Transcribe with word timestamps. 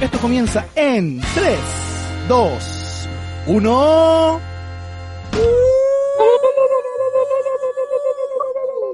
Esto 0.00 0.18
comienza 0.20 0.64
en 0.76 1.20
3, 1.34 1.58
2, 2.28 3.08
1. 3.48 4.40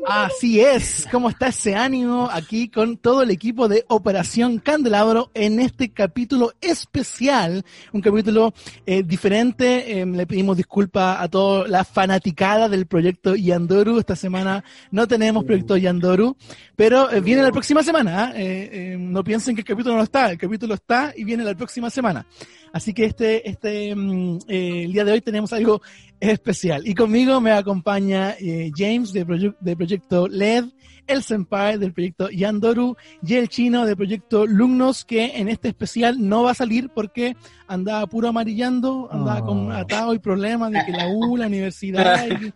Así 0.07 0.61
es, 0.61 1.09
¿cómo 1.11 1.31
está 1.31 1.49
ese 1.49 1.75
ánimo 1.75 2.29
aquí 2.31 2.69
con 2.69 2.99
todo 2.99 3.23
el 3.23 3.31
equipo 3.31 3.69
de 3.69 3.85
Operación 3.89 4.59
Candelabro 4.59 5.31
en 5.33 5.61
este 5.61 5.93
capítulo 5.93 6.53
especial? 6.61 7.65
Un 7.93 8.03
capítulo 8.03 8.53
eh, 8.85 9.03
diferente, 9.03 10.01
eh, 10.01 10.05
le 10.05 10.27
pedimos 10.27 10.59
disculpas 10.59 11.21
a 11.21 11.29
toda 11.29 11.67
la 11.69 11.85
fanaticada 11.85 12.69
del 12.69 12.87
proyecto 12.87 13.35
Yandoru. 13.35 13.99
Esta 13.99 14.15
semana 14.15 14.63
no 14.91 15.09
tenemos 15.09 15.45
proyecto 15.45 15.77
Yandoru, 15.77 16.37
pero 16.77 17.11
eh, 17.11 17.21
viene 17.21 17.43
la 17.43 17.51
próxima 17.51 17.83
semana. 17.83 18.33
¿eh? 18.35 18.97
no 18.99 19.25
piensen 19.25 19.55
que 19.55 19.63
el 19.63 19.67
capítulo 19.67 19.97
no 19.97 20.03
está, 20.03 20.31
el 20.31 20.39
capítulo 20.39 20.75
está 20.75 21.15
y 21.17 21.25
viene 21.25 21.45
la 21.45 21.55
próxima 21.55 21.89
semana. 21.89 22.27
Así 22.75 22.93
que 22.93 23.05
este, 23.05 23.49
este, 23.49 23.95
mm, 23.95 24.39
el 24.49 24.93
día 24.93 25.05
de 25.05 25.13
hoy 25.13 25.21
tenemos 25.21 25.53
algo 25.53 25.81
especial. 26.19 26.87
Y 26.89 26.95
conmigo 26.95 27.41
me 27.41 27.53
acompaña 27.53 28.35
James 28.77 29.13
de, 29.13 29.55
de 29.61 29.77
Proyecto 29.77 30.27
LED, 30.27 30.65
el 31.07 31.23
Senpai 31.23 31.79
del 31.79 31.93
proyecto 31.93 32.29
Yandoru 32.31 32.97
y 33.23 33.35
el 33.35 33.49
chino 33.49 33.87
del 33.87 33.97
proyecto 33.97 34.45
Lumnos, 34.45 35.05
que 35.05 35.37
en 35.37 35.49
este 35.49 35.69
especial 35.69 36.17
no 36.19 36.43
va 36.43 36.51
a 36.51 36.55
salir 36.55 36.89
porque 36.89 37.37
andaba 37.69 38.05
puro 38.09 38.29
amarillando, 38.29 39.09
andaba 39.09 39.45
con 39.47 39.71
atado 39.71 40.13
y 40.13 40.19
problemas 40.19 40.73
de 40.73 40.85
que 40.85 40.91
la 40.91 41.07
U, 41.07 41.37
la 41.37 41.47
universidad, 41.47 42.27
y, 42.27 42.53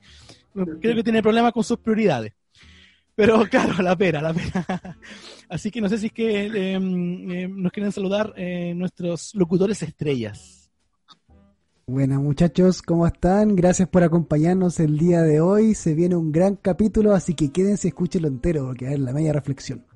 creo 0.80 0.97
que 0.97 1.05
tiene 1.05 1.22
problemas 1.22 1.53
con 1.53 1.62
sus 1.62 1.78
prioridades. 1.78 2.32
Pero 3.14 3.47
claro, 3.48 3.80
la 3.82 3.94
pera, 3.97 4.20
la 4.20 4.34
pera. 4.34 4.98
Así 5.48 5.70
que 5.70 5.80
no 5.80 5.88
sé 5.88 5.98
si 5.98 6.06
es 6.06 6.12
que 6.12 6.46
eh, 6.46 6.74
eh, 6.74 7.48
nos 7.48 7.72
quieren 7.72 7.91
saludar 7.91 8.34
eh, 8.36 8.74
nuestros 8.74 9.34
locutores 9.34 9.82
estrellas. 9.82 10.70
Buenas 11.86 12.20
muchachos, 12.20 12.82
¿cómo 12.82 13.06
están? 13.06 13.56
Gracias 13.56 13.88
por 13.88 14.02
acompañarnos 14.02 14.78
el 14.78 14.98
día 14.98 15.22
de 15.22 15.41
hoy. 15.41 15.74
Se 15.74 15.94
viene 15.94 16.16
un 16.16 16.32
gran 16.32 16.56
capítulo, 16.56 17.14
así 17.14 17.34
que 17.34 17.50
quédense, 17.50 17.88
escúchenlo 17.88 18.28
entero, 18.28 18.66
porque 18.66 18.88
a 18.88 18.98
la 18.98 19.14
media 19.14 19.32
reflexión. 19.32 19.86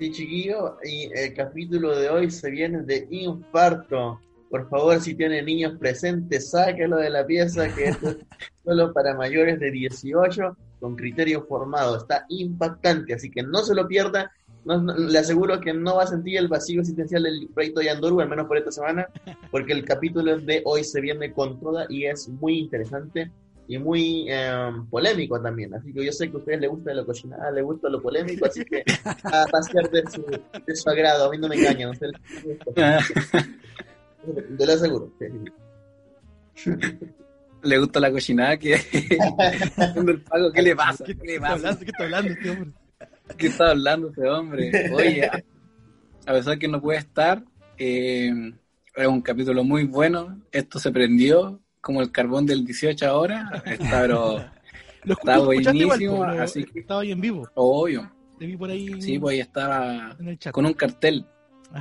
Sí, 0.00 0.10
chiquillo, 0.10 0.78
y 0.82 1.08
el 1.14 1.32
capítulo 1.32 1.96
de 1.96 2.10
hoy 2.10 2.28
se 2.28 2.50
viene 2.50 2.82
de 2.82 3.06
infarto. 3.08 4.20
Por 4.50 4.68
favor, 4.68 5.00
si 5.00 5.14
tiene 5.14 5.42
niños 5.42 5.78
presentes, 5.78 6.50
sáquelo 6.50 6.96
de 6.96 7.10
la 7.10 7.24
pieza, 7.24 7.72
que 7.72 7.84
esto 7.90 8.10
es 8.10 8.16
solo 8.64 8.92
para 8.92 9.14
mayores 9.14 9.60
de 9.60 9.70
18 9.70 10.56
con 10.80 10.96
criterio 10.96 11.44
formado. 11.44 11.96
Está 11.96 12.26
impactante, 12.28 13.14
así 13.14 13.30
que 13.30 13.42
no 13.42 13.62
se 13.62 13.74
lo 13.74 13.86
pierda. 13.86 14.30
le 14.64 15.18
aseguro 15.18 15.60
que 15.60 15.72
no 15.72 15.96
va 15.96 16.04
a 16.04 16.08
sentir 16.08 16.38
el 16.38 16.48
vacío 16.48 16.80
existencial 16.80 17.22
del 17.22 17.48
proyecto 17.54 17.82
Yandoru, 17.82 18.20
al 18.20 18.28
menos 18.28 18.46
por 18.46 18.58
esta 18.58 18.72
semana, 18.72 19.06
porque 19.50 19.72
el 19.72 19.84
capítulo 19.84 20.38
de 20.38 20.62
hoy 20.64 20.84
se 20.84 21.00
viene 21.00 21.32
con 21.32 21.60
toda 21.60 21.86
y 21.88 22.06
es 22.06 22.28
muy 22.28 22.58
interesante 22.58 23.30
y 23.68 23.78
muy 23.78 24.26
em, 24.28 24.86
polémico 24.88 25.40
también. 25.40 25.74
Así 25.74 25.92
que 25.92 26.04
yo 26.04 26.12
sé 26.12 26.30
que 26.30 26.36
a 26.36 26.38
ustedes 26.38 26.60
les 26.60 26.70
gusta 26.70 26.94
lo 26.94 27.04
cochinada, 27.04 27.50
les 27.50 27.64
gusta 27.64 27.88
lo 27.88 28.00
polémico, 28.00 28.46
así 28.46 28.64
que 28.64 28.84
a 29.24 29.44
pasear 29.50 29.90
de 29.90 30.04
su, 30.10 30.22
de 30.22 30.76
su 30.76 30.88
agrado. 30.88 31.26
A 31.26 31.30
mí 31.30 31.38
no 31.38 31.48
me 31.48 31.56
engañan. 31.56 31.90
Ustedes 31.90 32.14
Te 34.58 34.66
lo 34.66 34.72
aseguro. 34.72 35.12
Le 37.66 37.78
gusta 37.78 38.00
la 38.00 38.10
cochinada 38.10 38.56
que 38.56 38.74
¿Qué 40.54 40.62
le 40.62 40.76
pasa? 40.76 41.04
¿Qué, 41.04 41.14
le 41.24 41.40
pasa? 41.40 41.78
¿Qué 41.78 41.84
está 41.86 42.04
hablando 42.04 42.32
este 42.32 42.50
hombre? 42.50 42.70
¿Qué 43.36 43.46
está 43.48 43.70
hablando 43.70 44.08
este 44.08 44.28
hombre? 44.28 44.90
Oye, 44.92 45.30
a 46.26 46.32
pesar 46.32 46.58
que 46.58 46.68
no 46.68 46.80
puede 46.80 46.98
estar, 46.98 47.42
eh, 47.78 48.32
es 48.94 49.06
un 49.06 49.20
capítulo 49.20 49.64
muy 49.64 49.84
bueno. 49.84 50.40
Esto 50.50 50.78
se 50.78 50.90
prendió 50.90 51.60
como 51.80 52.00
el 52.02 52.10
carbón 52.10 52.46
del 52.46 52.64
18 52.64 53.06
ahora. 53.06 53.62
Está, 53.64 54.00
pero, 54.00 54.44
Lo 55.04 55.14
está 55.14 55.38
buenísimo. 55.38 55.94
Igual, 55.94 56.40
así 56.40 56.64
que, 56.64 56.80
estaba 56.80 57.02
ahí 57.02 57.12
en 57.12 57.20
vivo. 57.20 57.48
Obvio. 57.54 58.10
Te 58.38 58.46
vi 58.46 58.56
por 58.56 58.70
ahí. 58.70 59.00
Sí, 59.00 59.18
pues 59.18 59.34
ahí 59.34 59.40
estaba 59.40 60.16
con 60.52 60.66
un 60.66 60.74
cartel 60.74 61.24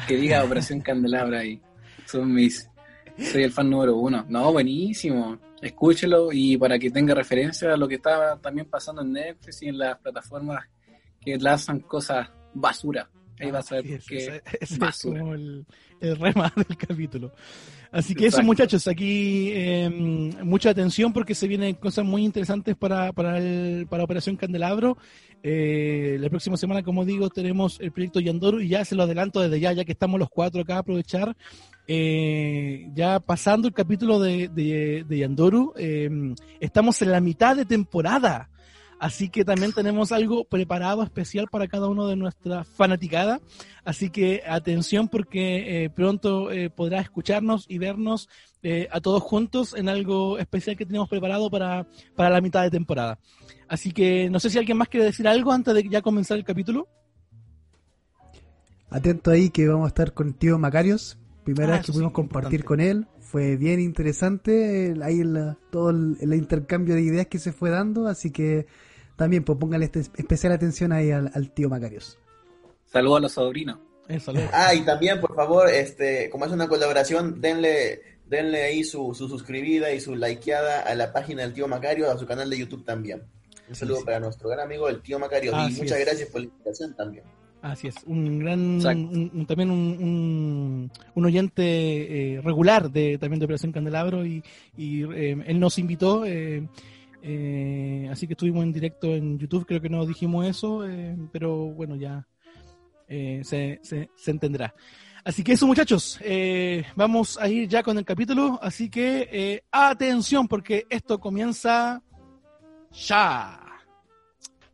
que 0.07 0.15
diga 0.15 0.43
Operación 0.43 0.79
Candelabra 0.81 1.39
ahí. 1.39 1.59
Son 2.05 2.31
mis, 2.31 2.69
soy 3.17 3.43
el 3.43 3.51
fan 3.51 3.69
número 3.69 3.95
uno. 3.97 4.25
No, 4.29 4.53
buenísimo. 4.53 5.39
Escúchelo 5.65 6.31
y 6.31 6.57
para 6.57 6.77
que 6.77 6.91
tenga 6.91 7.15
referencia 7.15 7.73
a 7.73 7.77
lo 7.77 7.87
que 7.87 7.95
estaba 7.95 8.37
también 8.37 8.69
pasando 8.69 9.01
en 9.01 9.13
Netflix 9.13 9.63
y 9.63 9.69
en 9.69 9.79
las 9.79 9.97
plataformas 9.97 10.63
que 11.19 11.39
lanzan 11.39 11.79
cosas 11.79 12.29
basura. 12.53 13.09
Ahí 13.39 13.51
vas 13.51 13.71
a 13.71 13.75
ver 13.75 13.85
por 13.89 13.99
qué. 14.07 14.41
Ese 14.59 14.75
es 14.79 15.01
como 15.01 15.33
el, 15.33 15.65
el 16.01 16.15
rema 16.17 16.51
del 16.67 16.77
capítulo. 16.77 17.31
Así 17.91 18.13
que 18.13 18.27
eso, 18.27 18.43
muchachos, 18.43 18.87
aquí 18.89 19.51
eh, 19.53 19.89
mucha 20.43 20.69
atención 20.69 21.13
porque 21.13 21.33
se 21.33 21.47
vienen 21.47 21.75
cosas 21.75 22.03
muy 22.03 22.25
interesantes 22.25 22.75
para, 22.75 23.13
para, 23.13 23.37
el, 23.37 23.87
para 23.87 24.03
Operación 24.03 24.35
Candelabro. 24.35 24.97
Eh, 25.41 26.17
la 26.19 26.29
próxima 26.29 26.57
semana, 26.57 26.83
como 26.83 27.05
digo, 27.05 27.29
tenemos 27.29 27.79
el 27.79 27.93
proyecto 27.93 28.19
Yandoru 28.19 28.59
y 28.59 28.67
ya 28.67 28.83
se 28.83 28.95
lo 28.95 29.03
adelanto 29.03 29.39
desde 29.39 29.61
ya, 29.61 29.71
ya 29.71 29.85
que 29.85 29.93
estamos 29.93 30.19
los 30.19 30.29
cuatro 30.29 30.61
acá, 30.61 30.79
aprovechar. 30.79 31.37
Eh, 31.87 32.89
ya 32.93 33.21
pasando 33.21 33.67
el 33.69 33.73
capítulo 33.73 34.19
de, 34.19 34.49
de, 34.49 35.05
de 35.07 35.17
Yandoru, 35.17 35.73
estamos 36.59 37.01
en 37.01 37.11
la 37.11 37.21
mitad 37.21 37.55
de 37.55 37.63
temporada. 37.63 38.49
Así 38.99 39.29
que 39.29 39.43
también 39.43 39.73
tenemos 39.73 40.11
algo 40.11 40.45
preparado 40.45 41.03
especial 41.03 41.47
para 41.51 41.67
cada 41.67 41.87
uno 41.87 42.07
de 42.07 42.15
nuestras 42.15 42.67
fanaticadas. 42.67 43.41
Así 43.83 44.09
que 44.09 44.41
atención 44.47 45.09
porque 45.09 45.83
eh, 45.83 45.89
pronto 45.89 46.51
eh, 46.51 46.69
podrá 46.69 47.01
escucharnos 47.01 47.65
y 47.67 47.77
vernos 47.77 48.29
eh, 48.63 48.87
a 48.91 49.01
todos 49.01 49.21
juntos 49.21 49.75
en 49.75 49.89
algo 49.89 50.39
especial 50.39 50.77
que 50.77 50.85
tenemos 50.85 51.09
preparado 51.09 51.49
para, 51.49 51.85
para 52.15 52.29
la 52.29 52.41
mitad 52.41 52.63
de 52.63 52.71
temporada. 52.71 53.19
Así 53.67 53.91
que 53.91 54.29
no 54.29 54.39
sé 54.39 54.49
si 54.49 54.57
alguien 54.57 54.77
más 54.77 54.87
quiere 54.87 55.05
decir 55.05 55.27
algo 55.27 55.51
antes 55.51 55.73
de 55.73 55.87
ya 55.89 56.01
comenzar 56.01 56.37
el 56.37 56.45
capítulo. 56.45 56.87
Atento 58.89 59.31
ahí 59.31 59.49
que 59.49 59.67
vamos 59.67 59.85
a 59.85 59.89
estar 59.89 60.13
con 60.13 60.27
el 60.27 60.35
tío 60.35 60.57
Macarios. 60.57 61.17
Primera 61.43 61.73
ah, 61.73 61.77
vez 61.77 61.85
que 61.85 61.91
pudimos 61.91 62.13
compartir 62.13 62.63
con 62.63 62.79
él. 62.79 63.07
Fue 63.19 63.57
bien 63.57 63.79
interesante 63.79 64.95
ahí 65.03 65.21
todo 65.69 65.89
el, 65.89 66.17
el 66.21 66.33
intercambio 66.33 66.95
de 66.95 67.01
ideas 67.01 67.27
que 67.27 67.39
se 67.39 67.51
fue 67.51 67.69
dando. 67.69 68.07
Así 68.07 68.31
que 68.31 68.67
también 69.15 69.43
pues 69.43 69.57
póngale 69.57 69.85
este, 69.85 69.99
especial 69.99 70.53
atención 70.53 70.91
ahí 70.91 71.11
al, 71.11 71.51
tío 71.51 71.69
Macarios. 71.69 72.17
Saludos 72.85 73.17
a 73.17 73.21
los 73.21 73.31
sobrinos. 73.31 73.79
Eh, 74.07 74.19
ah, 74.53 74.73
y 74.75 74.81
también, 74.81 75.19
por 75.19 75.35
favor, 75.35 75.67
este, 75.69 76.29
como 76.29 76.45
es 76.45 76.51
una 76.51 76.67
colaboración, 76.67 77.41
denle, 77.41 78.01
denle 78.27 78.63
ahí 78.63 78.83
su, 78.83 79.15
su 79.15 79.27
suscribida 79.27 79.91
y 79.91 79.99
su 79.99 80.15
likeada 80.15 80.81
a 80.81 80.93
la 80.93 81.11
página 81.11 81.41
del 81.41 81.53
tío 81.53 81.67
Macario, 81.67 82.11
a 82.11 82.17
su 82.17 82.27
canal 82.27 82.49
de 82.49 82.59
YouTube 82.59 82.85
también. 82.85 83.23
Un 83.67 83.75
saludo 83.75 84.05
para 84.05 84.19
nuestro 84.19 84.49
gran 84.49 84.65
amigo 84.65 84.87
el 84.89 85.01
tío 85.01 85.17
Macario 85.17 85.51
y 85.51 85.73
muchas 85.73 85.99
gracias 85.99 86.29
por 86.29 86.41
la 86.41 86.47
invitación 86.47 86.95
también. 86.95 87.23
Así 87.61 87.87
es, 87.87 87.95
un 88.05 88.37
gran, 88.37 88.79
también 89.47 89.71
un, 89.71 90.91
un, 91.15 91.25
oyente 91.25 92.35
eh, 92.35 92.41
regular 92.41 92.91
de 92.91 93.17
también 93.17 93.39
de 93.39 93.45
Operación 93.45 93.71
Candelabro 93.71 94.23
y, 94.23 94.43
y 94.77 95.03
eh, 95.11 95.35
él 95.47 95.59
nos 95.59 95.79
invitó, 95.79 96.25
eh, 97.27 98.07
así 98.11 98.27
que 98.27 98.33
estuvimos 98.33 98.63
en 98.63 98.71
directo 98.71 99.07
en 99.07 99.39
YouTube, 99.39 99.65
creo 99.65 99.81
que 99.81 99.89
no 99.89 100.05
dijimos 100.05 100.45
eso, 100.45 100.87
eh, 100.87 101.17
pero 101.31 101.55
bueno, 101.55 101.95
ya 101.95 102.27
eh, 103.07 103.41
se, 103.43 103.79
se, 103.81 104.09
entenderá. 104.29 104.75
Así 105.23 105.43
que 105.43 105.53
eso 105.53 105.65
muchachos, 105.65 106.19
vamos 106.95 107.39
a 107.39 107.49
ir 107.49 107.67
ya 107.67 107.81
con 107.81 107.97
el 107.97 108.05
capítulo, 108.05 108.59
así 108.61 108.91
que 108.91 109.63
atención 109.71 110.47
porque 110.47 110.85
esto 110.87 111.19
comienza 111.19 112.03
ya. 112.91 113.59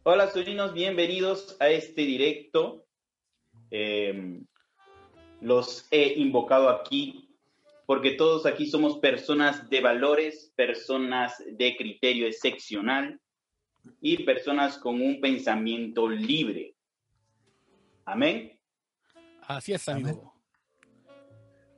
Hola 0.03 0.29
sobrinos, 0.29 0.73
bienvenidos 0.73 1.55
a 1.61 1.69
este 1.69 2.01
directo. 2.01 2.85
los 5.39 5.87
he 5.89 6.19
invocado 6.19 6.67
aquí 6.67 7.30
porque 7.85 8.11
todos 8.11 8.45
aquí 8.45 8.67
somos 8.67 8.99
personas 8.99 9.69
de 9.69 9.81
valores, 9.81 10.53
personas 10.55 11.43
de 11.45 11.75
criterio 11.75 12.27
excepcional 12.27 13.19
y 13.99 14.23
personas 14.23 14.77
con 14.77 15.01
un 15.01 15.19
pensamiento 15.19 16.07
libre. 16.07 16.75
Amén. 18.05 18.59
Así 19.41 19.73
es, 19.73 19.87
amigo. 19.89 20.33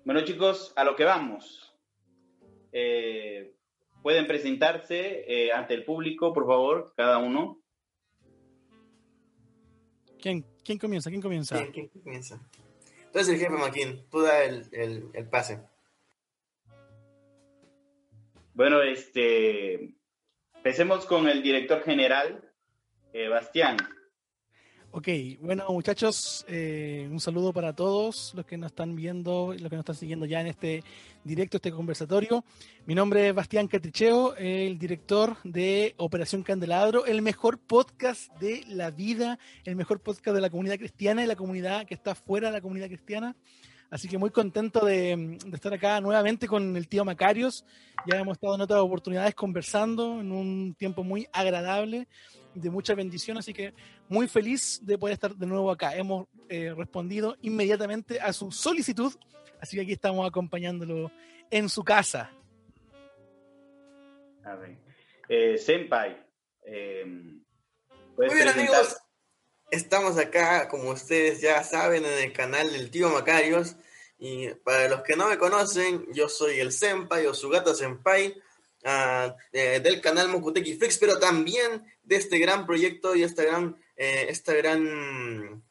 Bueno, 0.05 0.23
chicos, 0.25 0.73
a 0.75 0.83
lo 0.83 0.95
que 0.95 1.05
vamos. 1.05 1.75
Eh, 2.71 3.55
pueden 4.01 4.27
presentarse 4.27 5.25
eh, 5.27 5.51
ante 5.51 5.73
el 5.73 5.85
público, 5.85 6.33
por 6.33 6.45
favor, 6.45 6.93
cada 6.95 7.19
uno. 7.19 7.61
¿Quién, 10.19 10.45
quién 10.63 10.77
comienza? 10.77 11.09
¿Quién 11.09 11.21
comienza? 11.21 11.65
¿Quién, 11.71 11.87
comienza? 11.87 12.39
Entonces 13.05 13.33
el 13.33 13.39
jefe 13.39 13.53
Maquín, 13.53 14.05
tú 14.09 14.21
da 14.21 14.43
el, 14.43 15.09
el 15.13 15.29
pase. 15.29 15.72
Bueno, 18.55 18.83
este, 18.83 19.95
empecemos 20.53 21.07
con 21.07 21.27
el 21.27 21.41
director 21.41 21.81
general, 21.81 22.51
eh, 23.11 23.27
Bastián. 23.27 23.77
Ok, 24.91 25.07
bueno 25.39 25.65
muchachos, 25.69 26.45
eh, 26.47 27.07
un 27.09 27.19
saludo 27.19 27.51
para 27.51 27.73
todos 27.73 28.31
los 28.35 28.45
que 28.45 28.59
nos 28.59 28.67
están 28.67 28.95
viendo, 28.95 29.55
los 29.57 29.69
que 29.71 29.75
nos 29.75 29.79
están 29.79 29.95
siguiendo 29.95 30.27
ya 30.27 30.39
en 30.39 30.45
este 30.45 30.83
directo, 31.23 31.57
este 31.57 31.71
conversatorio. 31.71 32.45
Mi 32.85 32.93
nombre 32.93 33.29
es 33.29 33.33
Bastián 33.33 33.67
Catricheo, 33.67 34.35
el 34.35 34.77
director 34.77 35.35
de 35.43 35.95
Operación 35.97 36.43
Candelabro, 36.43 37.07
el 37.07 37.23
mejor 37.23 37.57
podcast 37.57 38.31
de 38.37 38.63
la 38.67 38.91
vida, 38.91 39.39
el 39.65 39.75
mejor 39.75 39.99
podcast 39.99 40.35
de 40.35 40.41
la 40.41 40.51
comunidad 40.51 40.77
cristiana 40.77 41.23
y 41.23 41.27
la 41.27 41.35
comunidad 41.35 41.87
que 41.87 41.95
está 41.95 42.13
fuera 42.13 42.49
de 42.49 42.53
la 42.53 42.61
comunidad 42.61 42.85
cristiana. 42.85 43.35
Así 43.93 44.07
que 44.07 44.17
muy 44.17 44.31
contento 44.31 44.83
de, 44.83 45.37
estar 45.53 45.71
acá 45.71 46.01
nuevamente 46.01 46.47
con 46.47 46.75
el 46.75 46.87
tío 46.87 47.05
Macarios. 47.05 47.63
Ya 48.07 48.17
hemos 48.17 48.37
estado 48.37 48.55
en 48.55 48.61
otras 48.61 48.79
oportunidades 48.79 49.35
conversando 49.35 50.19
en 50.19 50.31
un 50.31 50.73
tiempo 50.73 51.03
muy 51.03 51.27
agradable, 51.31 52.07
de 52.55 52.71
mucha 52.71 52.95
bendición, 52.95 53.37
así 53.37 53.53
que 53.53 53.75
muy 54.09 54.27
feliz 54.27 54.79
de 54.81 54.97
poder 54.97 55.13
estar 55.13 55.35
de 55.35 55.45
nuevo 55.45 55.69
acá. 55.69 55.95
Hemos 55.95 56.25
eh, 56.49 56.73
respondido 56.75 57.37
inmediatamente 57.43 58.19
a 58.19 58.33
su 58.33 58.51
solicitud, 58.51 59.13
así 59.61 59.77
que 59.77 59.83
aquí 59.83 59.91
estamos 59.91 60.27
acompañándolo 60.27 61.11
en 61.51 61.69
su 61.69 61.83
casa. 61.83 62.31
A 64.43 64.55
ver. 64.55 64.75
Eh, 65.29 65.55
senpai, 65.59 66.17
eh, 66.65 67.05
muy 67.05 68.33
bien 68.33 68.49
amigos, 68.49 68.97
estamos 69.69 70.17
acá, 70.17 70.67
como 70.67 70.89
ustedes 70.89 71.41
ya 71.41 71.63
saben, 71.63 72.03
en 72.03 72.23
el 72.23 72.33
canal 72.33 72.73
del 72.73 72.89
tío 72.89 73.09
Macarios. 73.09 73.75
Y 74.25 74.47
para 74.63 74.87
los 74.87 75.01
que 75.01 75.17
no 75.17 75.27
me 75.27 75.37
conocen, 75.37 76.07
yo 76.13 76.29
soy 76.29 76.61
el 76.61 76.71
Senpai 76.71 77.27
o 77.27 77.33
Sugata 77.33 77.75
Senpai 77.75 78.33
uh, 78.85 79.33
del 79.51 79.99
canal 79.99 80.29
Mokuteki 80.29 80.75
Flix, 80.75 80.97
pero 80.97 81.19
también 81.19 81.83
de 82.03 82.15
este 82.15 82.39
gran 82.39 82.65
proyecto 82.65 83.17
y 83.17 83.23
esta 83.23 83.43
gran, 83.43 83.75
eh, 83.97 84.27
esta 84.29 84.53
gran 84.53 85.61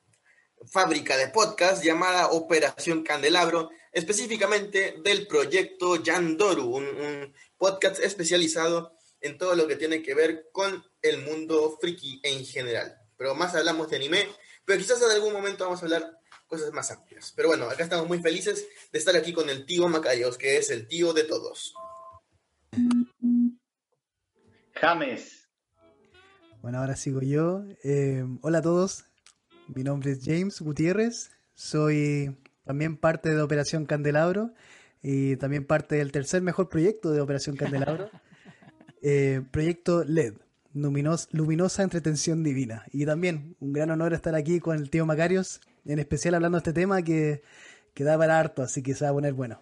fábrica 0.70 1.16
de 1.16 1.28
podcast 1.28 1.82
llamada 1.82 2.26
Operación 2.26 3.02
Candelabro, 3.02 3.70
específicamente 3.90 4.96
del 5.02 5.26
proyecto 5.26 5.96
Yandoru, 5.96 6.76
un, 6.76 6.84
un 6.84 7.34
podcast 7.56 8.00
especializado 8.00 8.98
en 9.22 9.38
todo 9.38 9.56
lo 9.56 9.66
que 9.66 9.76
tiene 9.76 10.02
que 10.02 10.12
ver 10.12 10.50
con 10.52 10.84
el 11.00 11.22
mundo 11.22 11.78
friki 11.81 12.20
en 12.22 12.44
general. 12.44 12.98
Pero 13.16 13.34
más 13.34 13.55
hablamos 13.55 13.88
de 13.88 13.96
anime, 13.96 14.28
pero 14.66 14.78
quizás 14.78 15.00
en 15.00 15.10
algún 15.10 15.32
momento 15.32 15.64
vamos 15.64 15.81
a 15.81 15.87
hablar 15.87 16.21
cosas 16.52 16.72
más 16.75 16.90
amplias. 16.90 17.32
Pero 17.34 17.49
bueno, 17.49 17.64
acá 17.64 17.82
estamos 17.82 18.06
muy 18.06 18.19
felices 18.19 18.66
de 18.93 18.99
estar 18.99 19.16
aquí 19.16 19.32
con 19.32 19.49
el 19.49 19.64
tío 19.64 19.88
Macarios, 19.88 20.37
que 20.37 20.58
es 20.58 20.70
el 20.70 20.87
tío 20.87 21.14
de 21.14 21.25
todos. 21.25 21.75
James. 24.75 25.49
Bueno, 26.60 26.81
ahora 26.81 26.94
sigo 26.94 27.22
yo. 27.22 27.64
Eh, 27.82 28.26
hola 28.43 28.58
a 28.58 28.62
todos. 28.62 29.06
Mi 29.69 29.82
nombre 29.82 30.12
es 30.12 30.20
James 30.22 30.60
Gutiérrez. 30.60 31.31
Soy 31.54 32.37
también 32.66 32.98
parte 32.98 33.31
de 33.31 33.40
Operación 33.40 33.87
Candelabro 33.87 34.52
y 35.02 35.37
también 35.37 35.66
parte 35.66 35.96
del 35.96 36.12
tercer 36.12 36.43
mejor 36.43 36.69
proyecto 36.69 37.12
de 37.12 37.22
Operación 37.22 37.56
Candelabro. 37.56 38.10
Eh, 39.05 39.43
proyecto 39.50 40.05
LED, 40.05 40.34
Luminosa 40.75 41.82
Entretención 41.82 42.44
Divina. 42.44 42.84
Y 42.93 43.05
también 43.05 43.56
un 43.58 43.72
gran 43.72 43.90
honor 43.90 44.14
estar 44.14 44.37
aquí 44.37 44.60
con 44.60 44.76
el 44.76 44.90
tío 44.90 45.05
Macarios, 45.06 45.60
en 45.84 45.99
especial 45.99 46.34
hablando 46.34 46.56
de 46.56 46.61
este 46.61 46.73
tema 46.73 47.02
que, 47.02 47.43
que 47.94 48.05
da 48.05 48.19
para 48.19 48.38
harto, 48.38 48.62
así 48.62 48.82
que 48.82 48.94
se 48.94 49.05
va 49.05 49.11
a 49.11 49.14
poner 49.14 49.32
bueno. 49.34 49.61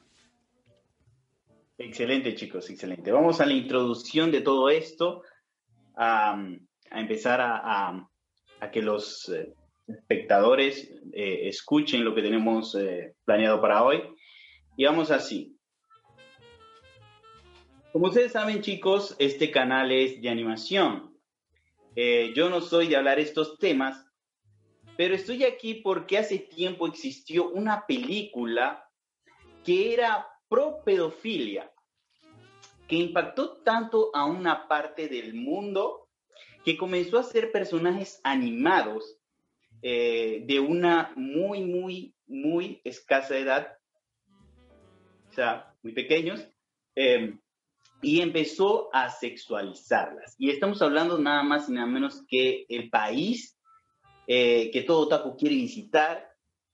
Excelente, 1.82 2.34
chicos, 2.34 2.68
excelente. 2.68 3.10
Vamos 3.10 3.40
a 3.40 3.46
la 3.46 3.54
introducción 3.54 4.30
de 4.30 4.42
todo 4.42 4.68
esto, 4.68 5.22
a, 5.96 6.38
empezar 6.90 7.40
a, 7.40 8.06
que 8.70 8.82
los 8.82 9.30
eh, 9.30 9.54
espectadores 9.88 10.92
eh, 11.14 11.48
escuchen 11.48 12.04
lo 12.04 12.14
que 12.14 12.20
tenemos 12.20 12.74
eh, 12.74 13.14
planeado 13.24 13.62
para 13.62 13.82
hoy. 13.82 14.02
Y 14.76 14.84
vamos 14.84 15.10
así. 15.10 15.56
Como 17.92 18.08
ustedes 18.08 18.32
saben, 18.32 18.60
chicos, 18.60 19.16
este 19.18 19.50
canal 19.50 19.90
es 19.90 20.20
de 20.20 20.28
animación. 20.28 21.16
yo 21.96 22.50
no 22.50 22.60
soy 22.60 22.88
de 22.88 22.96
hablar 22.96 23.18
estos 23.18 23.58
temas, 23.58 24.04
pero 25.00 25.14
estoy 25.14 25.44
aquí 25.44 25.76
porque 25.76 26.18
hace 26.18 26.36
tiempo 26.36 26.86
existió 26.86 27.48
una 27.48 27.86
película 27.86 28.86
que 29.64 29.94
era 29.94 30.28
pro 30.46 30.84
pedofilia, 30.84 31.72
que 32.86 32.96
impactó 32.96 33.62
tanto 33.62 34.10
a 34.12 34.26
una 34.26 34.68
parte 34.68 35.08
del 35.08 35.32
mundo 35.32 36.06
que 36.66 36.76
comenzó 36.76 37.18
a 37.18 37.22
ser 37.22 37.50
personajes 37.50 38.20
animados 38.24 39.16
eh, 39.80 40.42
de 40.44 40.60
una 40.60 41.14
muy, 41.16 41.64
muy, 41.64 42.14
muy 42.26 42.82
escasa 42.84 43.38
edad, 43.38 43.78
o 45.30 45.32
sea, 45.32 45.74
muy 45.82 45.94
pequeños, 45.94 46.46
em, 46.94 47.40
y 48.02 48.20
empezó 48.20 48.94
a 48.94 49.08
sexualizarlas. 49.08 50.34
Y 50.36 50.50
estamos 50.50 50.82
hablando 50.82 51.16
nada 51.16 51.42
más 51.42 51.70
y 51.70 51.72
nada 51.72 51.86
menos 51.86 52.22
que 52.28 52.66
el 52.68 52.90
país 52.90 53.56
eh, 54.32 54.70
que 54.70 54.82
todo 54.82 55.06
otaku 55.06 55.36
quiere 55.36 55.56
visitar, 55.56 56.24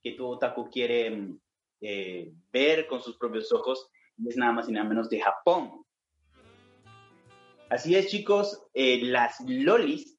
que 0.03 0.12
todo 0.12 0.29
otaku 0.29 0.69
quiere 0.69 1.11
mm, 1.11 1.41
eh, 1.81 2.31
ver 2.53 2.87
con 2.87 3.00
sus 3.00 3.17
propios 3.17 3.50
ojos, 3.50 3.91
es 4.26 4.37
nada 4.37 4.53
más 4.53 4.69
y 4.69 4.73
nada 4.73 4.87
menos 4.87 5.08
de 5.08 5.23
Japón. 5.23 5.82
Así 7.70 7.97
es, 7.97 8.08
chicos, 8.08 8.62
eh, 8.75 9.00
las 9.05 9.41
lolis 9.41 10.19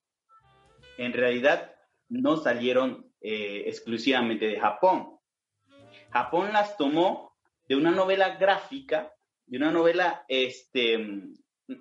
en 0.98 1.14
realidad 1.14 1.76
no 2.10 2.38
salieron 2.38 3.06
exclusivamente 3.22 4.48
de 4.48 4.60
Japón. 4.60 5.20
Japón 6.10 6.52
las 6.54 6.76
tomó 6.76 7.36
de 7.68 7.76
una 7.76 7.92
novela 7.92 8.38
gráfica, 8.38 9.14
de 9.46 9.58
una 9.58 9.72
novela 9.72 10.26
este, 10.28 10.98
mm, 10.98 11.36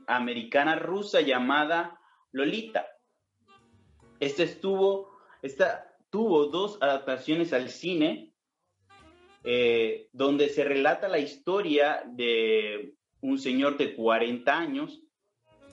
americana 0.07 0.77
rusa 0.77 1.23
llamada 1.23 1.99
Lolita. 2.31 2.87
Este 4.21 4.43
estuvo 4.43 5.16
esta 5.47 5.97
tuvo 6.11 6.47
dos 6.47 6.79
adaptaciones 6.81 7.53
al 7.53 7.71
cine 7.71 8.33
eh, 9.45 10.09
donde 10.13 10.49
se 10.49 10.65
relata 10.65 11.09
la 11.09 11.19
historia 11.19 12.03
de 12.05 12.95
un 13.21 13.39
señor 13.39 13.77
de 13.77 13.95
40 13.95 14.57
años 14.57 15.01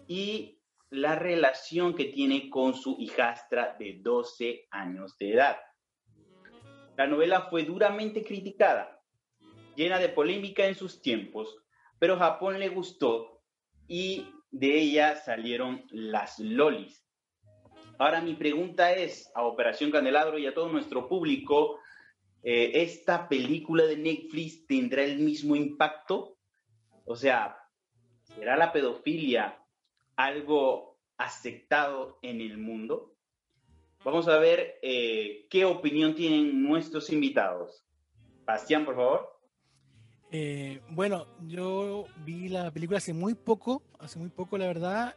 y 0.08 0.60
la 0.92 1.16
relación 1.16 1.96
que 1.96 2.06
tiene 2.06 2.50
con 2.50 2.76
su 2.76 2.98
hijastra 3.00 3.76
de 3.80 4.00
12 4.00 4.68
años 4.70 5.18
de 5.18 5.34
edad. 5.34 5.58
La 6.96 7.08
novela 7.08 7.48
fue 7.50 7.64
duramente 7.64 8.24
criticada, 8.24 9.02
llena 9.76 9.98
de 9.98 10.10
polémica 10.10 10.68
en 10.68 10.76
sus 10.76 11.02
tiempos, 11.02 11.58
pero 11.98 12.20
Japón 12.20 12.60
le 12.60 12.70
gustó 12.70 13.42
y 13.88 14.28
de 14.52 14.80
ella 14.80 15.16
salieron 15.16 15.84
las 15.90 16.38
lolis, 16.38 17.03
Ahora 18.00 18.22
mi 18.22 18.34
pregunta 18.34 18.92
es 18.94 19.32
a 19.36 19.44
Operación 19.44 19.92
Candelabro 19.92 20.38
y 20.38 20.48
a 20.48 20.54
todo 20.54 20.70
nuestro 20.70 21.08
público, 21.08 21.80
eh, 22.42 22.72
¿esta 22.82 23.30
película 23.30 23.84
de 23.84 23.98
Netflix 23.98 24.66
tendrá 24.66 25.04
el 25.04 25.20
mismo 25.20 25.56
impacto? 25.56 26.38
O 27.06 27.16
sea, 27.16 27.56
¿será 28.24 28.58
la 28.58 28.72
pedofilia 28.72 29.60
algo 30.16 31.00
aceptado 31.18 32.18
en 32.24 32.42
el 32.42 32.58
mundo? 32.58 33.16
Vamos 34.04 34.28
a 34.28 34.38
ver 34.40 34.80
eh, 34.82 35.46
qué 35.50 35.64
opinión 35.64 36.16
tienen 36.16 36.64
nuestros 36.64 37.12
invitados. 37.12 37.86
Bastián, 38.44 38.86
por 38.86 38.96
favor. 38.96 39.40
Eh, 40.32 40.82
bueno, 40.90 41.28
yo 41.48 42.08
vi 42.26 42.50
la 42.50 42.72
película 42.72 42.98
hace 42.98 43.14
muy 43.14 43.36
poco, 43.36 43.84
hace 44.00 44.18
muy 44.18 44.30
poco 44.30 44.58
la 44.58 44.66
verdad 44.66 45.16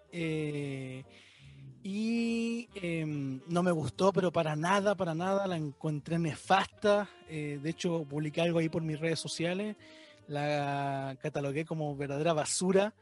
y 1.88 2.68
em, 2.74 3.38
no 3.46 3.62
me 3.62 3.70
gustó, 3.70 4.12
pero 4.12 4.32
para 4.32 4.56
nada, 4.56 4.96
para 4.96 5.14
nada, 5.14 5.46
la 5.46 5.56
encontré 5.56 6.18
nefasta. 6.18 7.08
Eh, 7.28 7.60
de 7.62 7.70
hecho, 7.70 8.02
publiqué 8.02 8.40
algo 8.40 8.58
ahí 8.58 8.68
por 8.68 8.82
mis 8.82 8.98
redes 8.98 9.20
sociales, 9.20 9.76
la 10.26 11.16
catalogué 11.22 11.64
como 11.64 11.94
verdadera 11.96 12.32
basura. 12.32 12.92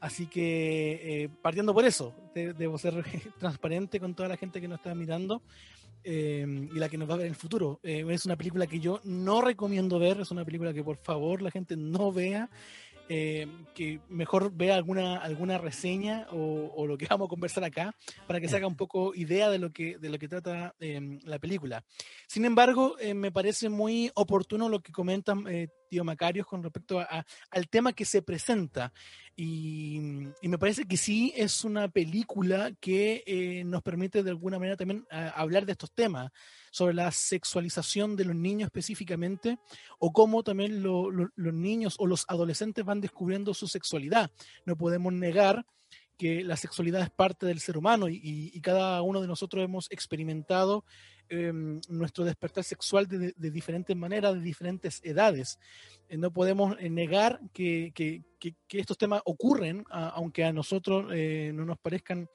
Así 0.00 0.26
que, 0.26 1.24
eh, 1.24 1.28
partiendo 1.40 1.72
por 1.72 1.86
eso, 1.86 2.14
debo 2.34 2.76
ser 2.76 3.02
transparente 3.38 3.98
con 3.98 4.14
toda 4.14 4.28
la 4.28 4.36
gente 4.36 4.60
que 4.60 4.68
nos 4.68 4.80
está 4.80 4.94
mirando. 4.94 5.40
y 6.04 6.78
la 6.78 6.90
que 6.90 6.98
nos 6.98 7.08
va 7.08 7.14
a 7.14 7.16
ver 7.16 7.26
en 7.26 7.32
el 7.32 7.38
futuro. 7.38 7.80
es 7.82 8.26
una 8.26 8.36
película 8.36 8.66
que 8.66 8.80
yo 8.80 9.00
no 9.04 9.40
recomiendo 9.40 9.98
ver, 9.98 10.20
es 10.20 10.30
una 10.30 10.44
película 10.44 10.74
que 10.74 10.84
por 10.84 10.98
favor 10.98 11.40
la 11.40 11.50
gente 11.50 11.74
no 11.74 12.12
vea. 12.12 12.50
Eh, 13.08 13.46
que 13.72 14.00
mejor 14.08 14.52
vea 14.52 14.74
alguna, 14.74 15.18
alguna 15.18 15.58
reseña 15.58 16.26
o, 16.32 16.86
lo 16.86 16.98
que 16.98 17.06
vamos 17.10 17.26
a 17.26 17.28
conversar 17.28 17.62
acá 17.62 17.94
para 18.26 18.40
que 18.40 18.48
se 18.48 18.56
haga 18.56 18.66
un 18.66 18.76
poco 18.76 19.14
idea 19.14 19.48
de 19.48 19.58
lo 19.58 19.72
que, 19.72 19.96
de 19.98 20.08
lo 20.08 20.18
que 20.18 20.28
trata 20.28 20.74
em, 20.80 21.20
la 21.24 21.38
película. 21.38 21.84
Sin 22.26 22.44
embargo, 22.44 22.96
eh, 22.98 23.14
me 23.14 23.30
parece 23.30 23.68
muy 23.68 24.10
oportuno 24.14 24.68
lo 24.68 24.80
que 24.80 24.92
comentan 24.92 25.46
eh, 25.46 25.68
tío 25.88 26.04
Macarios 26.04 26.46
con 26.46 26.62
respecto 26.62 27.04
al 27.50 27.68
tema 27.68 27.92
que 27.92 28.04
se 28.04 28.22
presenta. 28.22 28.92
Y, 29.34 29.98
me 30.42 30.58
parece 30.58 30.86
que 30.86 30.96
sí 30.96 31.32
es 31.36 31.64
una 31.64 31.88
película 31.88 32.72
que 32.80 33.62
nos 33.66 33.82
permite 33.82 34.22
de 34.22 34.30
alguna 34.30 34.58
manera 34.58 34.76
también 34.76 35.06
hablar 35.10 35.66
de 35.66 35.72
estos 35.72 35.92
temas 35.92 36.30
sobre 36.70 36.94
la 36.94 37.10
sexualización 37.10 38.16
de 38.16 38.24
los 38.24 38.36
niños 38.36 38.66
específicamente, 38.66 39.58
o 39.98 40.12
cómo 40.12 40.42
también 40.42 40.82
los 40.82 41.30
niños 41.36 41.96
o 41.98 42.06
los 42.06 42.24
adolescentes 42.28 42.84
van 42.84 43.00
descubriendo 43.00 43.54
su 43.54 43.68
sexualidad. 43.68 44.30
No 44.64 44.76
podemos 44.76 45.12
negar 45.12 45.66
que 46.16 46.42
la 46.42 46.56
sexualidad 46.56 47.02
es 47.02 47.10
parte 47.10 47.46
del 47.46 47.60
ser 47.60 47.76
humano 47.76 48.08
y, 48.08 48.60
cada 48.62 49.02
uno 49.02 49.20
de 49.20 49.28
nosotros 49.28 49.62
hemos 49.62 49.90
experimentado 49.90 50.84
em, 51.28 51.80
nuestro 51.88 52.24
despertar 52.24 52.64
sexual 52.64 53.06
de, 53.06 53.32
diferentes 53.50 53.96
maneras, 53.96 54.34
de 54.34 54.40
diferentes 54.40 55.00
edades. 55.04 55.58
Eh, 56.08 56.16
no 56.16 56.32
podemos 56.32 56.76
eh, 56.78 56.90
negar 56.90 57.40
que, 57.52 57.92
estos 58.70 58.98
temas 58.98 59.22
ocurren, 59.24 59.84
aunque 59.90 60.44
a 60.44 60.52
nosotros 60.52 61.10
eh, 61.12 61.50
no 61.54 61.64
nos 61.64 61.78
parezcan 61.78 62.28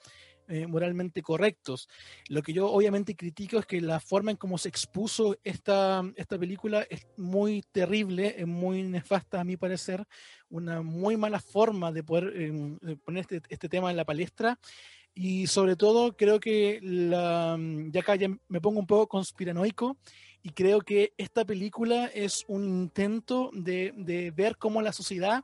eh, 0.52 0.68
moralmente 0.68 1.22
correctos. 1.22 1.88
Lo 2.28 2.42
que 2.42 2.52
yo 2.52 2.70
obviamente 2.70 3.16
critico 3.16 3.58
es 3.58 3.66
que 3.66 3.80
la 3.80 4.02
forma 4.02 4.32
en 4.32 4.38
cómo 4.38 4.58
se 4.58 4.68
expuso 4.68 5.38
esta, 5.46 6.04
esta 6.18 6.38
película 6.38 6.86
es 6.90 7.08
muy 7.16 7.64
terrible, 7.72 8.36
es 8.38 8.48
muy 8.48 8.84
nefasta 8.84 9.40
a 9.40 9.46
mi 9.46 9.56
parecer, 9.56 10.06
una 10.50 10.82
muy 10.82 11.16
mala 11.16 11.40
forma 11.40 11.94
de 11.94 12.04
poder 12.04 12.36
em, 12.36 12.78
poner 13.06 13.22
este, 13.22 13.42
este, 13.48 13.70
tema 13.70 13.92
en 13.92 13.96
la 13.96 14.04
palestra. 14.04 14.60
Y 15.14 15.48
sobre 15.48 15.76
todo 15.76 16.16
creo 16.16 16.40
que 16.40 16.80
la, 16.82 17.58
ya 17.90 18.02
acá 18.02 18.16
ya 18.16 18.30
me 18.48 18.62
pongo 18.62 18.80
un 18.80 18.88
poco 18.88 19.08
conspiranoico 19.08 19.98
y 20.42 20.52
creo 20.52 20.82
que 20.82 21.14
esta 21.18 21.46
película 21.46 22.06
es 22.08 22.46
un 22.48 22.68
intento 22.68 23.52
de, 23.54 23.94
de 23.98 24.32
ver 24.32 24.58
cómo 24.58 24.82
la 24.82 24.94
sociedad 24.94 25.44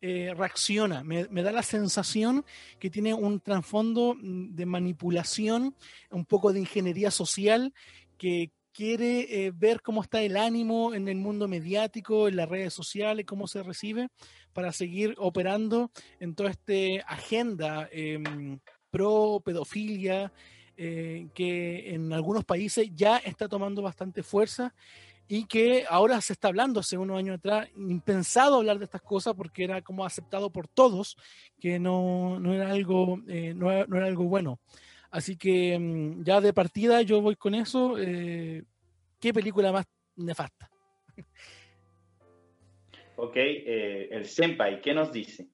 eh, 0.00 0.32
reacciona. 0.32 1.02
Me, 1.02 1.24
da 1.24 1.50
la 1.50 1.64
sensación 1.64 2.44
que 2.78 2.88
tiene 2.88 3.14
un 3.14 3.40
trasfondo 3.40 4.14
mm, 4.14 4.54
de 4.54 4.64
manipulación, 4.64 5.74
un 6.10 6.24
poco 6.24 6.52
de 6.52 6.60
ingeniería 6.60 7.10
social, 7.10 7.74
que 8.16 8.52
quiere 8.72 9.46
eh, 9.46 9.52
ver 9.52 9.82
cómo 9.82 10.02
está 10.02 10.22
el 10.22 10.36
ánimo 10.36 10.94
en 10.94 11.08
el 11.08 11.16
mundo 11.16 11.48
mediático, 11.48 12.28
en 12.28 12.36
las 12.36 12.48
redes 12.48 12.74
sociales, 12.74 13.26
cómo 13.26 13.48
se 13.48 13.60
recibe, 13.64 14.06
para 14.52 14.72
seguir 14.72 15.16
operando 15.18 15.90
en 16.20 16.36
toda 16.36 16.50
esta 16.50 17.04
agenda 17.08 17.88
em, 17.90 18.60
pro 18.90 19.42
pedofilia, 19.44 20.32
eh, 20.76 21.28
que 21.34 21.94
en 21.94 22.12
algunos 22.12 22.44
países 22.44 22.88
ya 22.94 23.16
está 23.18 23.48
tomando 23.48 23.82
bastante 23.82 24.22
fuerza 24.22 24.72
y 25.26 25.44
que 25.46 25.84
ahora 25.88 26.20
se 26.20 26.32
está 26.32 26.48
hablando 26.48 26.80
hace 26.80 26.96
unos 26.96 27.18
años 27.18 27.38
atrás, 27.38 27.68
impensado 27.76 28.58
hablar 28.58 28.78
de 28.78 28.84
estas 28.84 29.02
cosas 29.02 29.34
porque 29.34 29.64
era 29.64 29.82
como 29.82 30.04
aceptado 30.04 30.50
por 30.50 30.68
todos, 30.68 31.16
que 31.60 31.78
no, 31.78 32.38
no 32.38 32.54
era, 32.54 32.70
algo, 32.70 33.20
eh, 33.26 33.54
no, 33.54 33.70
era 33.70 34.06
algo 34.06 34.24
bueno. 34.24 34.60
Así 35.10 35.36
que 35.36 35.76
mm, 35.78 36.22
ya 36.22 36.40
de 36.40 36.52
partida 36.52 37.02
yo 37.02 37.20
voy 37.20 37.34
con 37.34 37.54
eso. 37.54 37.98
Eh, 37.98 38.62
¿Qué 39.20 39.34
película 39.34 39.72
más 39.72 39.84
nefasta? 40.16 40.70
Ok, 43.16 43.34
el 43.34 44.26
Senpai, 44.26 44.80
¿qué 44.80 44.94
nos 44.94 45.10
dice? 45.10 45.48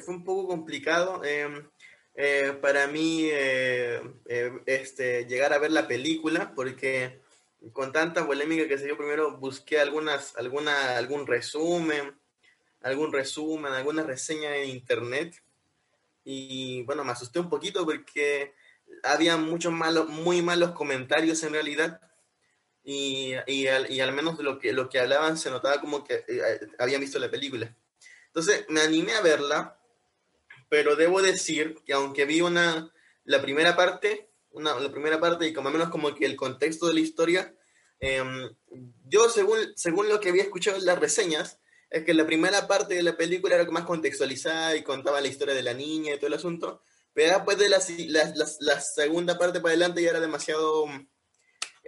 Fue 0.00 0.14
un 0.14 0.24
poco 0.24 0.48
complicado. 0.48 1.22
Eh, 2.18 2.56
para 2.62 2.86
mí 2.86 3.28
eh, 3.30 4.00
eh, 4.24 4.50
este, 4.64 5.26
llegar 5.26 5.52
a 5.52 5.58
ver 5.58 5.70
la 5.70 5.86
película, 5.86 6.54
porque 6.54 7.20
con 7.72 7.92
tanta 7.92 8.26
polémica 8.26 8.66
que 8.66 8.78
se 8.78 8.86
dio 8.86 8.96
primero, 8.96 9.36
busqué 9.36 9.78
algunas, 9.78 10.34
alguna, 10.36 10.96
algún 10.96 11.26
resumen, 11.26 12.18
algún 12.80 13.12
resumen, 13.12 13.72
alguna 13.72 14.02
reseña 14.02 14.56
en 14.56 14.70
internet. 14.70 15.42
Y 16.24 16.82
bueno, 16.84 17.04
me 17.04 17.12
asusté 17.12 17.38
un 17.38 17.50
poquito 17.50 17.84
porque 17.84 18.54
había 19.02 19.36
muchos 19.36 19.72
malos, 19.72 20.08
muy 20.08 20.40
malos 20.40 20.70
comentarios 20.70 21.42
en 21.42 21.52
realidad. 21.52 22.00
Y, 22.82 23.34
y, 23.46 23.66
al, 23.66 23.90
y 23.90 24.00
al, 24.00 24.12
menos 24.12 24.38
lo 24.38 24.58
que, 24.58 24.72
lo 24.72 24.88
que 24.88 25.00
hablaban 25.00 25.36
se 25.36 25.50
notaba 25.50 25.80
como 25.82 26.02
que 26.02 26.24
habían 26.78 27.00
visto 27.02 27.18
la 27.18 27.30
película. 27.30 27.76
Entonces 28.36 28.66
me 28.68 28.82
animé 28.82 29.14
a 29.14 29.22
verla 29.22 29.76
pero 30.68 30.96
debo 30.96 31.22
decir 31.22 31.76
que 31.84 31.92
aunque 31.92 32.24
vi 32.24 32.40
una, 32.40 32.92
la 33.24 33.40
primera 33.40 33.76
parte, 33.76 34.30
una, 34.50 34.78
la 34.78 34.90
primera 34.90 35.20
parte 35.20 35.46
y 35.46 35.52
como 35.52 35.70
menos 35.70 35.90
como 35.90 36.14
que 36.14 36.26
el 36.26 36.36
contexto 36.36 36.88
de 36.88 36.94
la 36.94 37.00
historia, 37.00 37.54
em, 38.00 38.50
yo 39.04 39.28
según, 39.28 39.58
según 39.76 40.08
lo 40.08 40.20
que 40.20 40.30
había 40.30 40.42
escuchado 40.42 40.78
en 40.78 40.86
las 40.86 40.98
reseñas, 40.98 41.58
es 41.90 42.04
que 42.04 42.14
la 42.14 42.26
primera 42.26 42.66
parte 42.66 42.94
de 42.94 43.02
la 43.02 43.16
película 43.16 43.54
era 43.54 43.70
más 43.70 43.84
contextualizada 43.84 44.76
y 44.76 44.82
contaba 44.82 45.20
la 45.20 45.28
historia 45.28 45.54
de 45.54 45.62
la 45.62 45.74
niña 45.74 46.14
y 46.14 46.16
todo 46.16 46.26
el 46.26 46.34
asunto, 46.34 46.82
pero 47.12 47.34
después 47.34 47.58
de 47.58 47.68
la, 47.68 47.78
la, 48.08 48.46
la, 48.60 48.80
segunda 48.80 49.38
parte 49.38 49.60
para 49.60 49.70
adelante 49.70 50.02
ya 50.02 50.10
era 50.10 50.20
demasiado... 50.20 50.86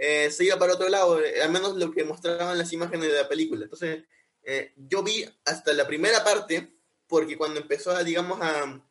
Eh, 0.01 0.31
se 0.31 0.45
iba 0.45 0.57
para 0.57 0.75
otro 0.75 0.89
lado, 0.89 1.21
eh, 1.21 1.43
al 1.43 1.51
menos 1.51 1.77
lo 1.77 1.91
que 1.91 2.05
mostraban 2.05 2.57
las 2.57 2.73
imágenes 2.73 3.11
de 3.11 3.17
la 3.17 3.29
película. 3.29 3.65
Entonces, 3.65 4.05
eh, 4.43 4.73
yo 4.77 5.03
vi 5.03 5.25
hasta 5.45 5.73
la 5.73 5.87
primera 5.87 6.25
parte 6.25 6.79
porque 7.07 7.37
cuando 7.37 7.61
empezó 7.61 7.91
a, 7.91 8.05
digamos, 8.05 8.39
a... 8.41 8.85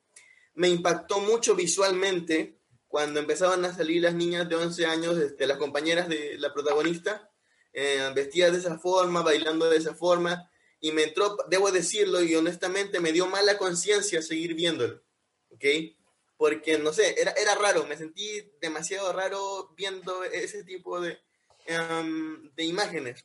Me 0.55 0.69
impactó 0.69 1.19
mucho 1.19 1.55
visualmente 1.55 2.57
cuando 2.87 3.19
empezaban 3.19 3.63
a 3.65 3.73
salir 3.73 4.01
las 4.01 4.15
niñas 4.15 4.49
de 4.49 4.55
11 4.55 4.85
años, 4.85 5.17
este, 5.17 5.45
las 5.45 5.57
compañeras 5.57 6.09
de 6.09 6.37
la 6.39 6.53
protagonista, 6.53 7.29
eh, 7.73 8.11
vestidas 8.15 8.53
de 8.53 8.59
esa 8.59 8.79
forma, 8.79 9.21
bailando 9.21 9.69
de 9.69 9.77
esa 9.77 9.93
forma, 9.93 10.49
y 10.79 10.91
me 10.91 11.03
entró, 11.03 11.37
debo 11.49 11.71
decirlo, 11.71 12.23
y 12.23 12.33
honestamente 12.35 12.99
me 12.99 13.11
dio 13.11 13.27
mala 13.27 13.57
conciencia 13.57 14.21
seguir 14.21 14.55
viéndolo, 14.55 15.03
¿ok? 15.49 15.65
Porque, 16.37 16.79
no 16.79 16.93
sé, 16.93 17.19
era, 17.19 17.31
era 17.31 17.55
raro, 17.55 17.85
me 17.85 17.97
sentí 17.97 18.51
demasiado 18.61 19.11
raro 19.11 19.73
viendo 19.75 20.23
ese 20.23 20.63
tipo 20.63 20.99
de, 21.01 21.19
em, 21.65 22.51
de 22.55 22.63
imágenes. 22.63 23.23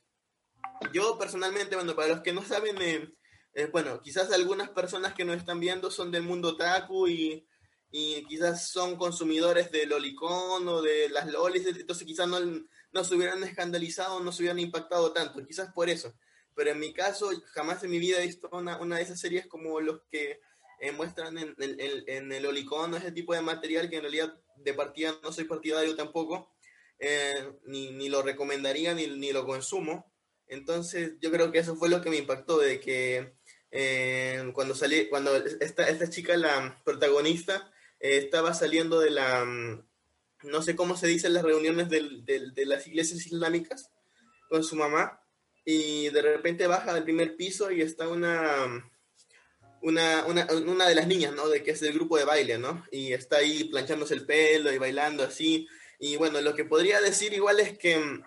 Yo 0.92 1.18
personalmente, 1.18 1.76
bueno, 1.76 1.94
para 1.94 2.08
los 2.08 2.20
que 2.20 2.32
no 2.32 2.42
saben, 2.44 2.80
eh, 2.80 3.12
eh, 3.54 3.68
bueno, 3.70 4.00
quizás 4.00 4.32
algunas 4.32 4.70
personas 4.70 5.14
que 5.14 5.24
nos 5.24 5.36
están 5.36 5.60
viendo 5.60 5.90
son 5.90 6.10
del 6.10 6.22
mundo 6.22 6.56
taku 6.56 7.08
y, 7.08 7.46
y 7.90 8.24
quizás 8.24 8.70
son 8.70 8.96
consumidores 8.96 9.70
del 9.70 9.90
lolicón 9.90 10.66
o 10.68 10.80
de 10.80 11.10
las 11.10 11.26
lolis, 11.30 11.66
entonces 11.66 12.06
quizás 12.06 12.26
no, 12.26 12.38
no 12.40 13.04
se 13.04 13.14
hubieran 13.14 13.44
escandalizado, 13.44 14.20
no 14.20 14.32
se 14.32 14.42
hubieran 14.42 14.58
impactado 14.58 15.12
tanto, 15.12 15.44
quizás 15.46 15.72
por 15.72 15.90
eso. 15.90 16.14
Pero 16.54 16.70
en 16.70 16.80
mi 16.80 16.92
caso, 16.92 17.30
jamás 17.52 17.82
en 17.84 17.90
mi 17.90 17.98
vida 17.98 18.18
he 18.18 18.26
visto 18.26 18.48
una, 18.52 18.78
una 18.78 18.96
de 18.96 19.02
esas 19.02 19.20
series 19.20 19.46
como 19.46 19.80
los 19.80 20.00
que 20.10 20.40
eh, 20.80 20.92
muestran 20.92 21.38
en, 21.38 21.54
en, 21.58 22.04
en 22.06 22.32
el 22.32 22.46
Olicón, 22.46 22.94
ese 22.94 23.12
tipo 23.12 23.34
de 23.34 23.42
material 23.42 23.88
que 23.88 23.96
en 23.96 24.02
realidad 24.02 24.34
de 24.56 24.74
partida 24.74 25.14
no 25.22 25.32
soy 25.32 25.44
partidario 25.44 25.94
tampoco, 25.96 26.52
ni, 27.66 27.90
ni, 27.90 28.08
lo 28.08 28.22
recomendaría 28.22 28.94
ni, 28.94 29.08
ni, 29.08 29.32
lo 29.32 29.44
consumo. 29.44 30.11
Entonces 30.52 31.14
yo 31.20 31.30
creo 31.30 31.50
que 31.50 31.58
eso 31.58 31.76
fue 31.76 31.88
lo 31.88 32.00
que 32.00 32.10
me 32.10 32.16
impactó, 32.16 32.58
de 32.58 32.80
que 32.80 33.34
eh, 33.70 34.50
cuando 34.54 34.74
salí, 34.74 35.08
cuando 35.08 35.34
esta, 35.36 35.88
esta 35.88 36.10
chica, 36.10 36.36
la 36.36 36.80
protagonista, 36.84 37.72
eh, 38.00 38.18
estaba 38.18 38.54
saliendo 38.54 39.00
de 39.00 39.10
la, 39.10 39.44
mm, 39.44 39.84
no 40.44 40.62
sé 40.62 40.76
cómo 40.76 40.96
se 40.96 41.06
dice 41.06 41.26
en 41.26 41.34
las 41.34 41.44
reuniones 41.44 41.88
del, 41.88 42.24
de 42.24 42.66
las 42.66 42.86
iglesias 42.86 43.26
islámicas 43.26 43.90
con 44.48 44.62
su 44.62 44.76
mamá, 44.76 45.22
y 45.64 46.08
de 46.10 46.22
repente 46.22 46.66
baja 46.66 46.94
del 46.94 47.04
primer 47.04 47.36
piso 47.36 47.70
y 47.70 47.82
está 47.82 48.08
una, 48.08 48.84
una, 49.80 50.24
una, 50.26 50.46
una, 50.52 50.88
de 50.88 50.94
las 50.94 51.06
niñas, 51.06 51.34
¿no? 51.34 51.48
De 51.48 51.62
que 51.62 51.72
es 51.72 51.80
del 51.80 51.94
grupo 51.94 52.18
de 52.18 52.24
baile, 52.24 52.58
¿no? 52.58 52.84
Y 52.90 53.12
está 53.12 53.38
ahí 53.38 53.64
planchándose 53.64 54.14
el 54.14 54.26
pelo 54.26 54.72
y 54.72 54.78
bailando 54.78 55.22
así. 55.22 55.68
Y 55.98 56.16
bueno, 56.16 56.40
lo 56.40 56.54
que 56.54 56.64
podría 56.64 57.00
decir 57.00 57.32
igual 57.32 57.60
es 57.60 57.78
que, 57.78 57.96
mm, 57.96 58.22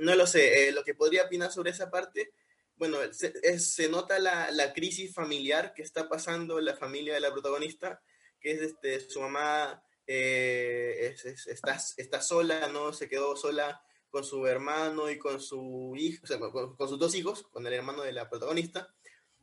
no 0.00 0.14
lo 0.14 0.26
sé, 0.26 0.68
eh, 0.68 0.72
lo 0.72 0.84
que 0.84 0.94
podría 0.94 1.24
opinar 1.24 1.52
sobre 1.52 1.70
esa 1.70 1.90
parte 1.90 2.32
bueno, 2.80 2.96
se, 3.12 3.88
nota 3.90 4.18
la, 4.18 4.50
la, 4.52 4.72
crisis 4.72 5.12
familiar 5.12 5.74
que 5.74 5.82
está 5.82 6.08
pasando 6.08 6.58
la 6.62 6.74
familia 6.74 7.12
de 7.12 7.20
la 7.20 7.30
protagonista, 7.30 8.00
que 8.40 8.52
es 8.52 8.62
este, 8.62 9.00
su 9.00 9.20
mamá 9.20 9.82
eh, 10.06 11.14
está, 11.46 11.78
está 11.98 12.22
sola, 12.22 12.68
¿no? 12.68 12.94
Se 12.94 13.06
quedó 13.06 13.36
sola 13.36 13.82
con 14.08 14.24
su 14.24 14.46
hermano 14.46 15.10
y 15.10 15.18
con 15.18 15.42
su 15.42 15.92
hijo, 15.94 16.26
con, 16.78 16.88
sus 16.88 16.98
dos 16.98 17.14
hijos, 17.14 17.42
con 17.52 17.66
el 17.66 17.74
hermano 17.74 18.02
de 18.02 18.12
la 18.12 18.30
protagonista. 18.30 18.88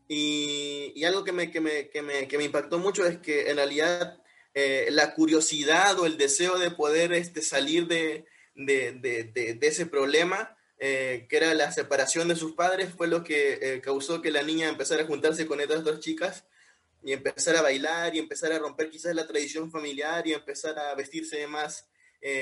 Y, 0.07 1.03
algo 1.03 1.23
que 1.23 1.31
me, 1.31 1.51
que 1.51 1.61
me, 1.61 1.89
que, 1.91 2.01
me, 2.01 2.27
que, 2.27 2.39
me, 2.39 2.45
impactó 2.45 2.79
mucho 2.79 3.05
es 3.05 3.19
que 3.19 3.51
en 3.51 3.57
realidad 3.57 4.19
eh, 4.55 4.87
la 4.89 5.13
curiosidad 5.13 5.99
o 5.99 6.07
el 6.07 6.17
deseo 6.17 6.57
de 6.57 6.71
poder 6.71 7.13
este, 7.13 7.43
salir 7.43 7.85
de, 7.85 8.25
de, 8.57 8.91
de, 8.93 9.57
ese 9.61 9.85
problema, 9.85 10.57
eh, 10.79 11.25
que 11.29 11.37
era 11.37 11.53
la 11.53 11.71
separación 11.71 12.27
de 12.27 12.35
sus 12.35 12.53
padres, 12.53 12.89
fue 12.95 13.07
lo 13.07 13.23
que 13.23 13.59
eh, 13.61 13.81
causó 13.81 14.21
que 14.21 14.31
la 14.31 14.43
niña 14.43 14.67
empezara 14.67 15.03
a 15.03 15.07
juntarse 15.07 15.47
con 15.47 15.61
estas 15.61 15.83
dos 15.83 15.99
chicas 15.99 16.45
y 17.03 17.13
empezar 17.13 17.55
a 17.55 17.61
bailar 17.61 18.15
y 18.15 18.19
empezar 18.19 18.51
a 18.51 18.59
romper 18.59 18.89
quizás 18.89 19.15
la 19.15 19.27
tradición 19.27 19.71
familiar 19.71 20.27
y 20.27 20.33
empezar 20.33 20.77
a 20.77 20.93
vestirse 20.95 21.47
más 21.47 21.87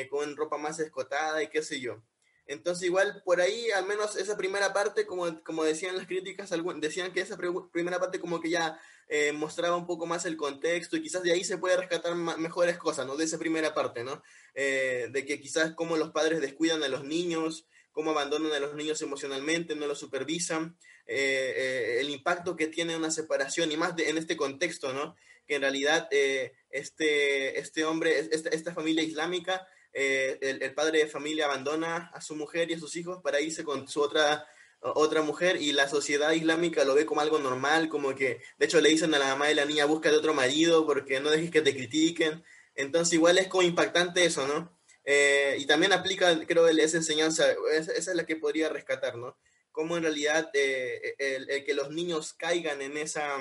con 0.10 0.36
ropa 0.36 0.58
más 0.58 0.80
escotada 0.80 1.44
y 1.44 1.50
qué 1.50 1.62
sé 1.62 1.80
yo. 1.80 2.02
Entonces 2.48 2.86
igual 2.86 3.22
por 3.26 3.42
ahí, 3.42 3.72
al 3.72 3.86
menos 3.88 4.16
esa 4.16 4.38
primera 4.38 4.72
parte, 4.72 5.06
como, 5.06 5.44
como 5.44 5.64
decían 5.64 5.98
las 5.98 6.06
críticas, 6.06 6.52
decían 6.78 7.12
que 7.12 7.22
esa 7.22 7.38
primera 7.72 8.00
parte 8.00 8.20
como 8.20 8.40
que 8.40 8.52
ya 8.52 8.80
eh, 9.08 9.32
mostraba 9.32 9.76
un 9.76 9.88
poco 9.88 10.06
más 10.06 10.26
el 10.26 10.38
contexto 10.38 10.96
y 10.96 11.02
quizás 11.02 11.24
de 11.24 11.32
ahí 11.32 11.44
se 11.44 11.58
puede 11.58 11.78
rescatar 11.78 12.16
mejores 12.16 12.78
cosas, 12.78 13.08
¿no? 13.08 13.16
De 13.16 13.26
esa 13.26 13.40
primera 13.40 13.74
parte, 13.74 14.04
¿no? 14.04 14.22
Eh, 14.54 15.08
de 15.12 15.26
que 15.26 15.40
quizás 15.40 15.74
cómo 15.74 15.98
los 15.98 16.12
padres 16.12 16.40
descuidan 16.40 16.84
a 16.84 16.88
los 16.88 17.04
niños, 17.04 17.66
cómo 17.92 18.12
abandonan 18.12 18.52
a 18.54 18.60
los 18.60 18.76
niños 18.76 19.02
emocionalmente, 19.02 19.76
no 19.76 19.88
los 19.88 20.00
supervisan, 20.00 20.78
eh, 21.08 21.98
el 22.00 22.10
impacto 22.10 22.56
que 22.56 22.68
tiene 22.68 22.96
una 22.96 23.10
separación 23.10 23.72
y 23.72 23.78
más 23.78 23.98
en 23.98 24.18
este 24.18 24.38
contexto, 24.38 24.94
¿no? 24.94 25.16
Que 25.48 25.56
en 25.56 25.62
realidad 25.62 26.08
este, 26.12 27.60
este 27.60 27.86
hombre, 27.86 28.20
esta, 28.20 28.50
esta 28.50 28.74
familia 28.74 29.04
islámica, 29.04 29.68
eh, 29.98 30.38
el, 30.42 30.74
padre 30.74 31.00
de 31.00 31.08
familia 31.08 31.46
abandona 31.46 32.12
a 32.14 32.20
su 32.20 32.36
mujer 32.36 32.70
y 32.70 32.74
a 32.74 32.80
sus 32.80 32.98
hijos 32.98 33.22
para 33.24 33.40
irse 33.40 33.64
con 33.64 33.88
su 33.88 34.02
otra, 34.02 34.46
otra 34.82 35.22
mujer 35.22 35.56
y 35.56 35.72
la 35.72 35.88
sociedad 35.88 36.34
islámica 36.34 36.84
lo 36.84 36.96
ve 36.96 37.06
como 37.06 37.22
algo 37.22 37.40
normal, 37.40 37.88
como 37.88 38.14
que, 38.14 38.42
de 38.58 38.66
hecho 38.66 38.82
le 38.82 38.90
dicen 38.90 39.14
a 39.16 39.20
la 39.20 39.28
mamá 39.28 39.48
de 39.48 39.56
la 39.56 39.64
niña, 39.64 39.86
busca 39.86 40.12
de 40.12 40.18
otro 40.18 40.34
marido 40.34 40.86
porque 40.86 41.22
no 41.22 41.30
dejes 41.30 41.50
que 41.50 41.62
te 41.62 41.74
critiquen. 41.74 42.44
Entonces 42.76 43.14
igual 43.14 43.38
es 43.38 43.48
como 43.48 43.64
impactante 43.64 44.26
eso, 44.26 44.46
¿no? 44.46 44.78
Eh, 45.06 45.56
y 45.60 45.66
también 45.66 45.94
aplica, 45.94 46.38
creo, 46.46 46.68
esa 46.68 46.98
enseñanza, 46.98 47.46
esa, 47.72 47.94
es 47.94 48.08
la 48.08 48.26
que 48.26 48.36
podría 48.36 48.68
rescatar, 48.68 49.16
¿no? 49.16 49.38
Cómo 49.72 49.96
en 49.96 50.04
realidad 50.04 50.50
eh, 50.54 51.16
el, 51.20 51.64
que 51.64 51.74
los 51.74 51.92
niños 51.92 52.34
caigan 52.34 52.82
en 52.82 52.98
esa, 52.98 53.38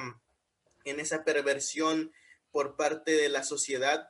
en 0.85 1.01
esa 1.01 1.25
perversión 1.25 2.13
por 2.53 2.77
parte 2.77 3.11
de 3.11 3.29
la 3.29 3.43
sociedad, 3.43 4.09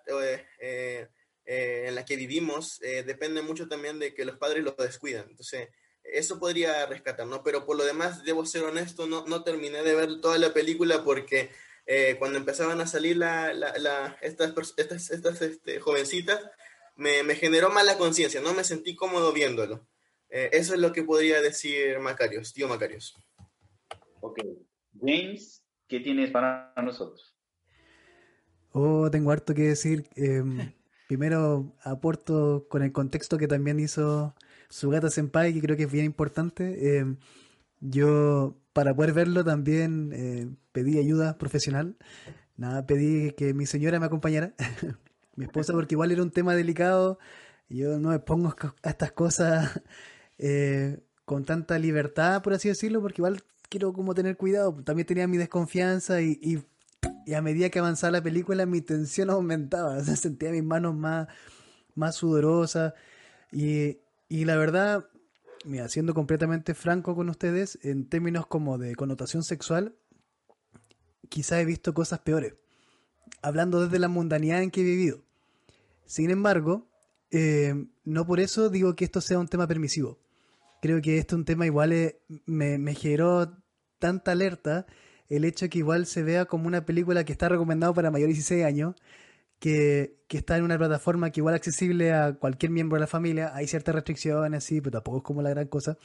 eh, 1.46 1.64
eh, 1.64 1.88
en 1.88 1.94
la 1.94 2.04
que 2.04 2.16
vivimos 2.16 2.80
eh, 2.82 3.02
depende 3.02 3.42
mucho 3.42 3.68
también 3.68 3.98
de 3.98 4.14
que 4.14 4.24
los 4.24 4.38
padres 4.38 4.64
lo 4.64 4.72
descuidan. 4.72 5.26
Entonces, 5.28 5.68
eso 6.02 6.38
podría 6.38 6.86
rescatar, 6.86 7.26
¿no? 7.26 7.42
Pero 7.42 7.66
por 7.66 7.76
lo 7.76 7.84
demás, 7.84 8.24
debo 8.24 8.46
ser 8.46 8.64
honesto, 8.64 9.06
no, 9.06 9.26
no 9.26 9.42
terminé 9.42 9.82
de 9.82 9.94
ver 9.94 10.20
toda 10.20 10.38
la 10.38 10.52
película 10.52 11.04
porque 11.04 11.50
eh, 11.86 12.16
cuando 12.18 12.38
empezaban 12.38 12.80
a 12.80 12.86
salir 12.86 13.16
la, 13.18 13.52
la, 13.52 14.18
estas, 14.22 14.54
estas, 14.76 15.10
estas 15.10 15.42
este, 15.42 15.80
jovencitas, 15.80 16.40
me, 16.96 17.22
me, 17.22 17.34
generó 17.34 17.70
mala 17.70 17.98
conciencia, 17.98 18.40
no 18.40 18.54
me 18.54 18.64
sentí 18.64 18.94
cómodo 18.94 19.32
viéndolo. 19.32 19.86
eso 20.28 20.74
es 20.74 20.80
lo 20.80 20.92
que 20.92 21.02
podría 21.02 21.42
decir 21.42 21.98
Macarios, 21.98 22.52
tío 22.52 22.68
Macarios. 22.68 23.14
Ok. 24.20 24.38
James, 25.00 25.62
¿qué 25.88 26.00
tienes 26.00 26.30
para 26.30 26.72
nosotros? 26.82 27.34
Oh, 28.72 29.10
tengo 29.10 29.30
harto 29.30 29.54
que 29.54 29.62
decir. 29.62 30.08
Primero 31.14 31.72
aporto 31.84 32.66
con 32.68 32.82
el 32.82 32.90
contexto 32.90 33.38
que 33.38 33.46
también 33.46 33.78
hizo 33.78 34.34
Sugata 34.68 35.10
Senpai, 35.10 35.54
que 35.54 35.60
creo 35.60 35.76
que 35.76 35.84
es 35.84 35.92
bien 35.92 36.06
importante. 36.06 36.98
Eh, 36.98 37.16
yo, 37.78 38.56
para 38.72 38.96
poder 38.96 39.12
verlo, 39.12 39.44
también 39.44 40.10
eh, 40.12 40.48
pedí 40.72 40.98
ayuda 40.98 41.38
profesional. 41.38 41.96
Nada, 42.56 42.84
pedí 42.84 43.30
que 43.34 43.54
mi 43.54 43.64
señora 43.64 44.00
me 44.00 44.06
acompañara, 44.06 44.54
mi 45.36 45.44
esposa, 45.44 45.72
porque 45.72 45.94
igual 45.94 46.10
era 46.10 46.20
un 46.20 46.32
tema 46.32 46.56
delicado. 46.56 47.20
Yo 47.68 48.00
no 48.00 48.08
me 48.08 48.18
pongo 48.18 48.52
a 48.82 48.90
estas 48.90 49.12
cosas 49.12 49.82
eh, 50.38 50.98
con 51.24 51.44
tanta 51.44 51.78
libertad, 51.78 52.42
por 52.42 52.54
así 52.54 52.68
decirlo, 52.70 53.00
porque 53.00 53.20
igual 53.20 53.40
quiero 53.68 53.92
como 53.92 54.14
tener 54.14 54.36
cuidado. 54.36 54.82
También 54.82 55.06
tenía 55.06 55.28
mi 55.28 55.36
desconfianza 55.36 56.22
y, 56.22 56.40
y 56.42 56.64
y 57.26 57.34
a 57.34 57.42
medida 57.42 57.70
que 57.70 57.78
avanzaba 57.78 58.12
la 58.12 58.22
película, 58.22 58.66
mi 58.66 58.80
tensión 58.80 59.30
aumentaba. 59.30 59.98
O 59.98 60.04
sea, 60.04 60.16
sentía 60.16 60.50
mis 60.50 60.64
manos 60.64 60.94
más, 60.94 61.28
más 61.94 62.16
sudorosas. 62.16 62.94
Y, 63.52 63.98
y 64.28 64.44
la 64.44 64.56
verdad, 64.56 65.08
mira, 65.64 65.88
siendo 65.88 66.14
completamente 66.14 66.74
franco 66.74 67.14
con 67.14 67.28
ustedes, 67.28 67.78
en 67.82 68.08
términos 68.08 68.46
como 68.46 68.78
de 68.78 68.94
connotación 68.94 69.42
sexual, 69.42 69.96
quizás 71.28 71.60
he 71.60 71.64
visto 71.64 71.94
cosas 71.94 72.20
peores. 72.20 72.54
Hablando 73.42 73.84
desde 73.84 73.98
la 73.98 74.08
mundanidad 74.08 74.62
en 74.62 74.70
que 74.70 74.80
he 74.80 74.84
vivido. 74.84 75.24
Sin 76.06 76.30
embargo, 76.30 76.88
eh, 77.30 77.74
no 78.04 78.26
por 78.26 78.40
eso 78.40 78.70
digo 78.70 78.94
que 78.94 79.04
esto 79.04 79.20
sea 79.20 79.38
un 79.38 79.48
tema 79.48 79.66
permisivo. 79.66 80.18
Creo 80.82 81.00
que 81.00 81.18
esto 81.18 81.34
es 81.34 81.38
un 81.38 81.44
tema 81.44 81.66
igual 81.66 81.92
eh, 81.92 82.20
me, 82.46 82.78
me 82.78 82.94
generó 82.94 83.56
tanta 83.98 84.32
alerta 84.32 84.86
el 85.28 85.44
hecho 85.44 85.68
que 85.68 85.78
igual 85.78 86.06
se 86.06 86.22
vea 86.22 86.44
como 86.46 86.66
una 86.66 86.84
película 86.84 87.24
que 87.24 87.32
está 87.32 87.48
recomendado 87.48 87.94
para 87.94 88.10
mayores 88.10 88.34
de 88.34 88.40
16 88.40 88.64
años, 88.64 88.94
que, 89.58 90.18
está 90.28 90.56
en 90.56 90.64
una 90.64 90.76
plataforma 90.76 91.30
que 91.30 91.40
igual 91.40 91.54
es 91.54 91.60
accesible 91.60 92.12
a 92.12 92.34
cualquier 92.34 92.72
miembro 92.72 92.96
de 92.96 93.00
la 93.00 93.06
familia, 93.06 93.52
hay 93.54 93.68
ciertas 93.68 93.94
restricciones, 93.94 94.64
sí, 94.64 94.80
pero 94.80 94.98
tampoco 94.98 95.18
es 95.18 95.22
como 95.22 95.42
la 95.42 95.50
gran 95.50 95.68
cosa. 95.68 95.96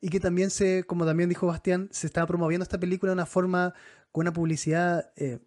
Y 0.00 0.10
que 0.10 0.20
también 0.20 0.50
se, 0.50 0.84
como 0.84 1.06
también 1.06 1.30
dijo 1.30 1.46
Bastián, 1.46 1.88
se 1.90 2.06
está 2.06 2.26
promoviendo 2.26 2.62
esta 2.62 2.78
película 2.78 3.10
de 3.10 3.14
una 3.14 3.26
forma, 3.26 3.72
con 4.12 4.22
una 4.22 4.32
publicidad 4.32 5.10
eh, 5.16 5.38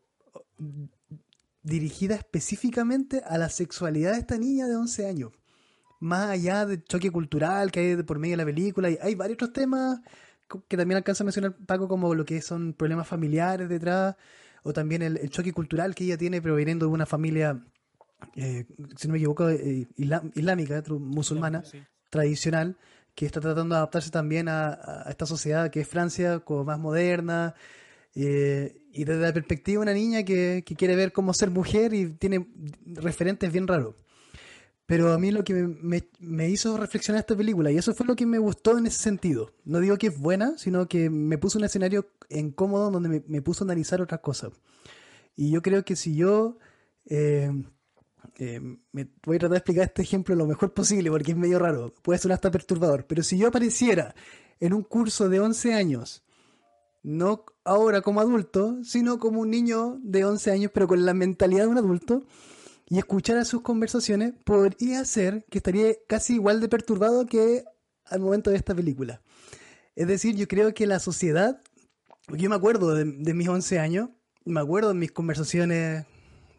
dirigida 1.62 2.16
específicamente 2.16 3.22
a 3.26 3.38
la 3.38 3.50
sexualidad 3.50 4.14
de 4.14 4.20
esta 4.20 4.38
niña 4.38 4.68
de 4.68 4.76
11 4.76 5.08
años. 5.08 5.32
Más 6.00 6.30
allá 6.30 6.66
del 6.66 6.84
choque 6.84 7.12
cultural 7.12 7.72
que 7.72 7.80
hay 7.80 8.04
por 8.04 8.20
medio 8.20 8.34
de 8.34 8.44
la 8.44 8.46
película, 8.46 8.90
hay 9.02 9.16
varios 9.16 9.36
otros 9.36 9.54
temas 9.54 10.00
que 10.68 10.78
también 10.78 10.98
alcanza 10.98 11.24
a 11.24 11.26
mencionar 11.26 11.56
Paco 11.66 11.88
como 11.88 12.14
lo 12.16 12.26
que 12.26 12.42
son 12.42 12.74
problemas 12.74 13.08
familiares 13.08 13.70
detrás, 13.70 14.16
o 14.64 14.74
también 14.74 15.02
el, 15.02 15.30
choque 15.30 15.54
cultural 15.54 15.96
que 15.96 16.04
ella 16.04 16.18
tiene 16.18 16.42
proveniendo 16.42 16.86
de 16.86 16.92
una 16.92 17.06
familia, 17.06 17.64
eh, 18.36 18.66
si 18.98 19.08
no 19.08 19.14
me 19.14 19.18
equivoco, 19.20 19.50
eh, 19.50 19.88
islámica, 19.96 20.84
musulmana, 20.90 21.64
tradicional, 22.10 22.78
que 23.16 23.26
está 23.26 23.40
tratando 23.42 23.76
de 23.76 23.80
adaptarse 23.80 24.12
también 24.12 24.48
a, 24.50 25.06
esta 25.10 25.26
sociedad 25.26 25.70
que 25.72 25.82
es 25.82 25.88
Francia, 25.88 26.40
como 26.40 26.64
más 26.64 26.80
moderna, 26.80 27.56
eh, 28.16 28.82
y 28.92 29.04
desde 29.04 29.22
la 29.22 29.34
perspectiva 29.34 29.80
de 29.80 29.84
una 29.84 29.94
niña 29.94 30.24
que, 30.24 30.64
que, 30.66 30.76
quiere 30.76 30.96
ver 30.96 31.12
cómo 31.12 31.34
ser 31.34 31.52
mujer 31.52 31.94
y 31.94 32.14
tiene 32.14 32.48
referentes 32.86 33.52
bien 33.52 33.68
raros. 33.68 33.96
Pero 34.88 35.12
a 35.12 35.20
mí 35.20 35.32
lo 35.32 35.44
que 35.44 35.54
me, 35.54 36.50
hizo 36.50 36.78
reflexionar 36.78 37.20
esta 37.20 37.36
película, 37.36 37.70
y 37.70 37.78
eso 37.78 37.94
fue 37.94 38.06
lo 38.06 38.16
que 38.16 38.26
me 38.26 38.40
gustó 38.40 38.78
en 38.78 38.88
ese 38.88 39.00
sentido. 39.00 39.54
No 39.66 39.82
digo 39.82 39.98
que 39.98 40.08
es 40.08 40.18
buena, 40.18 40.58
sino 40.58 40.88
que 40.88 41.10
me 41.10 41.38
puso 41.38 41.60
un 41.60 41.66
escenario 41.66 42.08
incómodo 42.30 42.90
donde 42.90 43.22
me, 43.28 43.42
puso 43.42 43.64
a 43.64 43.66
analizar 43.66 44.02
otras 44.02 44.22
cosas. 44.22 44.54
Y 45.36 45.52
yo 45.52 45.62
creo 45.62 45.84
que 45.86 45.96
si 45.96 46.16
yo... 46.16 46.58
Eh, 47.06 47.52
eh, 48.40 48.60
me 48.92 49.08
voy 49.26 49.38
a 49.38 49.40
tratar 49.40 49.52
de 49.52 49.58
explicar 49.58 49.84
este 49.86 50.02
ejemplo 50.04 50.36
lo 50.36 50.46
mejor 50.46 50.74
posible 50.74 51.10
porque 51.10 51.32
es 51.32 51.38
medio 51.38 51.58
raro, 51.58 51.94
puede 52.04 52.20
sonar 52.20 52.36
hasta 52.36 52.52
perturbador, 52.52 53.08
pero 53.08 53.24
si 53.24 53.38
yo 53.38 53.48
apareciera 53.48 54.14
en 54.60 54.74
un 54.74 54.84
curso 54.84 55.28
de 55.28 55.40
11 55.40 55.74
años, 55.74 56.24
no 57.02 57.46
ahora 57.64 58.02
como 58.02 58.20
adulto, 58.20 58.84
sino 58.84 59.18
como 59.18 59.42
un 59.42 59.50
niño 59.50 59.98
de 60.04 60.26
11 60.26 60.52
años, 60.52 60.72
pero 60.74 60.88
con 60.88 61.06
la 61.06 61.14
mentalidad 61.14 61.64
de 61.64 61.70
un 61.70 61.78
adulto, 61.78 62.26
y 62.90 63.00
escuchar 63.00 63.38
a 63.38 63.46
sus 63.46 63.62
conversaciones 63.62 64.34
podría 64.44 65.04
ser 65.06 65.46
que 65.50 65.58
estaría 65.58 65.94
casi 66.08 66.36
igual 66.36 66.62
de 66.62 66.70
perturbado 66.70 67.26
que 67.26 67.64
al 68.06 68.20
momento 68.20 68.50
de 68.50 68.58
esta 68.58 68.74
película. 68.74 69.22
Es 69.96 70.08
decir, 70.08 70.36
yo 70.36 70.48
creo 70.48 70.74
que 70.74 70.88
la 70.88 71.00
sociedad, 71.00 71.62
yo 72.30 72.50
me 72.50 72.56
acuerdo 72.56 72.96
de, 72.96 73.06
mis 73.06 73.48
11 73.48 73.80
años, 73.80 74.10
me 74.46 74.62
acuerdo 74.62 74.90
de 74.90 74.96
mis 74.96 75.12
conversaciones 75.12 76.06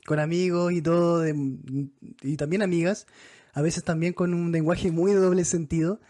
con 0.05 0.19
amigos 0.19 0.73
y 0.73 0.83
todo, 0.83 1.27
y 1.27 2.37
también 2.37 2.63
amigas, 2.63 3.07
a 3.53 3.63
veces 3.63 3.85
también 3.85 4.13
con 4.13 4.35
un 4.35 4.53
lenguaje 4.53 4.91
muy 4.91 5.13
de 5.13 5.21
doble 5.21 5.45
sentido 5.45 6.01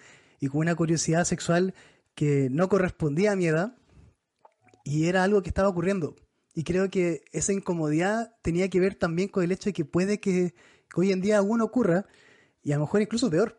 y 0.41 0.49
con 0.49 0.61
una 0.61 0.75
curiosidad 0.75 1.25
sexual 1.25 1.75
que 2.15 2.49
no 2.51 2.69
correspondía 2.69 3.33
a 3.33 3.37
mi 3.37 3.47
edad, 3.47 3.77
y 4.85 5.07
era 5.07 5.23
algo 5.23 5.43
que 5.43 5.51
estaba 5.51 5.69
ocurriendo. 5.69 6.17
Y 6.55 6.65
creo 6.65 6.91
que 6.91 7.23
esa 7.33 7.53
incomodidad 7.53 8.35
tenía 8.43 8.69
que 8.69 8.81
ver 8.81 8.95
también 8.95 9.29
con 9.29 9.45
el 9.45 9.53
hecho 9.53 9.71
de 9.71 9.73
que 9.73 9.85
puede 9.85 10.21
que, 10.21 10.55
hoy 10.95 11.13
en 11.13 11.21
día 11.21 11.39
aún 11.39 11.61
ocurra, 11.61 12.07
y 12.63 12.73
a 12.73 12.77
lo 12.77 12.83
mejor 12.83 13.03
incluso 13.03 13.31
peor. 13.31 13.59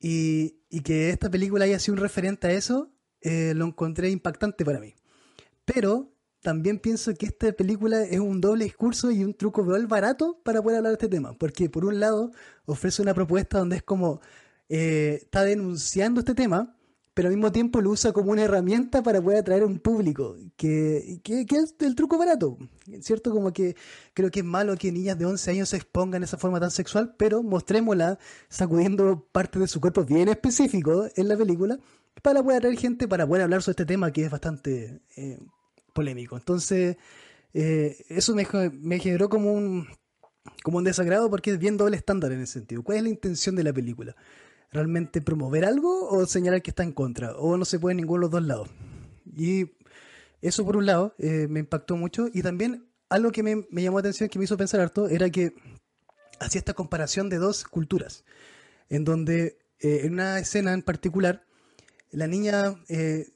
Y, 0.00 0.58
que 0.84 1.10
esta 1.10 1.30
película 1.30 1.64
haya 1.64 1.78
sido 1.78 1.94
un 1.94 2.00
referente 2.00 2.48
a 2.48 2.52
eso, 2.52 2.90
eh, 3.20 3.52
lo 3.54 3.66
encontré 3.66 4.10
impactante 4.10 4.64
para 4.64 4.80
mí. 4.80 4.94
Pero 5.64 6.12
también 6.40 6.80
pienso 6.80 7.14
que 7.14 7.26
esta 7.26 7.52
película 7.52 8.02
es 8.02 8.18
un 8.18 8.40
doble 8.40 8.64
discurso 8.64 9.12
y 9.12 9.22
un 9.22 9.34
truco 9.34 9.62
real 9.62 9.86
barato 9.86 10.40
para 10.42 10.60
poder 10.60 10.78
hablar 10.78 10.90
de 10.90 10.94
este 10.94 11.08
tema. 11.08 11.34
Porque 11.38 11.70
por 11.70 11.84
un 11.84 12.00
lado 12.00 12.32
ofrece 12.64 13.00
una 13.00 13.14
propuesta 13.14 13.58
donde 13.58 13.76
es 13.76 13.82
como 13.84 14.20
eh, 14.68 15.20
está 15.22 15.44
denunciando 15.44 16.20
este 16.20 16.34
tema, 16.34 16.74
pero 17.14 17.28
al 17.28 17.34
mismo 17.34 17.52
tiempo 17.52 17.80
lo 17.80 17.90
usa 17.90 18.12
como 18.12 18.32
una 18.32 18.42
herramienta 18.42 19.02
para 19.02 19.20
poder 19.20 19.38
atraer 19.38 19.62
a 19.62 19.66
un 19.66 19.78
público, 19.78 20.36
que, 20.56 21.20
que, 21.22 21.46
es 21.50 21.74
el 21.80 21.94
truco 21.94 22.18
barato, 22.18 22.56
¿cierto? 23.00 23.30
Como 23.30 23.52
que 23.52 23.76
creo 24.14 24.30
que 24.30 24.40
es 24.40 24.46
malo 24.46 24.76
que 24.76 24.90
niñas 24.92 25.18
de 25.18 25.26
11 25.26 25.50
años 25.50 25.68
se 25.68 25.76
expongan 25.76 26.22
de 26.22 26.26
esa 26.26 26.38
forma 26.38 26.60
tan 26.60 26.70
sexual, 26.70 27.14
pero 27.18 27.42
mostrémosla 27.42 28.18
sacudiendo 28.48 29.28
parte 29.32 29.58
de 29.58 29.68
su 29.68 29.80
cuerpo 29.80 30.04
bien 30.04 30.28
específico 30.28 31.06
en 31.14 31.28
la 31.28 31.36
película, 31.36 31.78
para 32.20 32.42
poder 32.42 32.58
atraer 32.58 32.78
gente, 32.78 33.08
para 33.08 33.26
poder 33.26 33.42
hablar 33.42 33.62
sobre 33.62 33.72
este 33.72 33.86
tema 33.86 34.12
que 34.12 34.24
es 34.24 34.30
bastante 34.30 35.00
eh, 35.16 35.38
polémico. 35.92 36.36
Entonces, 36.36 36.96
eh, 37.54 38.04
eso 38.08 38.34
me, 38.34 38.98
generó 38.98 39.28
como 39.28 39.52
un, 39.52 39.86
como 40.62 40.78
un 40.78 40.84
desagrado 40.84 41.30
porque 41.30 41.52
es 41.52 41.58
bien 41.58 41.76
doble 41.76 41.96
estándar 41.96 42.32
en 42.32 42.40
ese 42.40 42.54
sentido. 42.54 42.82
¿Cuál 42.82 42.98
es 42.98 43.04
la 43.04 43.10
intención 43.10 43.56
de 43.56 43.64
la 43.64 43.72
película? 43.72 44.14
Realmente 44.72 45.20
promover 45.20 45.64
algo 45.64 46.08
o 46.08 46.26
señalar 46.26 46.62
que 46.62 46.70
está 46.70 46.82
en 46.82 46.92
contra, 46.92 47.36
o 47.36 47.56
no 47.56 47.64
se 47.64 47.78
puede 47.78 47.94
ninguno 47.94 48.20
de 48.20 48.22
los 48.22 48.30
dos 48.30 48.42
lados. 48.42 48.68
Y 49.36 49.70
eso 50.40 50.64
por 50.64 50.76
un 50.76 50.86
lado 50.86 51.14
eh, 51.18 51.46
me 51.48 51.60
impactó 51.60 51.96
mucho 51.96 52.28
y 52.32 52.42
también 52.42 52.88
algo 53.08 53.30
que 53.30 53.42
me, 53.42 53.66
llamó 53.70 53.98
la 53.98 54.00
atención, 54.00 54.30
que 54.30 54.38
me 54.38 54.46
hizo 54.46 54.56
pensar 54.56 54.80
harto, 54.80 55.08
era 55.08 55.28
que 55.28 55.54
hacía 56.40 56.58
esta 56.58 56.72
comparación 56.72 57.28
de 57.28 57.36
dos 57.36 57.64
culturas, 57.64 58.24
en 58.88 59.04
donde 59.04 59.58
eh, 59.80 60.00
en 60.04 60.14
una 60.14 60.38
escena 60.38 60.72
en 60.72 60.82
particular, 60.82 61.44
la 62.10 62.26
niña, 62.26 62.74
eh, 62.88 63.26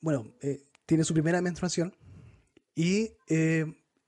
bueno, 0.00 0.32
tiene 0.86 1.04
su 1.04 1.12
primera 1.12 1.40
menstruación 1.40 1.94
y 2.74 3.10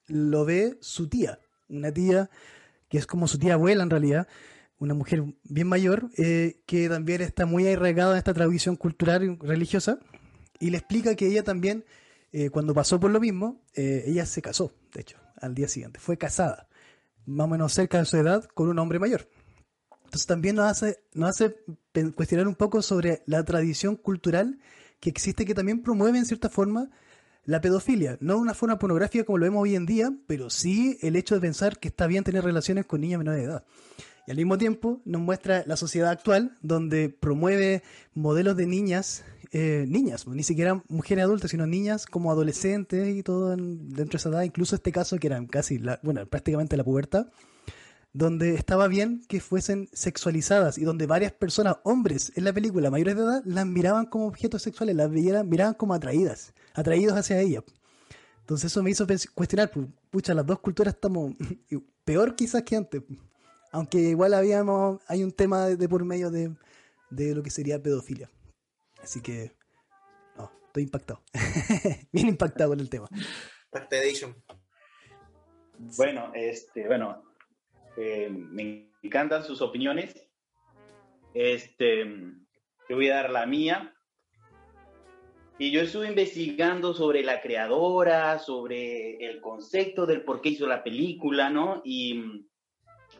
lo 0.06 0.44
ve 0.44 0.78
su 0.80 1.08
tía, 1.08 1.40
una 1.68 1.92
tía 1.92 2.30
que 2.88 2.98
es 2.98 3.06
como 3.06 3.28
su 3.28 3.38
tía 3.38 3.54
abuela 3.54 3.82
en 3.82 3.90
realidad, 3.90 4.28
una 4.78 4.94
mujer 4.94 5.24
bien 5.44 5.66
mayor, 5.66 6.10
eh, 6.16 6.62
que 6.66 6.88
también 6.88 7.20
está 7.20 7.46
muy 7.46 7.66
arraigada 7.66 8.12
en 8.12 8.18
esta 8.18 8.34
tradición 8.34 8.76
cultural 8.76 9.24
y 9.24 9.36
religiosa, 9.36 9.98
y 10.60 10.70
le 10.70 10.78
explica 10.78 11.14
que 11.14 11.26
ella 11.26 11.42
también, 11.42 11.84
eh, 12.32 12.50
cuando 12.50 12.74
pasó 12.74 13.00
por 13.00 13.10
lo 13.10 13.20
mismo, 13.20 13.62
eh, 13.74 14.04
ella 14.06 14.26
se 14.26 14.42
casó, 14.42 14.72
de 14.92 15.00
hecho, 15.00 15.18
al 15.40 15.54
día 15.54 15.68
siguiente, 15.68 15.98
fue 16.00 16.16
casada, 16.16 16.68
más 17.26 17.46
o 17.46 17.48
menos 17.48 17.72
cerca 17.72 17.98
de 17.98 18.04
su 18.04 18.16
edad, 18.16 18.44
con 18.54 18.68
un 18.68 18.78
hombre 18.78 18.98
mayor. 18.98 19.28
Entonces 20.04 20.26
también 20.26 20.56
nos 20.56 20.70
hace, 20.70 21.00
nos 21.12 21.30
hace 21.30 21.56
cuestionar 22.14 22.48
un 22.48 22.54
poco 22.54 22.80
sobre 22.80 23.22
la 23.26 23.44
tradición 23.44 23.96
cultural 23.96 24.58
que 25.00 25.10
existe, 25.10 25.44
que 25.44 25.54
también 25.54 25.82
promueve 25.82 26.16
en 26.16 26.24
cierta 26.24 26.48
forma 26.48 26.88
la 27.44 27.60
pedofilia. 27.60 28.16
No 28.20 28.34
de 28.34 28.40
una 28.40 28.54
forma 28.54 28.78
pornográfica 28.78 29.24
como 29.24 29.38
lo 29.38 29.44
vemos 29.44 29.62
hoy 29.62 29.74
en 29.74 29.84
día, 29.84 30.10
pero 30.26 30.48
sí 30.48 30.98
el 31.02 31.14
hecho 31.14 31.34
de 31.34 31.42
pensar 31.42 31.78
que 31.78 31.88
está 31.88 32.06
bien 32.06 32.24
tener 32.24 32.42
relaciones 32.42 32.86
con 32.86 33.02
niñas 33.02 33.18
menores 33.18 33.40
de 33.40 33.46
edad. 33.46 33.64
Y 34.28 34.30
al 34.30 34.36
mismo 34.36 34.58
tiempo 34.58 35.00
nos 35.06 35.22
muestra 35.22 35.64
la 35.66 35.78
sociedad 35.78 36.10
actual, 36.10 36.58
donde 36.60 37.08
promueve 37.08 37.82
modelos 38.12 38.58
de 38.58 38.66
niñas, 38.66 39.24
eh, 39.52 39.86
niñas, 39.88 40.26
ni 40.28 40.42
siquiera 40.42 40.84
mujeres 40.88 41.24
adultas, 41.24 41.50
sino 41.50 41.66
niñas 41.66 42.04
como 42.04 42.30
adolescentes 42.30 43.08
y 43.16 43.22
todo 43.22 43.56
dentro 43.56 44.04
de 44.04 44.16
esa 44.18 44.28
edad, 44.28 44.42
incluso 44.42 44.76
este 44.76 44.92
caso 44.92 45.16
que 45.16 45.28
eran 45.28 45.46
casi, 45.46 45.80
bueno, 46.02 46.26
prácticamente 46.26 46.76
la 46.76 46.84
pubertad, 46.84 47.28
donde 48.12 48.54
estaba 48.54 48.86
bien 48.86 49.22
que 49.28 49.40
fuesen 49.40 49.88
sexualizadas 49.94 50.76
y 50.76 50.84
donde 50.84 51.06
varias 51.06 51.32
personas, 51.32 51.76
hombres 51.82 52.30
en 52.36 52.44
la 52.44 52.52
película, 52.52 52.90
mayores 52.90 53.16
de 53.16 53.22
edad, 53.22 53.42
las 53.46 53.64
miraban 53.64 54.04
como 54.04 54.26
objetos 54.26 54.60
sexuales, 54.60 54.94
las 54.94 55.08
miraban 55.10 55.72
como 55.72 55.94
atraídas, 55.94 56.52
atraídos 56.74 57.16
hacia 57.16 57.40
ella. 57.40 57.64
Entonces 58.40 58.70
eso 58.70 58.82
me 58.82 58.90
hizo 58.90 59.06
cuestionar, 59.34 59.70
pucha, 60.10 60.34
las 60.34 60.44
dos 60.44 60.58
culturas 60.58 60.92
estamos 60.92 61.32
peor 62.04 62.36
quizás 62.36 62.62
que 62.64 62.76
antes. 62.76 63.02
Aunque 63.70 63.98
igual 63.98 64.34
habíamos, 64.34 65.00
hay 65.08 65.22
un 65.22 65.32
tema 65.32 65.66
de, 65.66 65.88
por 65.88 66.04
medio 66.04 66.30
de, 66.30 66.54
lo 67.10 67.42
que 67.42 67.50
sería 67.50 67.82
pedofilia. 67.82 68.30
Así 69.02 69.20
que, 69.20 69.52
no, 70.36 70.50
estoy 70.66 70.84
impactado. 70.84 71.22
Bien 72.12 72.28
impactado 72.28 72.70
con 72.70 72.80
el 72.80 72.88
tema. 72.88 73.08
Bueno, 75.96 76.32
este, 76.34 76.86
bueno, 76.86 77.22
eh, 77.96 78.28
me 78.30 78.90
encantan 79.02 79.44
sus 79.44 79.60
opiniones. 79.60 80.14
Este, 81.34 82.04
te 82.86 82.94
voy 82.94 83.10
a 83.10 83.16
dar 83.16 83.30
la 83.30 83.46
mía. 83.46 83.94
Y 85.58 85.72
yo 85.72 85.80
estuve 85.80 86.06
investigando 86.06 86.94
sobre 86.94 87.22
la 87.22 87.40
creadora, 87.40 88.38
sobre 88.38 89.16
el 89.26 89.40
concepto 89.40 90.06
del 90.06 90.24
por 90.24 90.40
qué 90.40 90.50
hizo 90.50 90.66
la 90.68 90.84
película, 90.84 91.50
¿no? 91.50 91.82
Y 91.84 92.48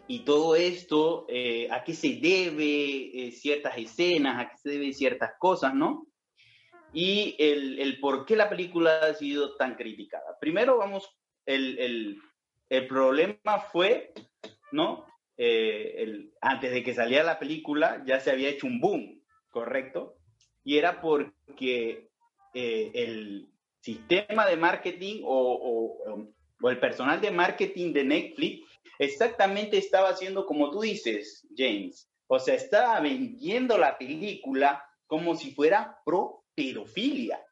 y 0.09 0.21
todo 0.21 0.57
esto, 0.57 1.27
eh, 1.29 1.69
a 1.71 1.85
qué 1.85 1.93
se 1.93 2.15
debe 2.15 3.27
eh, 3.29 3.33
ciertas 3.33 3.77
escenas, 3.77 4.41
a 4.41 4.49
qué 4.49 4.57
se 4.57 4.71
debe 4.71 4.93
ciertas 4.95 5.33
cosas, 5.39 5.75
¿no? 5.75 6.07
Y 6.95 7.37
el, 7.39 7.79
el, 7.79 8.01
por 8.01 8.25
qué 8.25 8.35
la 8.35 8.49
película 8.49 9.01
ha 9.01 9.15
sido 9.15 9.55
tan 9.57 9.77
criticada. 9.77 10.39
Primero, 10.41 10.79
vamos, 10.79 11.07
el, 11.45 11.79
el, 11.79 12.19
el 12.71 12.87
problema 12.89 13.61
fue, 13.71 14.15
¿no? 14.73 15.05
Eh, 15.37 16.31
antes 16.41 16.73
de 16.73 16.83
que 16.83 16.95
saliera 16.95 17.23
la 17.23 17.39
película 17.39 18.03
ya 18.07 18.19
se 18.19 18.31
había 18.31 18.49
hecho 18.49 18.67
un 18.67 18.81
boom, 18.81 19.23
¿correcto? 19.51 20.17
Y 20.65 20.79
era 20.79 21.03
porque 21.03 22.09
el 22.55 23.47
sistema 23.81 24.47
de 24.47 24.57
marketing 24.57 25.21
o, 25.25 25.99
o, 26.07 26.33
o 26.61 26.71
el 26.71 26.81
personal 26.81 27.21
de 27.21 27.31
marketing 27.31 27.93
de 27.93 28.05
Netflix 28.05 28.68
exactamente 28.99 29.79
estaba 29.79 30.11
haciendo 30.11 30.47
como 30.47 30.71
tú 30.71 30.81
dices, 30.83 31.47
James. 31.57 32.11
O 32.27 32.39
sea, 32.39 32.55
estaba 32.55 33.01
vendiendo 33.01 33.79
la 33.79 33.97
película 33.97 34.85
como 35.07 35.35
si 35.35 35.53
fuera 35.55 35.99
pro 36.05 36.45
pedofilia. 36.55 37.43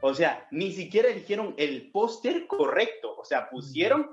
O 0.00 0.14
sea, 0.14 0.46
ni 0.50 0.72
siquiera 0.72 1.08
eligieron 1.08 1.54
el 1.56 1.90
póster 1.90 2.46
correcto. 2.46 3.16
O 3.16 3.24
sea, 3.24 3.48
pusieron 3.48 4.10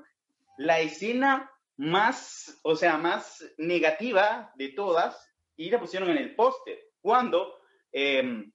la 0.58 0.79
escena 0.79 1.51
más, 1.77 2.60
o 2.63 2.75
sea, 2.75 2.97
más 2.97 3.43
negativa 3.58 4.51
de 4.55 4.69
todas 4.69 5.29
y 5.58 5.69
la 5.69 5.79
pusieron 5.79 6.10
en 6.10 6.17
el 6.17 6.36
póster. 6.36 6.79
Cuando 7.01 7.60
em, 7.91 8.51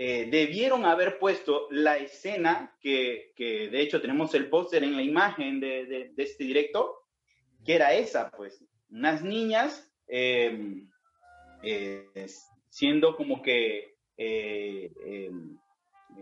eh, 0.00 0.28
debieron 0.30 0.84
haber 0.84 1.18
puesto 1.18 1.66
la 1.72 1.96
escena 1.96 2.72
que, 2.80 3.32
que 3.34 3.68
de 3.68 3.80
hecho 3.80 4.00
tenemos 4.00 4.32
el 4.34 4.48
póster 4.48 4.84
en 4.84 4.94
la 4.94 5.02
imagen 5.02 5.58
de, 5.58 5.86
de, 5.86 6.22
este 6.22 6.44
directo, 6.44 7.02
que 7.64 7.74
era 7.74 7.92
esa, 7.92 8.30
pues, 8.30 8.64
unas 8.90 9.24
niñas 9.24 9.92
eh, 10.06 10.84
eh, 11.64 12.06
siendo 12.70 13.16
como 13.16 13.42
que, 13.42 13.96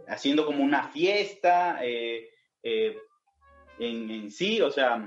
haciendo 0.08 0.46
como 0.46 0.64
una 0.64 0.88
fiesta 0.88 1.78
en, 1.82 2.96
en, 3.78 4.30
sí, 4.30 4.62
o 4.62 4.70
sea, 4.70 5.06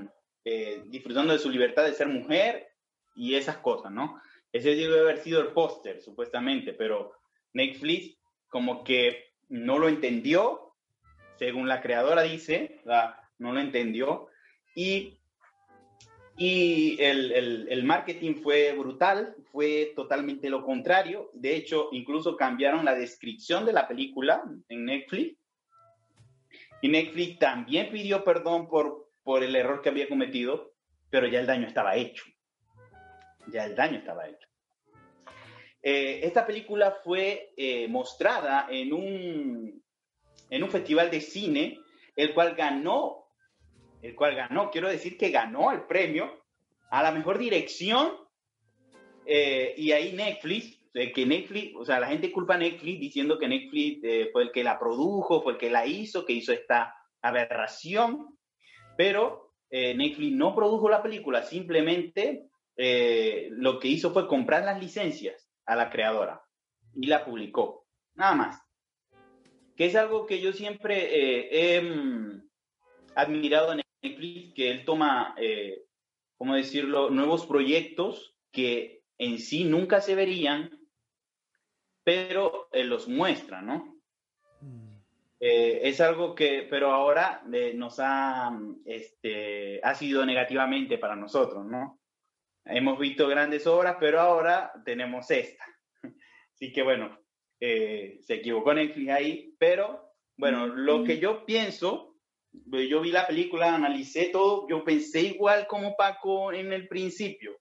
disfrutando 0.86 1.32
de 1.32 1.40
su 1.40 1.50
libertad 1.50 1.86
de 1.86 1.94
ser 1.94 2.06
mujer 2.06 2.68
y 3.16 3.34
esas 3.34 3.56
cosas, 3.56 3.90
¿no? 3.90 4.22
Ese 4.52 4.76
debe 4.76 5.00
haber 5.00 5.18
sido 5.18 5.40
el 5.40 5.48
póster, 5.48 6.00
supuestamente, 6.00 6.72
pero 6.72 7.12
Netflix 7.52 8.19
como 8.50 8.84
que 8.84 9.32
no 9.48 9.78
lo 9.78 9.88
entendió, 9.88 10.74
según 11.38 11.68
la 11.68 11.80
creadora 11.80 12.22
dice, 12.22 12.80
no 13.38 13.52
lo 13.52 13.60
entendió, 13.60 14.28
y, 14.74 15.18
y 16.36 17.00
el, 17.00 17.32
el, 17.68 17.84
marketing 17.84 18.34
fue 18.34 18.72
brutal, 18.72 19.34
fue 19.50 19.92
totalmente 19.96 20.50
lo 20.50 20.64
contrario, 20.64 21.30
de 21.32 21.56
hecho, 21.56 21.88
incluso 21.92 22.36
cambiaron 22.36 22.84
la 22.84 22.94
descripción 22.94 23.64
de 23.64 23.72
la 23.72 23.88
película 23.88 24.42
en 24.68 24.84
Netflix, 24.84 25.38
y 26.82 26.88
Netflix 26.88 27.38
también 27.38 27.90
pidió 27.90 28.24
perdón 28.24 28.68
por, 28.68 29.10
por 29.22 29.42
el 29.42 29.54
error 29.56 29.80
que 29.80 29.90
había 29.90 30.08
cometido, 30.08 30.72
pero 31.08 31.26
ya 31.26 31.40
el 31.40 31.46
daño 31.46 31.66
estaba 31.66 31.96
hecho, 31.96 32.24
ya 33.48 33.64
el 33.64 33.74
daño 33.74 33.98
estaba 33.98 34.28
hecho. 34.28 34.49
Eh, 35.82 36.20
esta 36.24 36.46
película 36.46 36.98
fue 37.02 37.52
eh, 37.56 37.88
mostrada 37.88 38.66
en 38.70 38.92
un, 38.92 39.82
en 40.50 40.62
un 40.62 40.70
festival 40.70 41.10
de 41.10 41.20
cine, 41.20 41.80
el 42.16 42.34
cual 42.34 42.54
ganó, 42.54 43.24
el 44.02 44.14
cual 44.14 44.34
ganó, 44.34 44.70
quiero 44.70 44.88
decir 44.88 45.16
que 45.16 45.30
ganó 45.30 45.72
el 45.72 45.82
premio 45.82 46.44
a 46.90 47.02
la 47.02 47.12
mejor 47.12 47.38
dirección. 47.38 48.12
Eh, 49.24 49.74
y 49.76 49.92
ahí 49.92 50.12
Netflix, 50.12 50.78
que 50.92 51.24
Netflix, 51.24 51.76
o 51.76 51.84
sea, 51.84 52.00
la 52.00 52.08
gente 52.08 52.32
culpa 52.32 52.54
a 52.54 52.58
Netflix 52.58 53.00
diciendo 53.00 53.38
que 53.38 53.48
Netflix 53.48 54.00
fue 54.32 54.42
el 54.42 54.50
que 54.50 54.64
la 54.64 54.78
produjo, 54.78 55.40
fue 55.40 55.52
el 55.52 55.58
que 55.58 55.70
la 55.70 55.86
hizo, 55.86 56.26
que 56.26 56.32
hizo 56.32 56.52
esta 56.52 56.94
aberración, 57.22 58.36
pero 58.96 59.54
Netflix 59.70 60.32
no 60.32 60.52
produjo 60.52 60.88
la 60.88 61.00
película, 61.00 61.44
simplemente 61.44 62.48
lo 62.76 63.78
que 63.78 63.86
hizo 63.86 64.12
fue 64.12 64.26
comprar 64.26 64.64
las 64.64 64.80
licencias 64.80 65.39
a 65.70 65.76
la 65.76 65.88
creadora 65.88 66.42
y 66.94 67.06
la 67.06 67.24
publicó. 67.24 67.86
Nada 68.14 68.34
más. 68.34 68.62
Que 69.76 69.86
es 69.86 69.94
algo 69.94 70.26
que 70.26 70.40
yo 70.40 70.52
siempre 70.52 70.96
eh, 71.14 71.76
he 71.76 71.80
mm, 71.80 72.42
admirado 73.14 73.72
en 73.72 73.82
Netflix, 74.02 74.54
que 74.54 74.70
él 74.72 74.84
toma, 74.84 75.34
eh, 75.38 75.84
¿cómo 76.36 76.56
decirlo?, 76.56 77.10
nuevos 77.10 77.46
proyectos 77.46 78.34
que 78.50 79.04
en 79.16 79.38
sí 79.38 79.62
nunca 79.62 80.00
se 80.00 80.16
verían, 80.16 80.76
pero 82.02 82.68
los 82.72 83.06
muestra, 83.06 83.62
¿no? 83.62 83.96
Mm. 84.60 84.96
es 85.38 86.00
algo 86.00 86.34
que, 86.34 86.66
pero 86.68 86.90
ahora 86.90 87.42
nos 87.74 88.00
ha, 88.00 88.58
este, 88.84 89.80
ha 89.84 89.94
sido 89.94 90.26
negativamente 90.26 90.98
para 90.98 91.14
nosotros, 91.14 91.64
¿no? 91.64 91.99
Hemos 92.64 92.98
visto 92.98 93.26
grandes 93.28 93.66
obras, 93.66 93.96
pero 93.98 94.20
ahora 94.20 94.72
tenemos 94.84 95.30
esta. 95.30 95.64
Así 96.54 96.72
que 96.72 96.82
bueno, 96.82 97.18
se 97.58 98.34
equivocó 98.34 98.74
Netflix 98.74 99.10
ahí, 99.10 99.54
pero 99.58 100.10
bueno, 100.36 100.66
lo 100.66 101.04
que 101.04 101.18
yo 101.18 101.44
pienso, 101.44 102.16
yo 102.52 103.00
vi 103.00 103.10
la 103.10 103.26
película, 103.26 103.74
analicé 103.74 104.26
todo, 104.26 104.66
yo 104.68 104.82
pensé 104.84 105.20
igual 105.20 105.66
como 105.66 105.96
Paco 105.96 106.52
en 106.52 106.72
el 106.72 106.88
principio, 106.88 107.58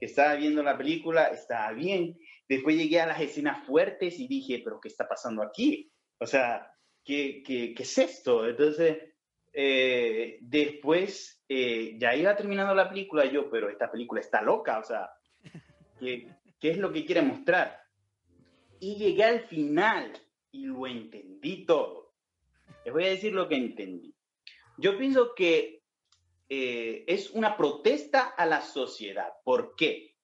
que 0.00 0.06
estaba 0.06 0.34
viendo 0.34 0.62
la 0.62 0.76
película, 0.76 1.26
estaba 1.26 1.72
bien. 1.72 2.18
Después 2.48 2.76
llegué 2.76 3.00
a 3.00 3.06
las 3.06 3.20
escenas 3.20 3.64
fuertes 3.66 4.18
y 4.18 4.26
dije, 4.26 4.62
pero 4.64 4.80
¿qué 4.80 4.88
está 4.88 5.06
pasando 5.06 5.42
aquí? 5.42 5.92
O 6.20 6.26
sea, 6.26 6.72
¿qué, 7.04 7.42
qué, 7.44 7.74
qué 7.74 7.82
es 7.82 7.98
esto? 7.98 8.48
Entonces, 8.48 8.98
eh, 9.52 10.38
después 10.40 11.42
eh, 11.48 11.96
ya 11.98 12.14
iba 12.14 12.36
terminando 12.36 12.74
la 12.74 12.88
película 12.88 13.24
yo, 13.26 13.50
pero 13.50 13.68
esta 13.68 13.90
película 13.90 14.20
está 14.20 14.42
loca, 14.42 14.78
o 14.78 14.84
sea, 14.84 15.10
¿qué, 15.98 16.28
¿qué 16.60 16.70
es 16.70 16.78
lo 16.78 16.92
que 16.92 17.04
quiere 17.04 17.22
mostrar? 17.22 17.80
Y 18.80 18.96
llegué 18.96 19.24
al 19.24 19.40
final 19.40 20.12
y 20.52 20.66
lo 20.66 20.86
entendí 20.86 21.64
todo. 21.64 22.14
Les 22.84 22.92
voy 22.92 23.04
a 23.04 23.10
decir 23.10 23.32
lo 23.32 23.48
que 23.48 23.56
entendí. 23.56 24.14
Yo 24.78 24.96
pienso 24.96 25.34
que 25.34 25.78
eh, 26.48 27.04
es 27.06 27.30
una 27.30 27.56
protesta 27.56 28.28
a 28.28 28.46
la 28.46 28.62
sociedad. 28.62 29.28
¿Por 29.44 29.74
qué? 29.76 30.14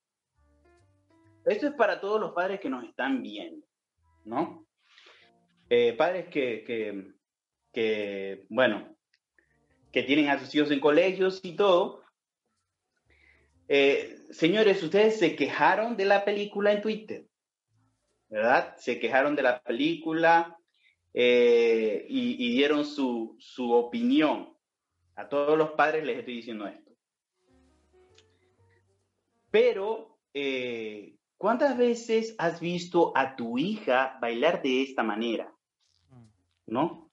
Esto 1.44 1.66
es 1.66 1.74
para 1.74 2.00
todos 2.00 2.18
los 2.20 2.32
padres 2.32 2.60
que 2.60 2.70
nos 2.70 2.84
están 2.84 3.22
viendo, 3.22 3.66
¿no? 4.24 4.66
Eh, 5.68 5.92
padres 5.92 6.28
que, 6.28 6.64
que, 7.72 8.46
bueno, 8.48 8.93
que 9.94 10.02
tienen 10.02 10.28
a 10.28 10.40
sus 10.40 10.52
hijos 10.52 10.72
en 10.72 10.80
colegios 10.80 11.38
y 11.44 11.54
todo. 11.54 12.02
Eh, 13.68 14.18
señores, 14.32 14.82
ustedes 14.82 15.20
se 15.20 15.36
quejaron 15.36 15.96
de 15.96 16.04
la 16.04 16.24
película 16.24 16.72
en 16.72 16.82
Twitter, 16.82 17.28
¿verdad? 18.28 18.74
Se 18.76 18.98
quejaron 18.98 19.36
de 19.36 19.42
la 19.42 19.62
película, 19.62 20.58
eh, 21.12 22.06
y, 22.08 22.54
dieron 22.54 22.84
su, 22.84 23.36
su 23.38 23.70
opinión. 23.70 24.58
A 25.14 25.28
todos 25.28 25.56
los 25.56 25.70
padres 25.70 26.04
les 26.04 26.18
estoy 26.18 26.34
diciendo 26.34 26.66
esto. 26.66 26.90
Pero, 29.52 30.18
eh, 30.34 31.14
¿cuántas 31.36 31.78
veces 31.78 32.34
has 32.38 32.58
visto 32.58 33.16
a 33.16 33.36
tu 33.36 33.58
hija 33.58 34.18
bailar 34.20 34.60
de 34.60 34.82
esta 34.82 35.04
manera? 35.04 35.54
¿No? 36.66 37.12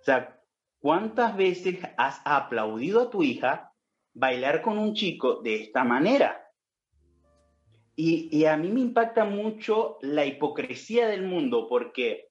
O 0.00 0.04
sea, 0.04 0.37
¿cuántas 0.80 1.36
veces 1.36 1.78
has 1.96 2.20
aplaudido 2.24 3.02
a 3.02 3.10
tu 3.10 3.22
hija 3.22 3.72
bailar 4.14 4.62
con 4.62 4.78
un 4.78 4.94
chico 4.94 5.40
de 5.42 5.62
esta 5.62 5.84
manera? 5.84 6.50
Y, 7.96 8.28
y 8.36 8.44
a 8.44 8.56
mí 8.56 8.68
me 8.68 8.80
impacta 8.80 9.24
mucho 9.24 9.98
la 10.02 10.24
hipocresía 10.24 11.08
del 11.08 11.22
mundo 11.22 11.66
porque 11.68 12.28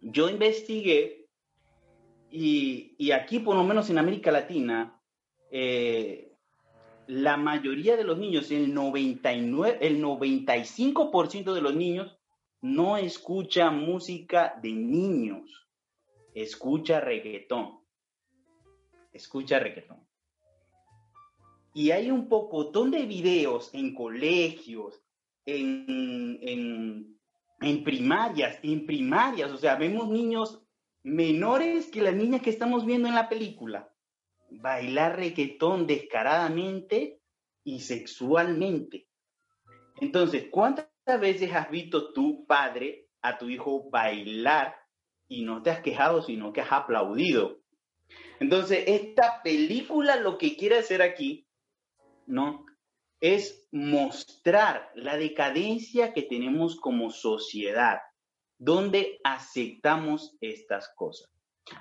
yo 0.00 0.28
investigué 0.28 1.24
y, 2.36 3.12
aquí, 3.12 3.38
por 3.38 3.54
lo 3.54 3.62
menos 3.62 3.90
en 3.90 3.98
América 3.98 4.32
Latina, 4.32 5.00
eh, 5.52 6.32
la 7.06 7.36
mayoría 7.36 7.96
de 7.96 8.02
los 8.02 8.18
niños, 8.18 8.50
el, 8.50 8.74
99, 8.74 9.78
el 9.80 10.02
95% 10.02 11.52
de 11.54 11.60
los 11.60 11.76
niños 11.76 12.18
no 12.60 12.96
escucha 12.96 13.70
música 13.70 14.58
de 14.60 14.72
niños, 14.72 15.63
escucha 16.34 17.00
reggaetón, 17.00 17.80
escucha 19.12 19.58
reggaetón. 19.58 20.06
Y 21.72 21.90
hay 21.90 22.10
un 22.10 22.28
pocotón 22.28 22.90
de 22.90 23.06
videos 23.06 23.72
en 23.74 23.94
colegios, 23.94 25.02
en 25.46 27.14
en 27.64 27.84
primarias, 27.84 28.58
en 28.62 28.86
primarias, 28.86 29.50
o 29.50 29.56
sea, 29.56 29.76
vemos 29.76 30.08
niños 30.08 30.62
menores 31.02 31.90
que 31.90 32.02
las 32.02 32.14
niñas 32.14 32.42
que 32.42 32.50
estamos 32.50 32.84
viendo 32.84 33.08
en 33.08 33.14
la 33.14 33.28
película. 33.28 33.90
Bailar 34.50 35.16
reggaetón 35.16 35.86
descaradamente 35.86 37.20
y 37.64 37.80
sexualmente. 37.80 39.08
Entonces, 40.00 40.46
¿cuántas 40.50 40.88
veces 41.20 41.52
has 41.52 41.70
visto 41.70 42.12
tu 42.12 42.46
padre 42.46 43.08
a 43.22 43.38
tu 43.38 43.48
hijo 43.48 43.88
bailar 43.90 44.76
y 45.38 45.42
no 45.42 45.62
te 45.62 45.70
has 45.70 45.80
quejado, 45.80 46.22
sino 46.22 46.52
que 46.52 46.60
has 46.60 46.72
aplaudido? 46.72 47.58
Entonces, 48.40 48.84
esta 48.86 49.42
película 49.42 50.16
lo 50.16 50.38
que 50.38 50.56
quiere 50.56 50.78
hacer 50.78 51.02
aquí, 51.02 51.46
¿no? 52.26 52.64
es 53.24 53.66
mostrar 53.72 54.90
la 54.94 55.16
decadencia 55.16 56.12
que 56.12 56.20
tenemos 56.20 56.76
como 56.76 57.10
sociedad, 57.10 58.00
donde 58.58 59.18
aceptamos 59.24 60.36
estas 60.42 60.92
cosas. 60.94 61.30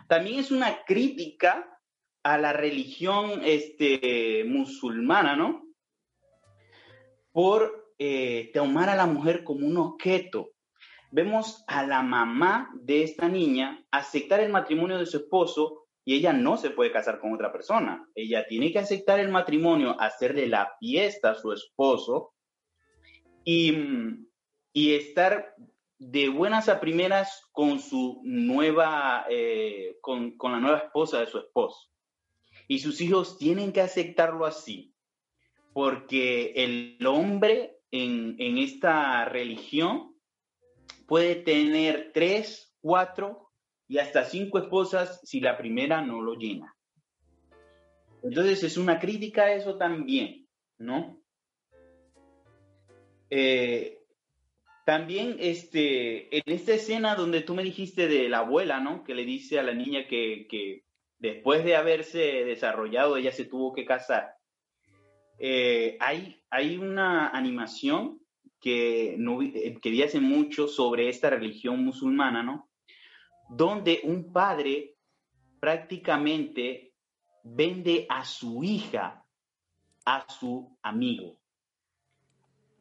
También 0.07 0.39
es 0.39 0.51
una 0.51 0.85
crítica 0.85 1.81
a 2.23 2.37
la 2.37 2.53
religión 2.53 3.41
este, 3.43 4.45
musulmana, 4.45 5.35
¿no? 5.35 5.67
Por 7.33 7.93
eh, 7.99 8.49
tomar 8.53 8.87
a 8.87 8.95
la 8.95 9.05
mujer 9.05 9.43
como 9.43 9.67
un 9.67 9.75
objeto. 9.75 10.52
Vemos 11.15 11.63
a 11.67 11.85
la 11.85 12.01
mamá 12.01 12.71
de 12.73 13.03
esta 13.03 13.29
niña 13.29 13.85
aceptar 13.91 14.39
el 14.39 14.51
matrimonio 14.51 14.97
de 14.97 15.05
su 15.05 15.17
esposo 15.17 15.85
y 16.03 16.15
ella 16.15 16.33
no 16.33 16.57
se 16.57 16.71
puede 16.71 16.91
casar 16.91 17.19
con 17.19 17.35
otra 17.35 17.51
persona. 17.51 18.09
Ella 18.15 18.47
tiene 18.47 18.71
que 18.71 18.79
aceptar 18.79 19.19
el 19.19 19.29
matrimonio, 19.29 19.95
hacerle 20.01 20.47
la 20.47 20.71
fiesta 20.79 21.29
a 21.29 21.35
su 21.35 21.51
esposo 21.51 22.33
y, 23.43 23.77
y 24.73 24.95
estar 24.95 25.53
de 25.99 26.29
buenas 26.29 26.67
a 26.67 26.79
primeras 26.79 27.43
con 27.51 27.79
su 27.79 28.19
nueva, 28.23 29.27
eh, 29.29 29.99
con, 30.01 30.35
con 30.35 30.53
la 30.53 30.59
nueva 30.59 30.79
esposa 30.79 31.19
de 31.19 31.27
su 31.27 31.37
esposo. 31.37 31.91
Y 32.67 32.79
sus 32.79 32.99
hijos 33.01 33.37
tienen 33.37 33.71
que 33.71 33.81
aceptarlo 33.81 34.47
así, 34.47 34.95
porque 35.73 36.53
el 36.55 37.05
hombre 37.05 37.77
en, 37.91 38.35
en 38.39 38.57
esta 38.57 39.25
religión 39.25 40.12
puede 41.07 41.35
tener 41.35 42.11
tres, 42.13 42.75
cuatro 42.81 43.51
y 43.87 43.97
hasta 43.99 44.25
cinco 44.25 44.57
esposas 44.57 45.21
si 45.23 45.39
la 45.39 45.57
primera 45.57 46.01
no 46.01 46.21
lo 46.21 46.35
llena. 46.35 46.75
Entonces 48.23 48.63
es 48.63 48.77
una 48.77 48.99
crítica 48.99 49.43
a 49.43 49.53
eso 49.53 49.77
también, 49.77 50.47
¿no? 50.77 51.21
Eh, 53.29 53.99
también 54.85 55.37
este, 55.39 56.35
en 56.37 56.43
esta 56.45 56.73
escena 56.73 57.15
donde 57.15 57.41
tú 57.41 57.53
me 57.53 57.63
dijiste 57.63 58.07
de 58.07 58.29
la 58.29 58.39
abuela, 58.39 58.79
¿no? 58.79 59.03
Que 59.03 59.15
le 59.15 59.25
dice 59.25 59.59
a 59.59 59.63
la 59.63 59.73
niña 59.73 60.07
que, 60.07 60.47
que 60.49 60.83
después 61.19 61.63
de 61.63 61.75
haberse 61.75 62.19
desarrollado 62.43 63.17
ella 63.17 63.31
se 63.31 63.45
tuvo 63.45 63.73
que 63.73 63.85
casar. 63.85 64.35
Eh, 65.39 65.97
hay, 65.99 66.41
hay 66.49 66.77
una 66.77 67.29
animación 67.29 68.22
que, 68.63 69.15
no, 69.17 69.39
que 69.39 69.89
vi 69.89 70.01
hace 70.01 70.21
mucho 70.21 70.67
sobre 70.67 71.09
esta 71.09 71.29
religión 71.29 71.83
musulmana, 71.83 72.41
¿no? 72.41 72.69
donde 73.49 74.01
un 74.03 74.31
padre 74.31 74.95
prácticamente 75.59 76.93
vende 77.43 78.05
a 78.09 78.23
su 78.25 78.63
hija 78.63 79.25
a 80.05 80.25
su 80.29 80.77
amigo. 80.81 81.37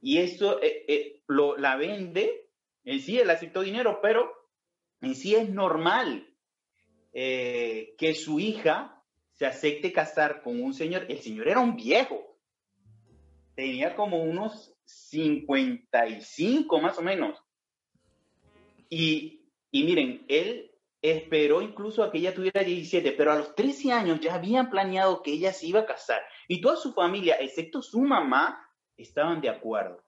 Y 0.00 0.18
eso 0.18 0.60
eh, 0.62 0.84
eh, 0.88 1.22
lo, 1.28 1.56
la 1.56 1.76
vende, 1.76 2.48
en 2.84 3.00
sí 3.00 3.18
él 3.18 3.30
aceptó 3.30 3.60
dinero, 3.60 4.00
pero 4.02 4.32
en 5.00 5.14
sí 5.14 5.34
es 5.34 5.48
normal 5.48 6.28
eh, 7.12 7.94
que 7.98 8.14
su 8.14 8.40
hija 8.40 9.04
se 9.32 9.46
acepte 9.46 9.92
casar 9.92 10.42
con 10.42 10.60
un 10.60 10.74
señor. 10.74 11.06
El 11.08 11.18
señor 11.18 11.48
era 11.48 11.60
un 11.60 11.76
viejo, 11.76 12.38
tenía 13.54 13.94
como 13.94 14.22
unos 14.22 14.71
55 14.84 16.80
más 16.80 16.98
o 16.98 17.02
menos. 17.02 17.42
Y 18.88 19.42
y 19.72 19.84
miren, 19.84 20.24
él 20.28 20.70
esperó 21.00 21.62
incluso 21.62 22.04
a 22.04 22.12
que 22.12 22.18
ella 22.18 22.34
tuviera 22.34 22.62
17, 22.62 23.12
pero 23.12 23.32
a 23.32 23.36
los 23.36 23.54
13 23.56 23.90
años 23.90 24.20
ya 24.20 24.34
habían 24.34 24.70
planeado 24.70 25.22
que 25.22 25.32
ella 25.32 25.52
se 25.52 25.66
iba 25.66 25.80
a 25.80 25.86
casar. 25.86 26.22
Y 26.46 26.60
toda 26.60 26.76
su 26.76 26.92
familia, 26.92 27.36
excepto 27.40 27.80
su 27.80 28.02
mamá, 28.02 28.70
estaban 28.98 29.40
de 29.40 29.48
acuerdo. 29.48 30.04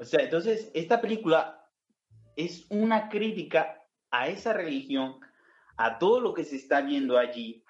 O 0.00 0.04
sea, 0.04 0.24
entonces 0.24 0.70
esta 0.74 1.00
película 1.02 1.70
es 2.34 2.66
una 2.70 3.10
crítica 3.10 3.84
a 4.10 4.28
esa 4.28 4.54
religión, 4.54 5.20
a 5.76 5.98
todo 5.98 6.20
lo 6.20 6.32
que 6.32 6.44
se 6.44 6.56
está 6.56 6.80
viendo 6.80 7.18
allí, 7.18 7.62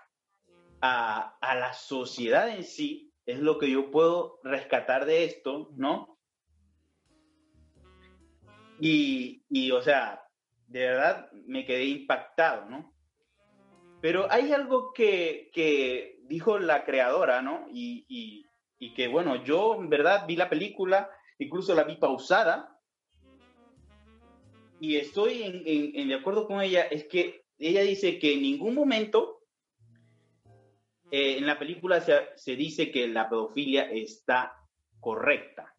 a, 0.81 1.37
a 1.41 1.55
la 1.57 1.73
sociedad 1.73 2.49
en 2.49 2.63
sí, 2.63 3.13
es 3.27 3.39
lo 3.41 3.59
que 3.59 3.71
yo 3.71 3.91
puedo 3.91 4.41
rescatar 4.43 5.07
de 5.07 5.25
esto, 5.25 5.71
¿no? 5.77 6.19
Y, 8.81 9.45
y, 9.49 9.71
o 9.71 9.81
sea, 9.81 10.23
de 10.67 10.81
verdad 10.81 11.31
me 11.47 11.65
quedé 11.65 11.85
impactado, 11.85 12.69
¿no? 12.69 12.93
Pero 14.01 14.31
hay 14.31 14.53
algo 14.53 14.93
que, 14.93 15.51
que 15.53 16.19
dijo 16.25 16.59
la 16.59 16.85
creadora, 16.85 17.41
¿no? 17.41 17.67
Y, 17.73 18.05
y, 18.09 18.45
que, 18.95 19.09
bueno, 19.09 19.43
yo 19.43 19.77
en 19.77 19.89
verdad 19.89 20.27
vi 20.27 20.37
la 20.37 20.51
película, 20.51 21.09
incluso 21.39 21.75
la 21.75 21.85
vi 21.85 21.97
pausada, 21.97 22.79
y 24.79 24.97
estoy 24.97 25.43
en, 25.43 25.63
en, 25.65 26.09
de 26.09 26.15
acuerdo 26.15 26.47
con 26.47 26.61
ella, 26.61 26.83
es 26.83 27.05
que 27.05 27.47
ella 27.59 27.81
dice 27.81 28.19
que 28.19 28.35
en 28.35 28.43
ningún 28.43 28.75
momento 28.75 29.44
eh, 31.17 31.39
en 31.39 31.47
la 31.47 31.61
película 31.61 32.01
se, 32.01 32.31
se, 32.35 32.57
dice 32.57 32.91
que 32.91 33.07
la 33.07 33.29
pedofilia 33.29 33.89
está 33.89 34.53
correcta. 34.99 35.73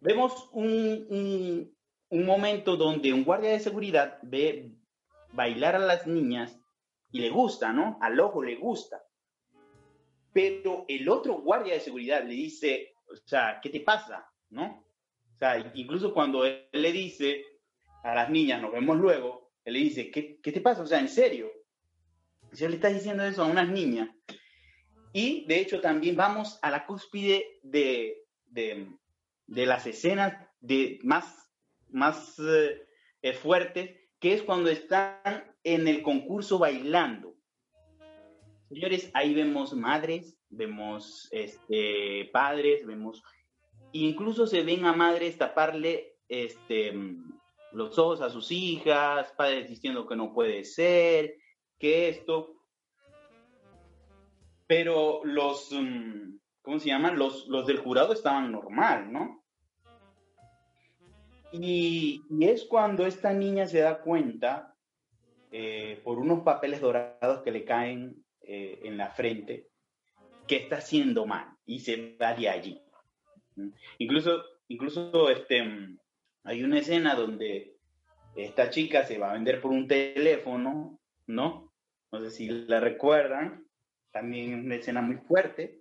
Vemos 0.00 0.48
un, 0.50 1.06
un, 1.10 1.76
un 2.08 2.26
momento 2.26 2.76
donde 2.76 3.12
un 3.12 3.22
guardia 3.22 3.50
de 3.50 3.60
seguridad 3.60 4.18
ve 4.22 4.72
bailar 5.30 5.76
a 5.76 5.78
las 5.78 6.08
niñas 6.08 6.58
y 7.12 7.20
le 7.20 7.30
gusta, 7.30 7.72
¿no? 7.72 7.98
Al 8.02 8.18
ojo 8.18 8.42
le 8.42 8.56
gusta. 8.56 9.04
Pero 10.32 10.86
el 10.88 11.08
otro 11.08 11.34
guardia 11.34 11.74
de 11.74 11.80
seguridad 11.80 12.24
le 12.24 12.34
dice, 12.34 12.94
o 13.06 13.14
sea, 13.14 13.60
¿qué 13.62 13.70
te 13.70 13.78
pasa? 13.78 14.28
¿No? 14.50 14.84
O 15.36 15.38
sea, 15.38 15.70
incluso 15.74 16.12
cuando 16.12 16.44
él 16.44 16.66
le 16.72 16.90
dice 16.90 17.44
a 18.02 18.12
las 18.12 18.28
niñas, 18.28 18.60
nos 18.60 18.72
vemos 18.72 18.96
luego, 18.96 19.52
él 19.64 19.74
le 19.74 19.78
dice, 19.78 20.10
¿qué, 20.10 20.40
qué 20.42 20.50
te 20.50 20.60
pasa? 20.60 20.82
O 20.82 20.86
sea, 20.86 20.98
en 20.98 21.08
serio. 21.08 21.48
O 22.52 22.56
sea, 22.56 22.68
le 22.68 22.76
está 22.76 22.88
diciendo 22.88 23.24
eso 23.24 23.42
a 23.42 23.46
unas 23.46 23.68
niñas. 23.68 24.10
Y 25.12 25.44
de 25.46 25.60
hecho 25.60 25.80
también 25.80 26.16
vamos 26.16 26.58
a 26.62 26.70
la 26.70 26.86
cúspide 26.86 27.58
de, 27.62 28.24
de, 28.46 28.88
de 29.46 29.66
las 29.66 29.86
escenas 29.86 30.34
de 30.60 30.98
más, 31.02 31.50
más 31.90 32.38
eh, 32.38 33.32
fuertes, 33.34 33.98
que 34.18 34.34
es 34.34 34.42
cuando 34.42 34.70
están 34.70 35.44
en 35.64 35.88
el 35.88 36.02
concurso 36.02 36.58
bailando. 36.58 37.34
Señores, 38.68 39.10
ahí 39.12 39.34
vemos 39.34 39.74
madres, 39.74 40.38
vemos 40.48 41.28
este, 41.30 42.30
padres, 42.32 42.86
vemos, 42.86 43.22
incluso 43.92 44.46
se 44.46 44.62
ven 44.62 44.86
a 44.86 44.94
madres 44.94 45.36
taparle 45.36 46.16
este, 46.28 46.94
los 47.72 47.98
ojos 47.98 48.22
a 48.22 48.30
sus 48.30 48.50
hijas, 48.50 49.32
padres 49.36 49.68
diciendo 49.68 50.06
que 50.06 50.16
no 50.16 50.32
puede 50.32 50.64
ser, 50.64 51.36
que 51.82 52.08
esto. 52.08 52.54
Pero 54.68 55.20
los, 55.24 55.72
mm, 55.72 56.36
¿cómo 56.62 56.78
se 56.78 56.88
llaman? 56.88 57.18
Los, 57.18 57.48
los 57.48 57.66
del 57.66 57.78
jurado 57.78 58.12
estaban 58.12 58.52
normal, 58.52 59.12
¿no? 59.12 59.42
Y, 61.50 62.22
y, 62.30 62.44
es 62.44 62.64
cuando 62.64 63.04
esta 63.04 63.32
niña 63.32 63.66
se 63.66 63.80
da 63.80 64.00
cuenta 64.00 64.74
eh, 65.50 66.00
por 66.04 66.18
unos 66.18 66.44
papeles 66.44 66.80
dorados 66.80 67.42
que 67.42 67.50
le 67.50 67.64
caen 67.64 68.24
eh, 68.42 68.80
en 68.84 68.96
la 68.96 69.10
frente, 69.10 69.68
que 70.46 70.56
está 70.56 70.76
haciendo 70.76 71.26
mal 71.26 71.48
y 71.66 71.80
se 71.80 72.16
va 72.16 72.32
de 72.32 72.48
allí. 72.48 72.80
Incluso, 73.98 74.44
incluso 74.68 75.28
este, 75.28 75.62
hay 76.44 76.62
una 76.62 76.78
escena 76.78 77.16
donde 77.16 77.76
esta 78.36 78.70
chica 78.70 79.04
se 79.04 79.18
va 79.18 79.30
a 79.30 79.34
vender 79.34 79.60
por 79.60 79.72
un 79.72 79.88
teléfono, 79.88 80.98
¿no? 81.26 81.71
No 82.12 82.20
sé 82.20 82.30
si 82.30 82.48
la 82.48 82.78
recuerdan, 82.78 83.66
también 84.10 84.66
una 84.66 84.76
escena 84.76 85.00
muy 85.00 85.16
fuerte. 85.16 85.80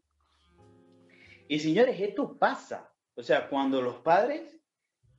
Y 1.48 1.60
señores, 1.60 2.00
esto 2.00 2.38
pasa. 2.38 2.90
O 3.16 3.22
sea, 3.22 3.50
cuando 3.50 3.82
los 3.82 3.98
padres 3.98 4.58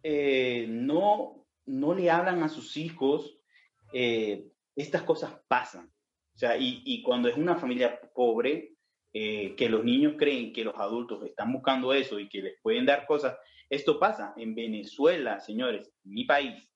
eh, 0.03 0.67
no, 0.69 1.47
no 1.67 1.95
le 1.95 2.11
hablan 2.11 2.43
a 2.43 2.49
sus 2.49 2.77
hijos 2.79 3.39
eh, 3.93 4.49
estas 4.75 5.03
cosas 5.03 5.39
pasan. 5.49 5.93
O 6.35 6.39
sea, 6.39 6.57
y, 6.59 7.03
cuando 7.03 7.29
es 7.29 7.37
una 7.37 7.57
familia 7.57 8.01
pobre, 8.15 8.75
eh, 9.13 9.55
que 9.55 9.69
los 9.69 9.85
niños 9.85 10.15
creen 10.17 10.53
que 10.53 10.65
los 10.65 10.75
adultos 10.77 11.23
están 11.25 11.53
buscando 11.53 11.93
eso 11.93 12.19
y 12.19 12.29
que 12.29 12.41
les 12.41 12.61
pueden 12.63 12.87
dar 12.87 13.07
cosas, 13.07 13.37
esto 13.69 13.99
pasa 13.99 14.33
en 14.39 14.55
Venezuela, 14.55 15.41
señores, 15.41 15.93
mi 16.05 16.25
país. 16.25 16.72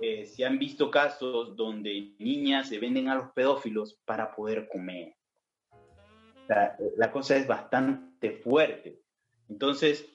Eh, 0.00 0.26
se 0.26 0.44
han 0.44 0.58
visto 0.58 0.90
casos 0.90 1.56
donde 1.56 2.14
niñas 2.18 2.68
se 2.68 2.78
venden 2.78 3.08
a 3.08 3.14
los 3.14 3.32
pedófilos 3.32 4.00
para 4.04 4.34
poder 4.34 4.68
comer. 4.68 5.14
la 6.96 7.10
cosa 7.10 7.36
es 7.36 7.46
bastante 7.46 8.32
fuerte. 8.32 9.00
Entonces, 9.48 10.06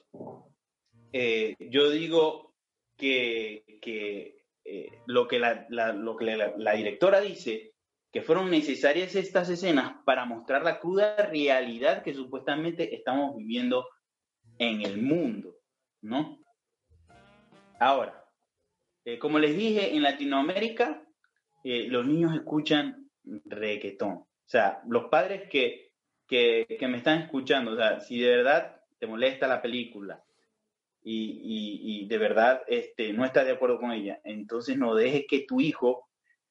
yo 1.12 1.90
digo 1.90 2.54
que, 2.96 3.78
que 3.80 4.40
eh, 4.72 5.02
lo 5.06 5.26
que, 5.26 5.38
la, 5.38 5.66
lo 5.68 6.16
que 6.16 6.36
la, 6.36 6.72
directora 6.74 7.20
dice, 7.20 7.74
que 8.12 8.22
fueron 8.22 8.50
necesarias 8.50 9.14
estas 9.14 9.48
escenas 9.48 9.96
para 10.04 10.24
mostrar 10.26 10.62
la 10.62 10.78
cruda 10.78 11.16
realidad 11.16 12.04
que 12.04 12.14
supuestamente 12.14 12.94
estamos 12.94 13.36
viviendo 13.36 13.88
en 14.58 14.82
el 14.82 15.02
mundo, 15.02 15.56
¿no? 16.02 16.38
Ahora, 17.80 18.19
eh, 19.10 19.18
como 19.18 19.38
les 19.38 19.56
dije, 19.56 19.94
en 19.94 20.02
Latinoamérica 20.02 21.02
eh, 21.64 21.88
los 21.88 22.06
niños 22.06 22.34
escuchan 22.34 23.10
reggaetón. 23.44 24.12
O 24.12 24.28
sea, 24.46 24.82
los 24.88 25.06
padres 25.06 25.48
que, 25.48 25.92
que, 26.26 26.66
me 26.82 26.98
están 26.98 27.22
escuchando, 27.22 27.72
o 27.72 27.76
sea, 27.76 28.00
si 28.00 28.20
de 28.20 28.36
verdad 28.36 28.82
te 28.98 29.06
molesta 29.06 29.48
la 29.48 29.60
película, 29.60 30.22
y, 31.02 32.06
de 32.08 32.18
verdad 32.18 32.62
este, 32.68 33.12
no 33.12 33.24
estás 33.24 33.46
de 33.46 33.52
acuerdo 33.52 33.80
con 33.80 33.90
ella, 33.90 34.20
entonces 34.22 34.76
no 34.76 34.94
dejes 34.94 35.24
que 35.26 35.46
tu 35.46 35.60
hijo 35.60 36.08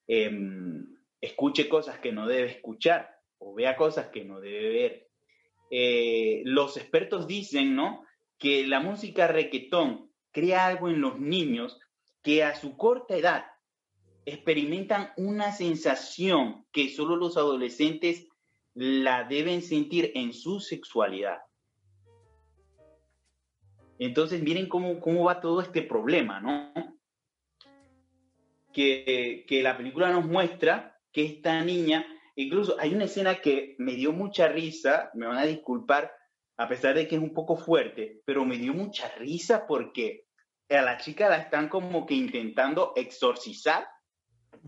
em, 0.08 0.98
escuche 1.22 1.70
cosas 1.70 2.00
que 2.00 2.12
no 2.12 2.28
debe 2.28 2.50
escuchar 2.50 3.16
o 3.38 3.54
vea 3.54 3.76
cosas 3.76 4.08
que 4.08 4.26
no 4.26 4.40
debe 4.40 4.70
ver. 4.70 5.08
Eh, 5.72 6.42
los 6.46 6.78
expertos 6.78 7.28
dicen, 7.28 7.76
¿no? 7.76 8.04
Que 8.38 8.66
la 8.66 8.80
música 8.80 9.28
requetón 9.28 10.12
crea 10.32 10.66
algo 10.66 10.90
en 10.90 11.00
los 11.00 11.20
niños 11.20 11.80
que 12.30 12.44
a 12.44 12.54
su 12.54 12.78
corta 12.78 13.16
edad 13.16 13.46
experimentan 14.24 15.10
una 15.18 15.52
sensación 15.52 16.64
que 16.72 16.90
solo 16.90 17.16
los 17.16 17.38
adolescentes 17.38 18.28
la 18.76 19.24
deben 19.24 19.64
sentir 19.64 20.12
en 20.14 20.34
su 20.34 20.60
sexualidad. 20.60 21.40
Entonces, 23.98 24.44
miren 24.44 24.70
cómo, 24.70 25.00
cómo 25.00 25.24
va 25.24 25.42
todo 25.42 25.60
este 25.60 25.82
problema, 25.82 26.40
¿no? 26.40 27.00
Que, 28.74 29.44
que 29.48 29.64
la 29.64 29.76
película 29.76 30.12
nos 30.12 30.28
muestra 30.28 31.02
que 31.12 31.26
esta 31.26 31.64
niña, 31.64 32.06
incluso 32.36 32.76
hay 32.80 32.94
una 32.94 33.06
escena 33.06 33.42
que 33.42 33.74
me 33.80 33.94
dio 33.94 34.14
mucha 34.14 34.50
risa, 34.50 35.10
me 35.16 35.26
van 35.26 35.40
a 35.40 35.48
disculpar, 35.48 36.12
a 36.58 36.70
pesar 36.70 36.94
de 36.94 37.08
que 37.08 37.16
es 37.16 37.22
un 37.24 37.34
poco 37.34 37.58
fuerte, 37.58 38.22
pero 38.24 38.46
me 38.46 38.60
dio 38.60 38.76
mucha 38.76 39.12
risa 39.16 39.66
porque 39.66 40.29
a 40.78 40.82
la 40.82 40.98
chica 40.98 41.30
la 41.30 41.38
están 41.38 41.70
como 41.70 42.06
que 42.06 42.14
intentando 42.14 42.94
exorcizar, 42.96 43.88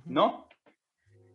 ¿no? 0.05 0.47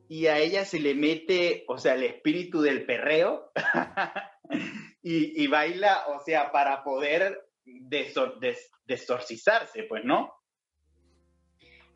Y 0.08 0.26
a 0.26 0.38
ella 0.38 0.64
se 0.64 0.80
le 0.80 0.94
mete, 0.94 1.64
o 1.68 1.78
sea, 1.78 1.94
el 1.94 2.02
espíritu 2.04 2.60
del 2.60 2.86
perreo 2.86 3.50
y, 5.02 5.42
y, 5.42 5.46
baila, 5.46 6.06
o 6.08 6.20
sea, 6.24 6.52
para 6.52 6.84
poder 6.84 7.48
desorcizarse, 7.64 9.84
pues, 9.84 10.04
¿no? 10.04 10.32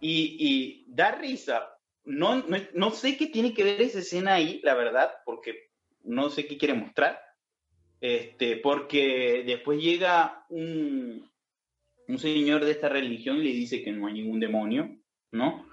Y, 0.01 0.37
y 0.39 0.87
da 0.89 1.13
risa. 1.13 1.77
No, 2.05 2.43
no, 2.75 2.91
sé 2.91 3.17
qué 3.17 3.27
tiene 3.27 3.55
que 3.55 3.63
ver 3.63 3.81
esa 3.83 4.01
escena 4.01 4.35
ahí, 4.35 4.61
la 4.65 4.75
verdad, 4.75 5.13
porque 5.25 5.71
no 6.03 6.31
sé 6.31 6.47
qué 6.47 6.57
quiere 6.57 6.75
mostrar. 6.75 7.21
Este, 8.01 8.57
porque 8.57 9.45
después 9.47 9.81
llega 9.81 10.47
un, 10.49 11.30
un 12.11 12.19
señor 12.19 12.65
de 12.65 12.73
esta 12.73 12.89
religión 12.89 13.39
le 13.39 13.51
dice 13.51 13.83
que 13.83 13.93
no 13.93 14.07
hay 14.07 14.15
ningún 14.15 14.41
demonio, 14.41 14.97
¿no? 15.33 15.67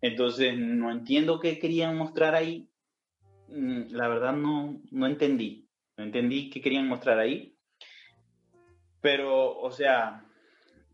Entonces, 0.00 0.56
no 0.58 0.90
entiendo 0.90 1.38
qué 1.38 1.58
querían 1.58 1.96
mostrar 1.96 2.34
ahí. 2.34 2.68
Mm, 3.48 3.92
la 3.92 4.08
verdad, 4.08 4.32
no, 4.32 4.80
no 4.90 5.06
entendí. 5.06 5.68
No 5.96 6.04
entendí 6.04 6.50
qué 6.50 6.60
querían 6.60 6.88
mostrar 6.88 7.18
ahí. 7.18 7.54
Pero, 9.00 9.58
o 9.58 9.70
sea, 9.70 10.24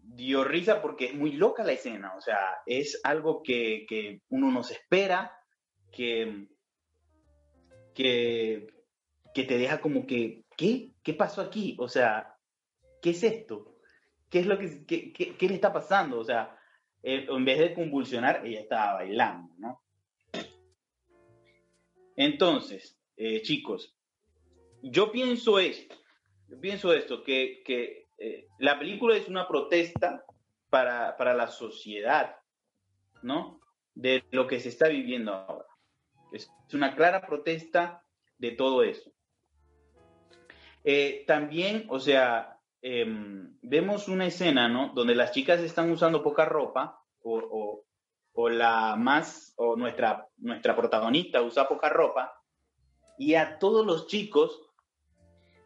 dio 0.02 0.44
risa 0.44 0.82
porque 0.82 1.06
es 1.06 1.14
muy 1.14 1.32
loca 1.32 1.64
la 1.64 1.72
escena, 1.72 2.14
o 2.14 2.20
sea, 2.20 2.38
es 2.64 3.00
algo 3.02 3.42
que, 3.42 4.20
uno 4.28 4.50
no 4.50 4.62
se 4.62 4.74
espera, 4.74 5.32
que, 5.90 6.48
que, 7.94 8.68
te 9.34 9.58
deja 9.58 9.80
como 9.80 10.06
que, 10.06 10.44
¿qué? 10.56 10.92
¿Qué 11.02 11.14
pasó 11.14 11.40
aquí? 11.40 11.76
O 11.78 11.88
sea, 11.88 12.36
¿qué 13.02 13.10
es 13.10 13.22
esto? 13.22 13.75
¿Qué 14.30 14.40
es 14.40 14.46
lo 14.46 14.58
que, 14.58 14.84
qué, 14.86 15.48
le 15.48 15.54
está 15.54 15.72
pasando? 15.72 16.18
O 16.18 16.24
sea, 16.24 16.58
eh, 17.02 17.26
en 17.28 17.44
vez 17.44 17.58
de 17.58 17.74
convulsionar, 17.74 18.44
ella 18.44 18.60
estaba 18.60 18.94
bailando, 18.94 19.54
¿no? 19.58 19.82
Entonces, 22.16 22.98
eh, 23.16 23.42
chicos, 23.42 23.96
yo 24.82 25.12
pienso 25.12 25.58
esto, 25.58 25.94
yo 26.48 26.60
pienso 26.60 26.92
esto, 26.92 27.22
que, 27.22 27.62
que 27.64 28.08
eh, 28.18 28.48
la 28.58 28.78
película 28.78 29.16
es 29.16 29.28
una 29.28 29.46
protesta 29.46 30.24
para, 30.70 31.16
para 31.16 31.34
la 31.34 31.46
sociedad, 31.46 32.36
¿no? 33.22 33.60
De 33.94 34.24
lo 34.32 34.46
que 34.46 34.58
se 34.58 34.70
está 34.70 34.88
viviendo 34.88 35.32
ahora. 35.32 35.68
Es 36.32 36.50
una 36.72 36.96
clara 36.96 37.26
protesta 37.26 38.02
de 38.38 38.52
todo 38.52 38.82
eso. 38.82 39.12
También, 41.26 41.86
o 41.88 41.98
sea, 41.98 42.55
em, 42.88 43.58
vemos 43.62 44.06
una 44.06 44.26
escena, 44.26 44.68
¿no? 44.68 44.92
Donde 44.94 45.16
las 45.16 45.32
chicas 45.32 45.58
están 45.58 45.90
usando 45.90 46.22
poca 46.22 46.44
ropa 46.44 47.02
o, 47.20 47.82
o, 48.32 48.48
la 48.48 48.94
más, 48.94 49.54
o 49.56 49.74
nuestra, 49.74 50.28
nuestra 50.36 50.76
protagonista 50.76 51.42
usa 51.42 51.66
poca 51.66 51.88
ropa 51.88 52.32
y 53.18 53.34
a 53.34 53.58
todos 53.58 53.84
los 53.84 54.06
chicos, 54.06 54.70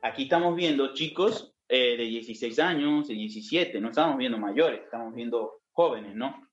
aquí 0.00 0.22
estamos 0.22 0.56
viendo 0.56 0.94
chicos 0.94 1.54
eh, 1.68 1.98
de 1.98 2.04
16 2.04 2.58
años, 2.58 3.08
de 3.08 3.14
17, 3.14 3.78
no 3.82 3.90
estamos 3.90 4.16
viendo 4.16 4.38
mayores, 4.38 4.80
estamos 4.82 5.14
viendo 5.14 5.60
jóvenes, 5.72 6.14
¿no? 6.14 6.48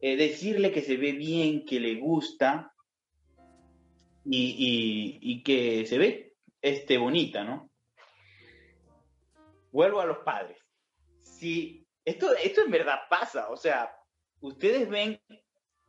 Eh, 0.00 0.16
decirle 0.16 0.70
que 0.70 0.82
se 0.82 0.98
ve 0.98 1.12
bien, 1.12 1.64
que 1.64 1.80
le 1.80 1.94
gusta 1.94 2.74
y, 4.26 5.18
y 5.18 5.42
que 5.42 5.86
se 5.86 5.96
ve 5.96 6.34
este, 6.60 6.98
bonita, 6.98 7.42
¿no? 7.42 7.69
Vuelvo 9.72 10.00
a 10.00 10.06
los 10.06 10.18
padres. 10.18 10.58
Si 11.20 11.86
esto, 12.04 12.32
esto 12.34 12.62
en 12.62 12.70
verdad 12.70 13.00
pasa, 13.08 13.50
o 13.50 13.56
sea, 13.56 13.94
ustedes 14.40 14.88
ven 14.88 15.20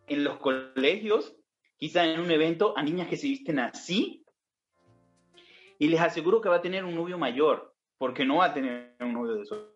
en 0.08 0.24
los 0.24 0.38
colegios, 0.38 1.36
quizá 1.78 2.06
en 2.06 2.20
un 2.20 2.32
evento, 2.32 2.78
a 2.78 2.84
niñas 2.84 3.08
que 3.08 3.18
se 3.18 3.28
visten 3.28 3.60
así, 3.60 4.26
y 5.80 5.88
les 5.88 6.00
aseguro 6.00 6.42
que 6.42 6.50
va 6.50 6.58
a 6.58 6.62
tener 6.62 6.86
un 6.86 6.96
novio 6.96 7.18
mayor, 7.18 7.74
porque 7.98 8.26
no 8.26 8.38
va 8.38 8.46
a 8.46 8.54
tener 8.54 8.96
un 9.00 9.14
novio 9.14 9.34
de 9.36 9.44
eso. 9.44 9.74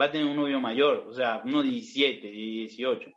Va 0.00 0.06
a 0.06 0.10
tener 0.10 0.26
un 0.26 0.36
novio 0.36 0.60
mayor, 0.60 1.04
o 1.06 1.12
sea, 1.12 1.42
uno 1.44 1.62
de 1.62 1.68
17, 1.68 2.26
de 2.26 2.32
18. 2.32 3.10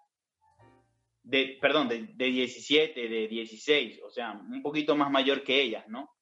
De, 1.24 1.58
perdón, 1.62 1.88
de, 1.88 2.08
de 2.14 2.26
17, 2.26 3.08
de 3.08 3.28
16, 3.28 4.02
o 4.04 4.10
sea, 4.10 4.34
un 4.34 4.62
poquito 4.62 4.96
más 4.96 5.10
mayor 5.10 5.44
que 5.44 5.62
ellas, 5.62 5.88
¿no? 5.88 6.14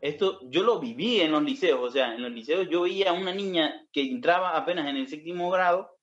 Esto 0.00 0.40
yo 0.50 0.62
lo 0.62 0.78
viví 0.78 1.20
en 1.20 1.32
los 1.32 1.42
liceos, 1.42 1.80
o 1.80 1.90
sea, 1.90 2.14
en 2.14 2.22
los 2.22 2.30
liceos 2.30 2.68
yo 2.68 2.82
veía 2.82 3.10
a 3.10 3.14
una 3.14 3.32
niña 3.32 3.86
que 3.92 4.02
entraba 4.02 4.56
apenas 4.56 4.88
en 4.88 4.96
el 4.96 5.08
séptimo 5.08 5.50
grado 5.50 5.96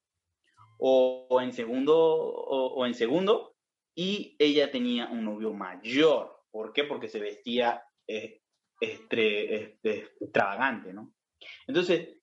o, 0.77 1.39
en 1.41 1.53
segundo 1.53 1.97
o, 1.97 2.85
en 2.85 2.93
segundo 2.93 3.55
y 3.95 4.35
ella 4.39 4.71
tenía 4.71 5.07
un 5.07 5.23
novio 5.23 5.53
mayor. 5.53 6.41
¿Por 6.51 6.73
qué? 6.73 6.83
Porque 6.83 7.07
se 7.07 7.19
vestía 7.19 7.83
eh, 8.07 8.41
extravagante, 8.81 10.93
¿no? 10.93 11.13
Entonces, 11.67 12.17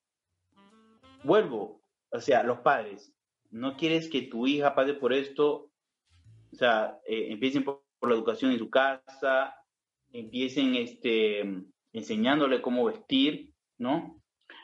vuelvo, 1.25 1.83
o 2.11 2.21
sea, 2.21 2.43
los 2.43 2.61
padres, 2.61 3.15
no 3.51 3.77
quieres 3.77 4.09
que 4.09 4.23
tu 4.23 4.47
hija 4.47 4.75
pase 4.75 4.95
por 4.95 5.13
esto, 5.13 5.71
o 6.53 6.57
sea, 6.57 6.99
eh, 7.07 7.29
empiecen 7.31 7.65
por, 7.65 7.83
la 8.03 8.15
educación 8.15 8.53
en 8.53 8.59
su 8.59 8.71
casa, 8.71 9.55
empiecen 10.13 10.75
este, 10.75 11.45
enseñándole 11.93 12.63
cómo 12.63 12.85
vestir, 12.85 13.53
¿no? 13.79 14.21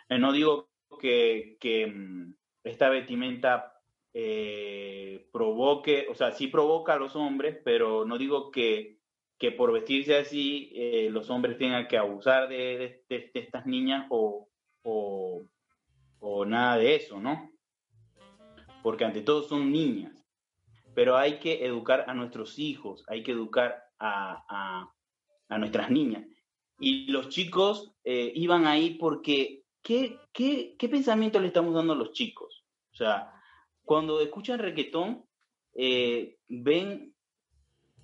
Eh, 0.08 0.18
no 0.18 0.32
digo 0.32 0.68
que, 1.00 1.56
que 1.60 1.86
mm, 1.86 2.34
esta 2.64 2.88
vestimenta 2.88 3.72
eh, 4.14 5.28
provoque, 5.32 6.06
o 6.10 6.14
sea, 6.14 6.32
sí 6.32 6.48
provoca 6.48 6.94
a 6.94 6.98
los 6.98 7.16
hombres, 7.16 7.58
pero 7.64 8.04
no 8.04 8.18
digo 8.18 8.50
que, 8.50 8.98
que 9.38 9.52
por 9.52 9.72
vestirse 9.72 10.16
así 10.16 10.70
eh, 10.74 11.08
los 11.10 11.28
hombres 11.30 11.58
tengan 11.58 11.86
que 11.86 11.98
abusar 11.98 12.48
de, 12.48 13.04
de, 13.08 13.30
estas 13.34 13.66
niñas 13.66 14.06
o, 14.10 14.48
o, 14.82 15.42
o, 16.20 16.44
nada 16.46 16.78
de 16.78 16.94
eso, 16.94 17.20
¿no? 17.20 17.50
Porque 18.82 19.04
ante 19.04 19.20
todo 19.20 19.42
son 19.42 19.70
niñas, 19.70 20.24
pero 20.94 21.16
hay 21.16 21.38
que 21.38 21.66
educar 21.66 22.04
a 22.08 22.14
nuestros 22.14 22.58
hijos, 22.58 23.04
hay 23.08 23.22
que 23.22 23.32
educar 23.32 23.84
a, 23.98 24.44
a 24.48 24.95
nuestras 25.48 25.90
niñas. 25.90 26.26
Y 26.78 27.10
los 27.10 27.28
chicos 27.28 27.94
eh, 28.04 28.32
iban 28.34 28.66
ahí 28.66 28.94
porque, 28.94 29.62
¿qué, 29.82 30.18
¿qué, 30.32 30.76
qué, 30.78 30.88
pensamiento 30.88 31.40
le 31.40 31.48
estamos 31.48 31.74
dando 31.74 31.94
a 31.94 31.96
los 31.96 32.12
chicos? 32.12 32.64
O 32.92 32.96
sea, 32.96 33.32
cuando 33.84 34.20
escuchan 34.20 34.58
reggaetón, 34.58 35.24
eh, 35.74 36.38
ven 36.48 37.14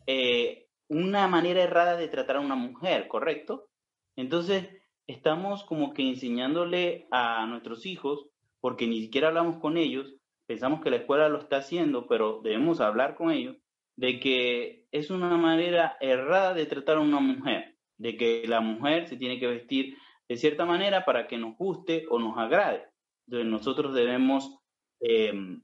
eh, 0.07 0.69
una 0.89 1.29
manera 1.29 1.63
errada 1.63 1.97
de 1.97 2.09
tratar 2.09 2.37
a 2.37 2.41
una 2.41 2.55
mujer, 2.55 3.09
¿correcto? 3.09 3.69
Entonces, 4.17 4.69
estamos 5.07 5.65
como 5.65 5.93
que 5.93 6.09
enseñándole 6.09 7.07
a 7.11 7.47
nuestros 7.47 7.87
hijos, 7.87 8.27
porque 8.61 8.87
ni 8.87 9.01
siquiera 9.01 9.29
hablamos 9.29 9.61
con 9.61 9.77
ellos, 9.77 10.15
pensamos 10.47 10.83
que 10.83 10.91
la 10.91 10.97
escuela 10.97 11.29
lo 11.29 11.39
está 11.39 11.59
haciendo, 11.59 12.07
pero 12.07 12.41
debemos 12.43 12.81
hablar 12.81 13.17
con 13.17 13.31
ellos, 13.31 13.57
de 13.97 14.21
que 14.21 14.87
es 14.91 15.11
una 15.11 15.37
manera 15.37 15.97
errada 16.01 16.55
de 16.55 16.67
tratar 16.67 16.97
a 16.97 17.01
una 17.01 17.21
mujer, 17.21 17.77
de 17.97 18.17
que 18.17 18.45
la 18.47 18.61
mujer 18.61 19.09
se 19.09 19.17
tiene 19.17 19.39
que 19.39 19.47
vestir 19.47 19.97
de 20.29 20.37
cierta 20.37 20.65
manera 20.65 21.05
para 21.05 21.27
que 21.27 21.39
nos 21.39 21.57
guste 21.57 22.07
o 22.09 22.19
nos 22.19 22.37
agrade. 22.39 22.85
Entonces 23.27 23.49
nosotros 23.49 23.95
debemos 23.95 24.59
em, 25.01 25.63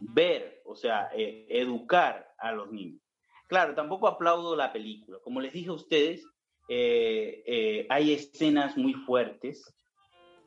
ver, 0.00 0.62
o 0.64 0.74
sea, 0.74 1.10
eh, 1.14 1.46
educar 1.48 2.32
a 2.38 2.52
los 2.52 2.72
niños. 2.72 3.00
Claro, 3.48 3.74
tampoco 3.74 4.06
aplaudo 4.06 4.56
la 4.56 4.72
película. 4.72 5.18
Como 5.22 5.40
les 5.40 5.52
dije 5.52 5.70
a 5.70 5.74
ustedes, 5.74 6.24
eh, 6.68 7.42
eh, 7.46 7.86
hay 7.90 8.12
escenas 8.12 8.76
muy 8.76 8.94
fuertes 8.94 9.74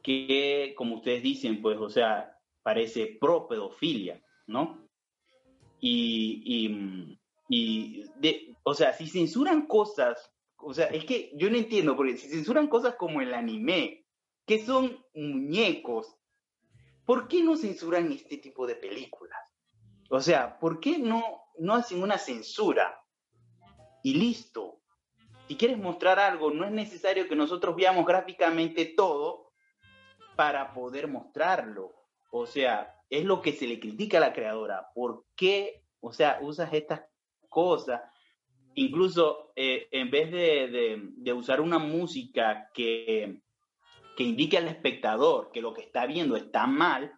que, 0.01 0.73
como 0.77 0.95
ustedes 0.95 1.21
dicen, 1.21 1.61
pues, 1.61 1.77
o 1.77 1.89
sea, 1.89 2.37
parece 2.61 3.17
pro 3.19 3.47
pedofilia, 3.47 4.21
¿no? 4.47 4.82
Y, 5.85 7.19
y, 7.49 8.05
de, 8.15 8.55
o 8.63 8.73
sea, 8.73 8.93
si 8.93 9.07
censuran 9.07 9.67
cosas, 9.67 10.31
o 10.57 10.73
sea, 10.73 10.85
es 10.87 11.03
que 11.03 11.31
yo 11.35 11.49
no 11.49 11.57
entiendo, 11.57 11.97
porque 11.97 12.15
si 12.15 12.29
censuran 12.29 12.67
cosas 12.67 12.95
como 12.95 13.19
el 13.19 13.33
anime, 13.33 14.05
que 14.45 14.65
son 14.65 14.97
muñecos, 15.13 16.15
¿por 17.05 17.27
qué 17.27 17.43
no 17.43 17.57
censuran 17.57 18.13
este 18.13 18.37
tipo 18.37 18.65
de 18.65 18.75
películas? 18.75 19.37
O 20.09 20.21
sea, 20.21 20.57
¿por 20.57 20.79
qué 20.79 20.97
no, 20.97 21.21
no 21.57 21.75
hacen 21.75 22.01
una 22.01 22.17
censura? 22.17 23.03
Y 24.03 24.13
listo. 24.13 24.79
Si 25.49 25.57
quieres 25.57 25.77
mostrar 25.77 26.17
algo, 26.17 26.49
no 26.51 26.63
es 26.63 26.71
necesario 26.71 27.27
que 27.27 27.35
nosotros 27.35 27.75
veamos 27.75 28.05
gráficamente 28.05 28.85
todo 28.85 29.51
para 30.37 30.73
poder 30.73 31.09
mostrarlo. 31.09 31.93
O 32.31 32.45
sea, 32.45 33.02
es 33.13 33.25
lo 33.25 33.43
que 33.43 33.53
se 33.53 33.67
le 33.67 33.79
critica 33.79 34.17
a 34.17 34.21
la 34.21 34.33
creadora. 34.33 34.87
¿Por 34.95 35.25
qué, 35.35 35.83
o 35.99 36.11
sea, 36.11 36.39
usas 36.41 36.73
estas 36.73 37.03
cosas? 37.47 38.01
Incluso 38.73 39.51
eh, 39.55 39.87
en 39.91 40.09
vez 40.09 40.31
de, 40.31 41.33
usar 41.33 41.61
una 41.61 41.77
música 41.77 42.71
que, 42.73 43.39
que 44.17 44.23
indique 44.23 44.57
al 44.57 44.67
espectador 44.67 45.51
que 45.53 45.61
lo 45.61 45.75
que 45.75 45.83
está 45.83 46.07
viendo 46.07 46.35
está 46.35 46.65
mal, 46.65 47.13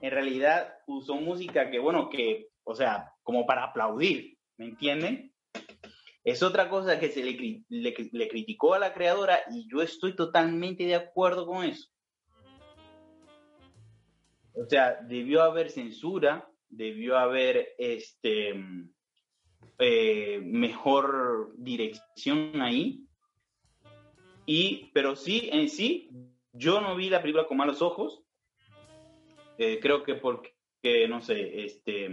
en 0.00 0.10
realidad 0.10 0.74
usó 0.88 1.14
música 1.14 1.70
que, 1.70 1.78
bueno, 1.78 2.10
que, 2.10 2.48
o 2.64 2.74
sea, 2.74 3.12
como 3.22 3.46
para 3.46 3.62
aplaudir, 3.62 4.36
¿me 4.56 4.64
entienden? 4.64 5.32
Es 6.24 6.42
otra 6.42 6.68
cosa 6.68 6.98
que 6.98 7.08
se 7.08 7.22
le, 7.22 7.62
le 7.68 8.28
criticó 8.28 8.74
a 8.74 8.80
la 8.80 8.92
creadora 8.94 9.38
y 9.52 9.70
yo 9.70 9.80
estoy 9.80 10.16
totalmente 10.16 10.86
de 10.86 10.96
acuerdo 10.96 11.46
con 11.46 11.64
eso. 11.64 11.88
O 14.54 14.64
sea, 14.66 15.00
debió 15.02 15.42
haber 15.42 15.70
censura, 15.70 16.48
debió 16.68 17.18
haber 17.18 17.74
este 17.78 18.54
eh, 19.78 20.40
mejor 20.42 21.54
dirección 21.56 22.60
ahí. 22.60 23.04
Y, 24.46 24.90
pero 24.92 25.16
sí, 25.16 25.48
en 25.52 25.68
sí, 25.68 26.10
yo 26.52 26.80
no 26.80 26.96
vi 26.96 27.08
la 27.08 27.20
película 27.20 27.46
con 27.46 27.56
malos 27.56 27.82
ojos. 27.82 28.22
Eh, 29.58 29.78
creo 29.80 30.02
que 30.02 30.14
porque, 30.14 30.54
no 31.08 31.20
sé, 31.20 31.64
este, 31.64 32.10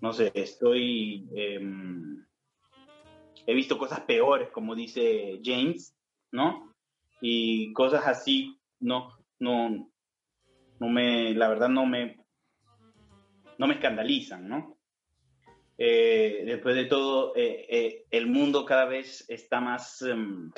no 0.00 0.12
sé, 0.12 0.32
estoy, 0.34 1.28
em, 1.34 2.24
he 3.46 3.54
visto 3.54 3.78
cosas 3.78 4.00
peores, 4.00 4.50
como 4.50 4.74
dice 4.74 5.40
James, 5.44 5.94
¿no? 6.32 6.74
Y 7.20 7.72
cosas 7.72 8.06
así, 8.06 8.58
no, 8.80 9.16
no, 9.38 9.90
no 10.80 10.88
me, 10.88 11.34
la 11.34 11.48
verdad 11.48 11.68
no 11.68 11.86
me, 11.86 12.24
no 13.58 13.66
me 13.66 13.74
escandalizan, 13.74 14.48
¿no? 14.48 14.78
Eh, 15.80 16.42
después 16.44 16.74
de 16.74 16.86
todo, 16.86 17.36
eh, 17.36 17.66
eh, 17.68 18.06
el 18.10 18.26
mundo 18.26 18.64
cada 18.64 18.84
vez 18.84 19.24
está 19.28 19.60
más, 19.60 20.02
em, 20.02 20.50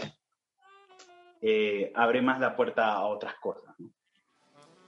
abre 1.95 2.23
más 2.23 2.41
la 2.41 2.57
puerta 2.57 2.95
a 2.95 3.05
otras 3.05 3.35
cosas. 3.35 3.75
¿no? 3.79 3.91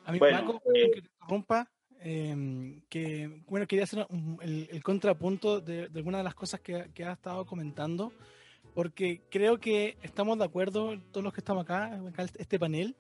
A 0.07 0.12
mí, 0.12 0.18
bueno, 0.18 0.59
que 0.72 0.72
te 0.72 0.99
interrumpa, 1.09 1.70
em, 2.01 2.80
que, 2.89 3.43
bueno, 3.47 3.66
quería 3.66 3.85
hacer 3.85 4.07
el, 4.41 4.83
contrapunto 4.83 5.61
de, 5.61 5.89
de, 5.89 5.99
alguna 5.99 6.18
de 6.18 6.24
las 6.24 6.35
cosas 6.35 6.61
que, 6.61 6.91
que 6.95 7.05
has 7.05 7.18
estado 7.18 7.45
comentando, 7.45 8.11
porque 8.74 9.20
creo 9.28 9.61
que 9.61 9.99
estamos 10.03 10.39
de 10.39 10.47
acuerdo, 10.47 10.99
todos 11.11 11.24
los 11.24 11.35
que 11.35 11.41
estamos 11.41 11.64
acá, 11.64 11.95
acá 12.09 12.22
este 12.22 12.59
panel, 12.59 12.97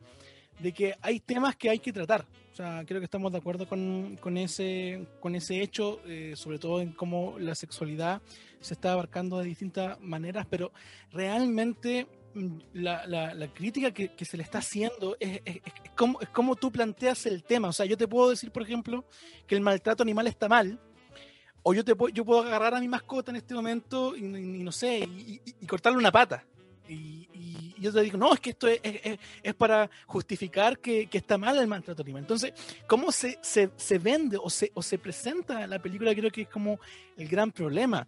de 0.58 0.72
que 0.72 0.94
hay 1.00 1.20
temas 1.20 1.56
que 1.56 1.70
hay 1.70 1.78
que 1.78 1.92
tratar. 1.92 2.26
O 2.52 2.54
sea, 2.54 2.84
creo 2.86 3.00
que 3.00 3.06
estamos 3.06 3.32
de 3.32 3.38
acuerdo 3.38 3.66
con, 3.66 4.16
con 4.20 4.36
ese, 4.36 5.06
con 5.20 5.34
ese 5.34 5.62
hecho, 5.62 6.00
eh, 6.06 6.34
sobre 6.36 6.58
todo 6.58 6.80
en 6.80 6.92
cómo 6.92 7.38
la 7.38 7.54
sexualidad 7.54 8.20
se 8.60 8.74
está 8.74 8.92
abarcando 8.92 9.38
de 9.38 9.46
distintas 9.46 9.98
maneras, 10.00 10.46
pero 10.48 10.70
realmente 11.10 12.06
mm, 12.34 12.58
la, 12.74 13.06
la, 13.06 13.48
crítica 13.48 13.92
que, 13.92 14.14
que, 14.14 14.24
se 14.24 14.36
le 14.36 14.42
está 14.42 14.58
haciendo 14.58 15.16
es, 15.18 15.40
como, 15.96 16.20
es 16.20 16.28
como 16.28 16.54
tú 16.54 16.70
planteas 16.70 17.24
el 17.26 17.42
tema. 17.42 17.68
O 17.68 17.72
sea, 17.72 17.86
yo 17.86 17.96
te 17.96 18.06
puedo 18.06 18.30
decir, 18.30 18.50
por 18.50 18.62
ejemplo, 18.62 19.06
que 19.46 19.54
el 19.54 19.62
maltrato 19.62 20.02
animal 20.02 20.26
está 20.26 20.48
mal, 20.48 20.78
o 21.62 21.74
yo, 21.74 21.84
te, 21.84 21.94
yo 22.12 22.24
puedo 22.24 22.42
agarrar 22.42 22.74
a 22.74 22.80
mi 22.80 22.88
mascota 22.88 23.30
en 23.30 23.36
este 23.36 23.54
momento 23.54 24.16
y, 24.16 24.24
y 24.24 24.62
no 24.62 24.72
sé, 24.72 24.98
y, 24.98 25.40
y, 25.60 25.66
cortarle 25.66 25.98
una 25.98 26.10
pata. 26.10 26.44
Y, 26.88 27.74
yo 27.78 27.92
te 27.92 28.00
digo, 28.02 28.16
no, 28.16 28.32
es 28.32 28.40
que 28.40 28.50
esto 28.50 28.68
es, 28.68 28.80
es, 28.82 29.18
es 29.42 29.54
para 29.54 29.90
justificar 30.06 30.78
que, 30.78 31.08
que, 31.08 31.18
está 31.18 31.36
mal 31.36 31.58
el 31.58 31.66
maltrato 31.66 32.02
animal. 32.02 32.22
Entonces, 32.22 32.52
¿cómo 32.86 33.10
se, 33.10 33.38
se, 33.42 33.70
se, 33.76 33.98
vende 33.98 34.36
o 34.40 34.48
se, 34.48 34.70
o 34.74 34.82
se 34.82 34.98
presenta 34.98 35.66
la 35.66 35.80
película? 35.80 36.14
Creo 36.14 36.30
que 36.30 36.42
es 36.42 36.48
como 36.48 36.78
el 37.16 37.28
gran 37.28 37.50
problema. 37.50 38.06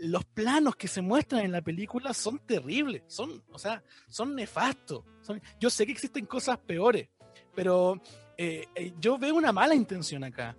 Los 0.00 0.24
planos 0.24 0.76
que 0.76 0.88
se 0.88 1.00
muestran 1.00 1.44
en 1.44 1.52
la 1.52 1.62
película 1.62 2.12
son 2.12 2.38
terribles, 2.40 3.02
son, 3.06 3.42
o 3.50 3.58
sea, 3.58 3.82
son 4.08 4.34
nefastos. 4.34 5.04
Son, 5.22 5.40
yo 5.58 5.70
sé 5.70 5.86
que 5.86 5.92
existen 5.92 6.26
cosas 6.26 6.58
peores, 6.58 7.08
pero 7.54 8.00
eh, 8.36 8.66
eh, 8.74 8.92
yo 9.00 9.16
veo 9.16 9.34
una 9.34 9.52
mala 9.52 9.74
intención 9.74 10.24
acá. 10.24 10.56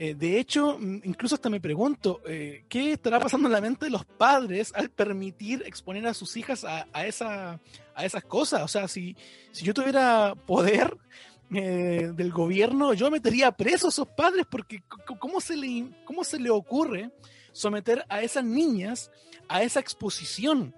Eh, 0.00 0.14
de 0.14 0.38
hecho, 0.38 0.78
incluso 0.80 1.34
hasta 1.34 1.50
me 1.50 1.60
pregunto, 1.60 2.20
eh, 2.24 2.64
¿qué 2.68 2.92
estará 2.92 3.18
pasando 3.18 3.48
en 3.48 3.52
la 3.52 3.60
mente 3.60 3.86
de 3.86 3.90
los 3.90 4.04
padres 4.04 4.72
al 4.76 4.90
permitir 4.90 5.64
exponer 5.66 6.06
a 6.06 6.14
sus 6.14 6.36
hijas 6.36 6.64
a, 6.64 6.86
a, 6.92 7.04
esa, 7.04 7.58
a 7.96 8.04
esas 8.04 8.22
cosas? 8.22 8.62
O 8.62 8.68
sea, 8.68 8.86
si, 8.86 9.16
si 9.50 9.64
yo 9.64 9.74
tuviera 9.74 10.36
poder 10.46 10.96
eh, 11.50 12.12
del 12.14 12.30
gobierno, 12.30 12.92
yo 12.94 13.10
metería 13.10 13.50
preso 13.50 13.86
a 13.86 13.90
esos 13.90 14.06
padres 14.06 14.46
porque 14.48 14.82
¿cómo 15.18 15.40
se, 15.40 15.56
le, 15.56 15.88
¿cómo 16.04 16.22
se 16.22 16.38
le 16.38 16.50
ocurre 16.50 17.10
someter 17.50 18.04
a 18.08 18.22
esas 18.22 18.44
niñas 18.44 19.10
a 19.48 19.62
esa 19.62 19.80
exposición? 19.80 20.74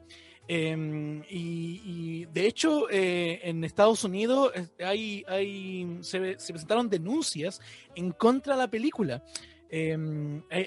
Eh, 0.52 1.22
y, 1.30 2.24
de 2.24 2.46
hecho, 2.48 2.90
eh, 2.90 3.40
en 3.44 3.62
Estados 3.62 4.02
Unidos 4.02 4.52
hay, 4.84 5.24
hay, 5.28 5.98
se, 6.00 6.40
se, 6.40 6.52
presentaron 6.52 6.88
denuncias 6.88 7.60
en 7.94 8.10
contra 8.10 8.54
de 8.54 8.58
la 8.58 8.68
película. 8.68 9.22
Eh, 9.72 9.96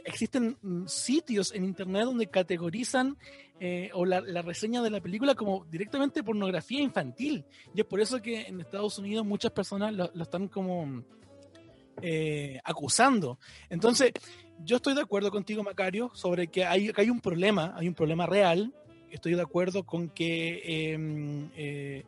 existen 0.05 0.57
sitios 0.87 1.53
en 1.53 1.65
Internet 1.65 2.05
donde 2.05 2.27
categorizan 2.27 3.17
eh, 3.59 3.89
o 3.93 4.05
la, 4.05 4.21
la, 4.21 4.41
reseña 4.41 4.81
de 4.81 4.89
la 4.89 5.01
película 5.01 5.35
como 5.35 5.65
directamente 5.65 6.23
pornografía 6.23 6.81
infantil. 6.81 7.43
Y 7.75 7.81
es 7.81 7.85
por 7.85 7.99
eso 7.99 8.21
que 8.21 8.43
en 8.43 8.61
Estados 8.61 8.97
Unidos 8.99 9.25
muchas 9.25 9.51
personas 9.51 9.93
lo, 9.93 10.09
lo 10.13 10.23
están 10.23 10.47
como 10.47 11.03
eh, 12.01 12.59
acusando. 12.63 13.37
Entonces, 13.69 14.13
yo 14.59 14.77
estoy 14.77 14.95
de 14.95 15.01
acuerdo 15.01 15.31
contigo, 15.31 15.63
Macario, 15.63 16.09
sobre 16.13 16.47
que 16.47 16.65
hay, 16.65 16.91
que 16.91 17.01
hay 17.01 17.09
un 17.09 17.19
problema, 17.19 17.73
hay 17.75 17.87
un 17.87 17.93
problema 17.93 18.25
real 18.25 18.73
estoy 19.13 19.35
de 19.35 19.41
acuerdo 19.41 19.83
con 19.83 20.09
que 20.09 20.61
eh, 20.65 21.49
eh, 21.55 22.03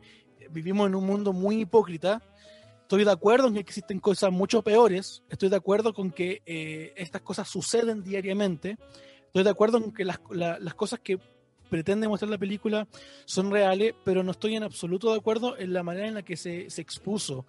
vivimos 0.50 0.88
en 0.88 0.94
un 0.94 1.06
mundo 1.06 1.32
muy 1.32 1.60
hipócrita. 1.60 2.20
Estoy 2.82 3.04
de 3.04 3.10
acuerdo 3.10 3.48
en 3.48 3.54
que 3.54 3.60
existen 3.60 4.00
cosas 4.00 4.30
mucho 4.30 4.62
peores. 4.62 5.22
Estoy 5.28 5.48
de 5.48 5.56
acuerdo 5.56 5.94
con 5.94 6.10
que 6.10 6.42
eh, 6.46 6.92
estas 6.96 7.22
cosas 7.22 7.48
suceden 7.48 8.02
diariamente. 8.02 8.78
Estoy 9.26 9.44
de 9.44 9.50
acuerdo 9.50 9.78
en 9.78 9.92
que 9.92 10.04
las, 10.04 10.20
la, 10.30 10.58
las 10.58 10.74
cosas 10.74 11.00
que 11.00 11.18
pretende 11.68 12.08
mostrar 12.08 12.30
la 12.30 12.38
película 12.38 12.86
son 13.24 13.50
reales, 13.50 13.94
pero 14.04 14.22
no 14.22 14.32
estoy 14.32 14.56
en 14.56 14.62
absoluto 14.62 15.10
de 15.12 15.18
acuerdo 15.18 15.56
en 15.58 15.72
la 15.72 15.82
manera 15.82 16.08
en 16.08 16.14
la 16.14 16.22
que 16.22 16.36
se, 16.36 16.70
se 16.70 16.80
expuso. 16.80 17.46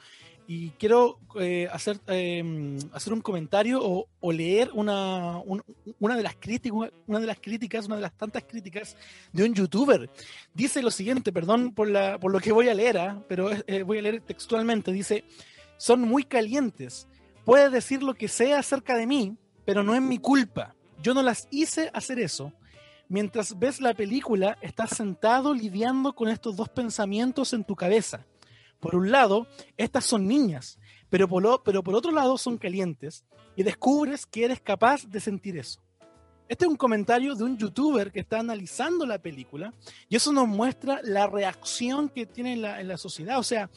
Y 0.50 0.70
quiero 0.72 1.20
eh, 1.36 1.68
hacer, 1.74 2.00
eh, 2.08 2.80
hacer 2.94 3.12
un 3.12 3.20
comentario 3.20 3.82
o, 3.84 4.08
o 4.22 4.32
leer 4.32 4.72
una, 4.74 5.40
un, 5.40 5.62
una, 6.00 6.16
de 6.16 6.24
las 6.24 6.38
críticas, 6.38 6.90
una 7.06 7.20
de 7.20 7.28
las 7.28 7.38
críticas, 7.42 7.86
una 7.88 7.98
de 7.98 8.04
las 8.04 8.14
tantas 8.14 8.46
críticas 8.46 8.96
de 9.34 9.44
un 9.44 9.54
youtuber. 9.54 10.10
Dice 10.54 10.82
lo 10.82 10.90
siguiente, 10.90 11.34
perdón 11.34 11.74
por, 11.74 11.90
la, 11.90 12.18
por 12.18 12.32
lo 12.32 12.40
que 12.40 12.54
voy 12.54 12.70
a 12.70 12.74
leer, 12.74 12.96
¿eh? 12.96 13.14
pero 13.28 13.50
voy 13.86 13.98
a 13.98 14.02
leer 14.02 14.22
textualmente. 14.22 14.94
Dice, 14.94 15.26
son 15.76 16.00
muy 16.02 16.24
calientes. 16.24 17.10
Puede 17.44 17.70
decir 17.70 18.02
lo 18.02 18.14
que 18.14 18.30
sea 18.30 18.60
acerca 18.60 18.96
de 18.96 19.06
mí, 19.06 19.36
pero 19.66 19.84
no 19.84 19.96
es 19.96 20.02
mi 20.02 20.18
culpa. 20.18 20.76
Yo 21.04 21.14
no 21.14 21.24
las 21.24 21.50
hice 21.52 21.92
hacer 21.94 22.20
eso. 22.20 22.54
Mientras 23.10 23.60
ves 23.60 23.82
la 23.82 23.94
película, 23.94 24.58
estás 24.62 24.92
sentado 24.92 25.54
lidiando 25.54 26.14
con 26.14 26.30
estos 26.30 26.56
dos 26.56 26.70
pensamientos 26.70 27.52
en 27.52 27.66
tu 27.66 27.76
cabeza 27.76 28.26
por 28.80 28.96
un 28.96 29.12
lado, 29.12 29.48
estas 29.78 30.06
son 30.06 30.28
niñas, 30.28 30.80
pero 31.10 31.28
por, 31.28 31.46
otro 31.46 32.12
lado 32.12 32.38
son 32.38 32.58
calientes 32.58 33.26
y 33.56 33.64
descubres 33.64 34.26
que 34.26 34.46
eres 34.46 34.62
capaz 34.62 35.06
de 35.08 35.20
sentir 35.20 35.58
eso. 35.58 35.82
Este 36.48 36.66
es 36.66 36.72
un 36.72 36.78
comentario 36.78 37.36
de 37.36 37.44
un 37.44 37.58
youtuber 37.58 38.12
que 38.12 38.22
está 38.22 38.40
analizando 38.40 39.06
la 39.06 39.20
película 39.20 39.74
y 40.08 40.16
eso 40.16 40.32
nos 40.32 40.48
muestra 40.48 41.02
la 41.04 41.28
reacción 41.28 42.08
que 42.08 42.26
tiene 42.26 42.54
en 42.54 42.88
la 42.88 42.98
sociedad. 42.98 43.38
O 43.38 43.44
sea, 43.44 43.70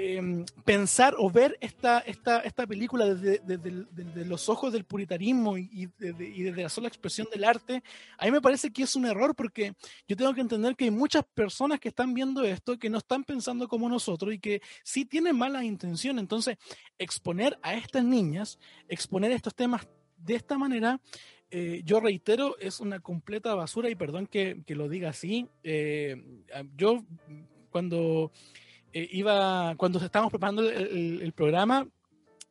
eh, 0.00 0.44
pensar 0.64 1.16
o 1.18 1.28
ver 1.28 1.58
esta, 1.60 1.98
esta, 1.98 2.38
esta 2.38 2.64
película 2.68 3.04
desde, 3.04 3.40
desde, 3.44 3.84
desde, 3.90 4.24
los 4.24 4.48
ojos 4.48 4.72
del 4.72 4.84
puritarismo 4.84 5.58
y, 5.58 5.68
y, 5.72 5.88
desde, 5.98 6.28
y, 6.28 6.42
desde, 6.44 6.62
la 6.62 6.68
sola 6.68 6.86
expresión 6.86 7.26
del 7.32 7.42
arte, 7.42 7.82
a 8.16 8.24
mí 8.24 8.30
me 8.30 8.40
parece 8.40 8.72
que 8.72 8.84
es 8.84 8.94
un 8.94 9.06
error 9.06 9.34
porque 9.34 9.74
yo 10.06 10.16
tengo 10.16 10.32
que 10.34 10.40
entender 10.40 10.76
que 10.76 10.84
hay 10.84 10.92
muchas 10.92 11.24
personas 11.24 11.80
que 11.80 11.88
están 11.88 12.14
viendo 12.14 12.44
esto, 12.44 12.78
que 12.78 12.88
no 12.88 12.98
están 12.98 13.24
pensando 13.24 13.66
como 13.66 13.88
nosotros 13.88 14.32
y 14.32 14.38
que 14.38 14.62
sí 14.84 15.04
tienen 15.04 15.36
mala 15.36 15.64
intención. 15.64 16.20
Entonces, 16.20 16.58
exponer 16.96 17.58
a 17.60 17.74
estas 17.74 18.04
niñas, 18.04 18.60
exponer 18.88 19.32
estos 19.32 19.56
temas 19.56 19.88
de 20.16 20.36
esta 20.36 20.56
manera, 20.56 21.00
eh, 21.50 21.82
yo 21.84 21.98
reitero, 21.98 22.56
es 22.60 22.78
una 22.78 23.00
completa 23.00 23.52
basura 23.56 23.90
y 23.90 23.96
perdón 23.96 24.28
que, 24.28 24.62
que 24.64 24.76
lo 24.76 24.88
diga 24.88 25.10
así. 25.10 25.48
Eh, 25.64 26.22
yo 26.76 27.02
cuando 27.70 28.30
eh, 28.92 29.08
iba, 29.12 29.74
cuando 29.76 29.98
estábamos 29.98 30.30
preparando 30.30 30.62
el, 30.62 30.76
el, 30.76 31.22
el, 31.22 31.32
programa, 31.32 31.86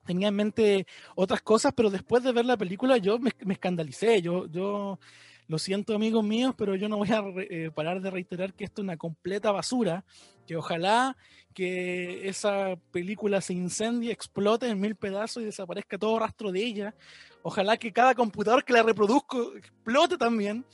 tenía 0.06 0.30
en 0.30 0.36
mente 0.36 0.88
otras 1.16 1.42
cosas, 1.42 1.74
pero 1.76 1.90
después 1.90 2.24
de 2.24 2.32
ver 2.32 2.46
la 2.46 2.58
película 2.58 2.98
yo 2.98 3.20
me, 3.20 3.32
me 3.46 3.54
escandalicé, 3.54 4.22
yo, 4.22 4.48
yo 4.48 5.00
lo 5.48 5.58
siento 5.58 5.96
amigos 5.96 6.24
míos, 6.24 6.54
pero 6.58 6.76
yo 6.76 6.90
no 6.90 6.98
voy 6.98 7.10
a 7.10 7.24
eh, 7.50 7.72
parar 7.74 8.02
de 8.02 8.12
reiterar 8.12 8.54
que 8.54 8.66
esto 8.66 8.82
es 8.82 8.84
una 8.84 8.98
completa 8.98 9.52
basura, 9.52 10.04
que 10.46 10.58
ojalá 10.58 11.16
que 11.54 12.28
esa 12.28 12.76
película 12.92 13.42
se 13.42 13.54
incendie, 13.54 14.12
explote 14.12 14.68
en 14.68 14.80
mil 14.80 14.96
pedazos 14.96 15.42
y 15.42 15.46
desaparezca 15.46 15.98
todo 15.98 16.20
rastro 16.20 16.52
de 16.52 16.64
ella, 16.64 16.96
ojalá 17.44 17.78
que 17.78 17.94
cada 17.94 18.14
computador 18.14 18.64
que 18.64 18.74
la 18.74 18.84
reproduzco 18.84 19.56
explote 19.56 20.18
también, 20.18 20.66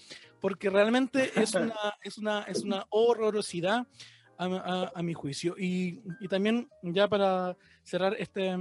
porque 0.41 0.69
realmente 0.69 1.31
es 1.39 1.53
una, 1.53 1.75
es 2.01 2.17
una, 2.17 2.41
es 2.43 2.63
una 2.63 2.85
horrorosidad 2.89 3.87
a, 4.37 5.01
mi 5.01 5.13
juicio. 5.13 5.55
Y, 5.57 5.99
también, 6.29 6.69
ya 6.81 7.07
para 7.07 7.57
cerrar 7.83 8.15
este, 8.19 8.49
a 8.49 8.57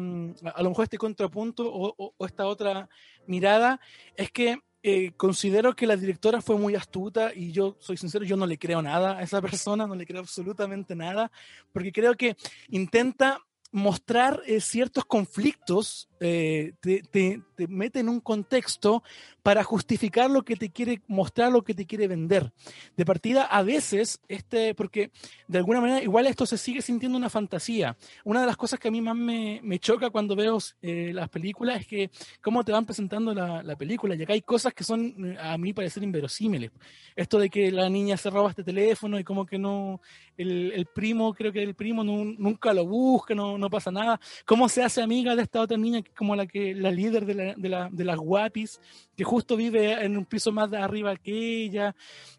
lo 0.63 0.69
mejor 0.69 0.85
este 0.85 0.99
contrapunto 0.99 1.71
o, 1.73 2.15
esta 2.27 2.47
otra 2.47 2.89
mirada, 3.27 3.81
es 4.17 4.31
que 4.31 4.59
eh, 4.85 5.13
considero 5.17 5.77
que 5.77 5.87
la 5.87 5.97
directora 5.97 6.43
fue 6.43 6.57
muy 6.57 6.75
astuta 6.75 7.33
y 7.33 7.53
yo 7.53 7.77
soy 7.79 7.97
sincero, 7.97 8.25
yo 8.25 8.37
no 8.37 8.47
le 8.47 8.59
creo 8.59 8.83
nada 8.83 9.19
a 9.19 9.23
esa 9.23 9.41
persona, 9.43 9.87
no 9.87 9.95
le 9.95 10.07
creo 10.07 10.21
absolutamente 10.21 10.97
nada, 10.97 11.31
porque 11.73 11.93
creo 11.93 12.17
que 12.17 12.37
intenta 12.69 13.41
mostrar 13.73 14.43
eh, 14.47 14.61
ciertos 14.61 15.05
conflictos, 15.07 16.09
eh, 16.21 16.75
te, 17.67 17.73
mete 17.73 18.01
en 18.01 18.09
un 18.09 18.21
contexto 18.21 19.03
para 19.43 19.65
justificar 19.65 20.31
lo 20.31 20.43
que 20.43 20.57
te 20.57 20.71
quiere 20.71 21.03
mostrar, 21.09 21.51
lo 21.51 21.63
que 21.63 21.75
te 21.75 21.87
quiere 21.87 22.09
vender. 22.09 22.53
De 22.97 23.05
partida, 23.05 23.45
a 23.45 23.63
veces, 23.63 24.21
este, 24.29 24.75
porque 24.75 25.11
de 25.49 25.59
alguna 25.59 25.81
manera 25.81 26.03
igual 26.03 26.27
esto 26.27 26.47
se 26.47 26.59
sigue 26.59 26.83
sintiendo 26.83 27.19
una 27.19 27.31
fantasía. 27.31 27.97
Una 28.25 28.41
de 28.41 28.47
las 28.47 28.57
cosas 28.57 28.79
que 28.79 28.89
a 28.89 28.91
mí 28.91 29.01
más 29.01 29.17
me, 29.17 29.61
me 29.63 29.79
choca 29.79 30.11
cuando 30.11 30.37
veo 30.37 30.59
eh, 30.81 31.13
las 31.13 31.29
películas 31.29 31.81
es 31.81 31.87
que 31.87 32.11
cómo 32.41 32.65
te 32.65 32.73
van 32.73 32.85
presentando 32.85 33.35
la, 33.35 33.63
la, 33.63 33.77
película. 33.77 34.15
Y 34.15 34.23
acá 34.23 34.33
hay 34.33 34.43
cosas 34.43 34.75
que 34.75 34.85
son, 34.85 35.37
a 35.41 35.57
mí 35.59 35.73
parecer 35.73 36.03
inverosímiles. 36.03 36.71
Esto 37.17 37.39
de 37.39 37.51
que 37.51 37.71
la 37.71 37.89
niña 37.89 38.17
se 38.17 38.31
roba 38.31 38.51
este 38.51 38.65
teléfono 38.65 39.19
y 39.19 39.25
como 39.25 39.45
que 39.45 39.59
no, 39.59 40.01
el, 40.37 40.73
el 40.73 40.87
primo, 40.87 41.35
creo 41.35 41.53
que 41.53 41.63
el 41.63 41.75
primo 41.75 42.05
no, 42.05 42.25
nunca 42.25 42.73
lo 42.73 42.87
busca, 42.87 43.35
no, 43.35 43.59
no 43.59 43.71
pasa 43.71 43.91
nada. 43.91 44.21
¿Cómo 44.47 44.69
se 44.69 44.83
hace 44.83 45.03
amiga 45.03 45.35
de 45.35 45.43
esta 45.43 45.61
otra 45.61 45.77
niña 45.77 46.03
como 46.17 46.37
la 46.37 46.47
que 46.47 46.75
la 46.75 46.91
líder 46.91 47.27
de, 47.27 47.35
la, 47.35 47.52
de, 47.57 47.69
la, 47.69 47.89
de 47.91 48.05
las 48.05 48.19
guapis, 48.19 48.81
que 49.17 49.25
justo 49.25 49.57
vive 49.57 49.93
en 50.05 50.17
un 50.17 50.25
piso 50.25 50.53
más 50.53 50.71
de 50.71 50.79
arriba 50.79 51.17
que 51.17 51.65
ella? 51.65 51.95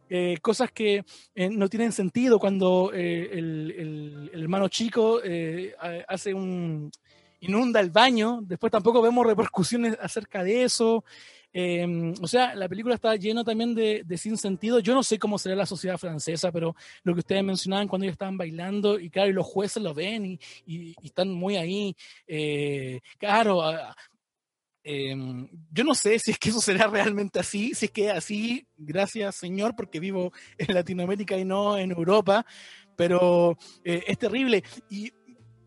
Eh, 0.09 0.37
cosas 0.41 0.71
que 0.71 1.03
eh, 1.33 1.49
no 1.49 1.67
tienen 1.69 1.91
sentido 1.91 2.37
cuando 2.37 2.91
eh, 2.93 3.29
el, 3.31 3.73
el, 3.77 4.29
el, 4.33 4.41
hermano 4.43 4.67
chico 4.67 5.21
eh, 5.23 5.73
hace 6.07 6.33
un 6.33 6.91
inunda 7.39 7.79
el 7.79 7.89
baño, 7.89 8.39
después 8.41 8.71
tampoco 8.71 9.01
vemos 9.01 9.25
repercusiones 9.25 9.97
acerca 10.01 10.43
de 10.43 10.63
eso. 10.63 11.03
Em, 11.55 12.13
o 12.19 12.27
sea, 12.27 12.55
la 12.55 12.67
película 12.67 12.95
está 12.95 13.15
llena 13.15 13.43
también 13.43 13.75
de, 13.75 14.03
de 14.03 14.17
sin 14.17 14.37
sentido. 14.37 14.79
Yo 14.79 14.95
no 14.95 15.03
sé 15.03 15.19
cómo 15.19 15.37
será 15.37 15.55
la 15.55 15.67
sociedad 15.67 15.97
francesa, 15.99 16.51
pero 16.51 16.75
lo 17.03 17.13
que 17.13 17.19
ustedes 17.19 17.43
mencionaban 17.43 17.87
cuando 17.87 18.05
ellos 18.05 18.13
estaban 18.13 18.37
bailando, 18.37 18.99
y 18.99 19.09
claro, 19.09 19.29
y 19.29 19.33
los 19.33 19.45
jueces 19.45 19.83
lo 19.83 19.93
ven 19.93 20.25
y, 20.25 20.39
y, 20.65 20.95
están 21.03 21.31
muy 21.31 21.57
ahí. 21.57 21.95
Eh, 22.27 23.01
claro, 23.19 23.61
em, 24.83 25.47
yo 25.71 25.83
no 25.83 25.95
sé 25.95 26.19
si 26.19 26.31
es 26.31 26.39
que 26.39 26.49
eso 26.49 26.61
será 26.61 26.87
realmente 26.87 27.39
así, 27.39 27.73
si 27.73 27.85
es 27.85 27.91
que 27.91 28.11
así, 28.11 28.67
gracias 28.77 29.35
Señor, 29.35 29.75
porque 29.75 29.99
vivo 29.99 30.31
en 30.57 30.73
Latinoamérica 30.73 31.37
y 31.37 31.45
no 31.45 31.77
en 31.77 31.91
Europa, 31.91 32.45
pero 32.95 33.57
eh, 33.83 34.03
es 34.07 34.17
terrible. 34.17 34.63
Y 34.89 35.11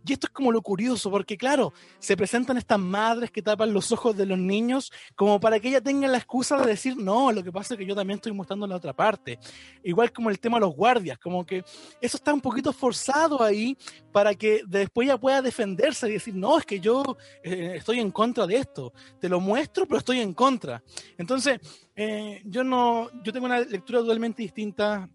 y 0.06 0.12
esto 0.12 0.28
es 0.28 0.32
como 0.32 0.52
lo 0.52 0.62
curioso, 0.62 1.10
porque 1.10 1.36
claro, 1.36 1.72
se 1.98 2.16
presentan 2.16 2.56
estas 2.56 2.78
madres 2.78 3.30
que 3.30 3.42
tapan 3.42 3.72
los 3.72 3.90
ojos 3.90 4.16
de 4.16 4.24
los 4.24 4.38
niños 4.38 4.92
como 5.16 5.40
para 5.40 5.58
que 5.58 5.68
ella 5.68 5.80
tenga 5.80 6.06
la 6.06 6.18
excusa 6.18 6.56
de 6.58 6.66
decir, 6.66 6.96
no, 6.96 7.32
lo 7.32 7.42
que 7.42 7.50
pasa 7.50 7.74
es 7.74 7.78
que 7.78 7.86
yo 7.86 7.94
también 7.94 8.18
estoy 8.18 8.32
mostrando 8.32 8.66
la 8.66 8.76
otra 8.76 8.92
parte. 8.92 9.38
Igual 9.82 10.12
como 10.12 10.30
el 10.30 10.38
tema 10.38 10.58
de 10.58 10.66
los 10.66 10.74
guardias, 10.74 11.18
como 11.18 11.44
que 11.44 11.64
eso 12.00 12.16
está 12.16 12.32
un 12.32 12.40
poquito 12.40 12.72
forzado 12.72 13.42
ahí 13.42 13.76
para 14.12 14.34
que 14.34 14.62
después 14.66 15.06
ella 15.06 15.18
pueda 15.18 15.42
defenderse 15.42 16.08
y 16.08 16.12
decir, 16.12 16.34
no, 16.34 16.58
es 16.58 16.64
que 16.64 16.78
yo 16.78 17.02
eh, 17.42 17.74
estoy 17.76 17.98
en 17.98 18.12
contra 18.12 18.46
de 18.46 18.56
esto. 18.56 18.92
Te 19.20 19.28
lo 19.28 19.40
muestro, 19.40 19.86
pero 19.86 19.98
estoy 19.98 20.20
en 20.20 20.34
contra. 20.34 20.82
Entonces, 21.18 21.58
eh, 21.96 22.42
yo 22.44 22.62
no, 22.62 23.10
yo 23.22 23.32
tengo 23.32 23.46
una 23.46 23.58
lectura 23.60 24.00
totalmente 24.00 24.42
distinta 24.42 25.08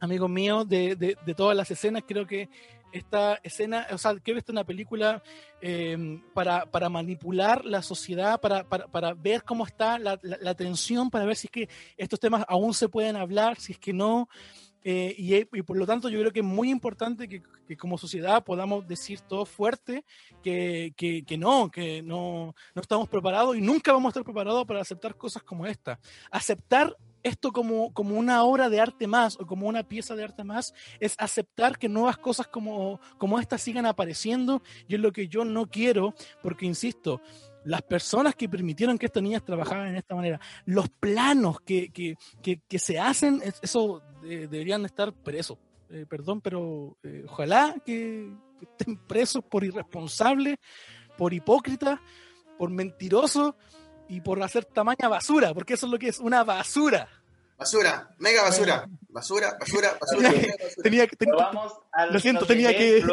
amigos 0.00 0.30
míos, 0.30 0.66
de, 0.66 0.96
de, 0.96 1.16
de, 1.24 1.34
todas 1.34 1.54
las 1.54 1.70
escenas. 1.70 2.02
Creo 2.06 2.26
que 2.26 2.48
esta 2.92 3.38
escena, 3.42 3.86
o 3.92 3.98
sea, 3.98 4.16
que 4.16 4.32
esta 4.32 4.52
una 4.52 4.64
película 4.64 5.22
em, 5.60 6.20
para, 6.32 6.66
para, 6.66 6.88
manipular 6.88 7.64
la 7.64 7.82
sociedad, 7.82 8.40
para, 8.40 8.64
para, 8.68 8.86
para 8.88 9.14
ver 9.14 9.44
cómo 9.44 9.64
está 9.64 9.98
la, 9.98 10.18
la, 10.22 10.54
tensión, 10.54 11.10
para 11.10 11.24
ver 11.24 11.36
si 11.36 11.46
es 11.46 11.50
que 11.50 11.68
estos 11.96 12.20
temas 12.20 12.44
aún 12.48 12.74
se 12.74 12.88
pueden 12.88 13.16
hablar, 13.16 13.58
si 13.58 13.72
es 13.72 13.78
que 13.78 13.92
no. 13.92 14.28
Eh, 14.82 15.14
y, 15.18 15.36
y, 15.36 15.62
por 15.62 15.76
lo 15.76 15.86
tanto 15.86 16.08
yo 16.08 16.18
creo 16.20 16.32
que 16.32 16.40
es 16.40 16.46
muy 16.46 16.70
importante 16.70 17.28
que, 17.28 17.42
que 17.68 17.76
como 17.76 17.98
sociedad 17.98 18.42
podamos 18.42 18.88
decir 18.88 19.20
todo 19.20 19.44
fuerte 19.44 20.06
que, 20.42 20.94
que, 20.96 21.22
que, 21.22 21.36
no, 21.36 21.70
que 21.70 22.00
no, 22.00 22.54
no 22.74 22.82
estamos 22.82 23.06
preparados 23.06 23.56
y 23.56 23.60
nunca 23.60 23.92
vamos 23.92 24.08
a 24.08 24.10
estar 24.10 24.24
preparados 24.24 24.64
para 24.64 24.80
aceptar 24.80 25.14
cosas 25.16 25.42
como 25.42 25.66
esta. 25.66 26.00
Aceptar 26.30 26.96
esto 27.22 27.52
como, 27.52 27.92
como 27.92 28.18
una 28.18 28.44
obra 28.44 28.68
de 28.68 28.80
arte 28.80 29.06
más 29.06 29.38
o 29.38 29.46
como 29.46 29.68
una 29.68 29.82
pieza 29.82 30.14
de 30.14 30.24
arte 30.24 30.44
más 30.44 30.74
es 30.98 31.14
aceptar 31.18 31.78
que 31.78 31.88
nuevas 31.88 32.18
cosas 32.18 32.46
como, 32.48 33.00
como 33.18 33.38
estas 33.38 33.62
sigan 33.62 33.86
apareciendo 33.86 34.62
y 34.88 34.94
es 34.94 35.00
lo 35.00 35.12
que 35.12 35.28
yo 35.28 35.44
no 35.44 35.68
quiero 35.68 36.14
porque, 36.42 36.66
insisto, 36.66 37.20
las 37.64 37.82
personas 37.82 38.34
que 38.34 38.48
permitieron 38.48 38.98
que 38.98 39.06
estas 39.06 39.22
niñas 39.22 39.44
trabajaran 39.44 39.88
en 39.88 39.96
esta 39.96 40.14
manera, 40.14 40.40
los 40.64 40.88
planos 40.88 41.60
que, 41.60 41.90
que, 41.90 42.16
que, 42.42 42.78
se 42.78 42.98
hacen, 42.98 43.42
eso 43.62 44.02
deberían 44.22 44.84
estar 44.84 45.12
presos. 45.12 45.58
Eh, 45.90 46.06
perdón, 46.08 46.40
pero 46.40 46.96
eh, 47.02 47.24
ojalá 47.28 47.74
que, 47.84 48.32
estén 48.60 48.96
presos 49.06 49.42
por 49.42 49.64
irresponsables, 49.64 50.58
por 51.16 51.32
hipócritas, 51.32 51.98
por 52.58 52.70
mentirosos 52.70 53.54
y 54.10 54.20
por 54.20 54.42
hacer 54.42 54.64
tamaña 54.64 55.08
basura, 55.08 55.54
porque 55.54 55.74
eso 55.74 55.86
es 55.86 55.92
lo 55.92 55.98
que 55.98 56.08
es 56.08 56.18
una 56.18 56.42
basura. 56.42 57.08
Basura, 57.56 58.12
mega 58.18 58.42
basura, 58.42 58.88
basura, 59.08 59.56
basura, 59.58 59.96
basura. 60.00 60.32
tenía 60.82 61.06
que, 61.06 61.16
lo 62.10 62.18
siento, 62.18 62.44
tenía 62.44 62.76
que, 62.76 63.04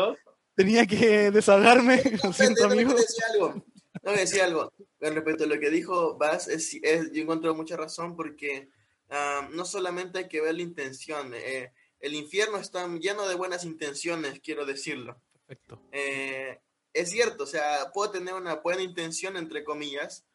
tenía 0.55 0.87
que 0.87 1.29
desahogarme. 1.29 2.01
lo 2.23 2.33
siento, 2.33 2.65
amigo. 2.65 2.93
No 2.93 2.97
decía 2.97 3.25
algo, 3.31 3.65
no 4.01 4.11
decía 4.11 4.45
algo. 4.45 4.73
Con 4.99 5.13
respecto 5.13 5.43
a 5.43 5.47
lo 5.47 5.59
que 5.59 5.69
dijo 5.69 6.17
Bas, 6.17 6.47
es, 6.47 6.71
yo 6.71 7.21
encuentro 7.21 7.53
mucha 7.53 7.77
razón 7.77 8.15
porque 8.15 8.69
uh, 9.11 9.53
no 9.53 9.65
solamente 9.65 10.17
hay 10.17 10.27
que 10.27 10.41
ver 10.41 10.55
la 10.55 10.63
intención, 10.63 11.31
eh, 11.35 11.73
el 11.99 12.15
infierno 12.15 12.57
está 12.57 12.87
lleno 12.87 13.27
de 13.27 13.35
buenas 13.35 13.65
intenciones, 13.65 14.39
quiero 14.39 14.65
decirlo. 14.65 15.21
Perfecto. 15.45 15.79
Eh, 15.91 16.59
es 16.93 17.11
cierto, 17.11 17.43
o 17.43 17.47
sea, 17.47 17.91
puedo 17.93 18.09
tener 18.09 18.33
una 18.33 18.55
buena 18.55 18.81
intención, 18.81 19.37
entre 19.37 19.63
comillas, 19.63 20.25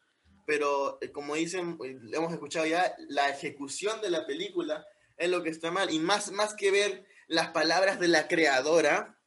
pero 0.45 0.97
eh, 1.01 1.11
como 1.11 1.35
dicen, 1.35 1.77
eh, 1.83 1.97
hemos 2.13 2.33
escuchado 2.33 2.65
ya, 2.65 2.95
la 3.09 3.29
ejecución 3.29 4.01
de 4.01 4.09
la 4.09 4.25
película 4.25 4.85
es 5.17 5.29
lo 5.29 5.43
que 5.43 5.49
está 5.49 5.71
mal. 5.71 5.91
Y 5.91 5.99
más, 5.99 6.31
más 6.31 6.53
que 6.53 6.71
ver 6.71 7.05
las 7.27 7.49
palabras 7.49 7.99
de 7.99 8.07
la 8.07 8.27
creadora, 8.27 9.19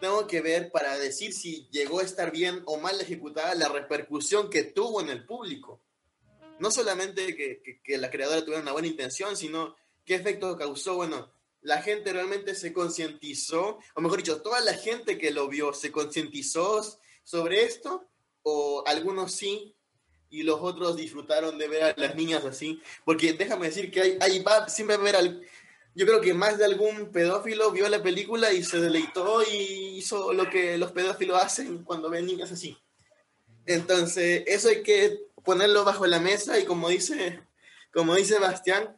tengo 0.00 0.26
que 0.26 0.40
ver 0.40 0.72
para 0.72 0.98
decir 0.98 1.32
si 1.32 1.68
llegó 1.70 2.00
a 2.00 2.04
estar 2.04 2.32
bien 2.32 2.62
o 2.66 2.78
mal 2.78 3.00
ejecutada 3.00 3.54
la 3.54 3.68
repercusión 3.68 4.50
que 4.50 4.64
tuvo 4.64 5.00
en 5.00 5.08
el 5.08 5.24
público. 5.24 5.80
No 6.58 6.70
solamente 6.70 7.34
que, 7.36 7.80
que, 7.82 7.98
la 7.98 8.10
creadora 8.10 8.40
tuviera 8.42 8.62
una 8.62 8.72
buena 8.72 8.88
intención, 8.88 9.36
sino 9.36 9.76
qué 10.04 10.16
efecto 10.16 10.56
causó. 10.56 10.96
Bueno, 10.96 11.32
la 11.60 11.82
gente 11.82 12.12
realmente 12.12 12.54
se 12.54 12.72
concientizó, 12.72 13.78
o 13.94 14.00
mejor 14.00 14.18
dicho, 14.18 14.42
toda 14.42 14.60
la 14.60 14.74
gente 14.74 15.18
que 15.18 15.30
lo 15.30 15.48
vio 15.48 15.72
se 15.72 15.92
concientizó 15.92 16.82
sobre 17.22 17.62
esto, 17.62 18.08
o 18.42 18.82
algunos 18.86 19.32
sí, 19.32 19.76
y 20.32 20.42
los 20.44 20.60
otros 20.60 20.96
disfrutaron 20.96 21.58
de 21.58 21.68
ver 21.68 21.82
a 21.84 21.94
las 21.94 22.16
niñas 22.16 22.44
así. 22.44 22.80
Porque 23.04 23.34
déjame 23.34 23.66
decir 23.66 23.90
que 23.90 24.00
hay, 24.00 24.18
hay 24.20 24.42
va, 24.42 24.68
siempre 24.68 24.96
a 24.96 24.98
ver 24.98 25.14
al... 25.14 25.42
Yo 25.94 26.06
creo 26.06 26.22
que 26.22 26.32
más 26.32 26.56
de 26.56 26.64
algún 26.64 27.12
pedófilo 27.12 27.70
vio 27.70 27.86
la 27.90 28.02
película 28.02 28.50
y 28.50 28.64
se 28.64 28.80
deleitó 28.80 29.42
y 29.42 29.98
hizo 29.98 30.32
lo 30.32 30.48
que 30.48 30.78
los 30.78 30.90
pedófilos 30.92 31.40
hacen 31.40 31.84
cuando 31.84 32.08
ven 32.08 32.24
niñas 32.24 32.50
así. 32.50 32.78
Entonces, 33.66 34.42
eso 34.46 34.70
hay 34.70 34.82
que 34.82 35.20
ponerlo 35.44 35.84
bajo 35.84 36.06
la 36.06 36.18
mesa 36.18 36.58
y 36.58 36.64
como 36.64 36.88
dice, 36.88 37.42
como 37.92 38.14
dice 38.14 38.38
Bastián, 38.38 38.96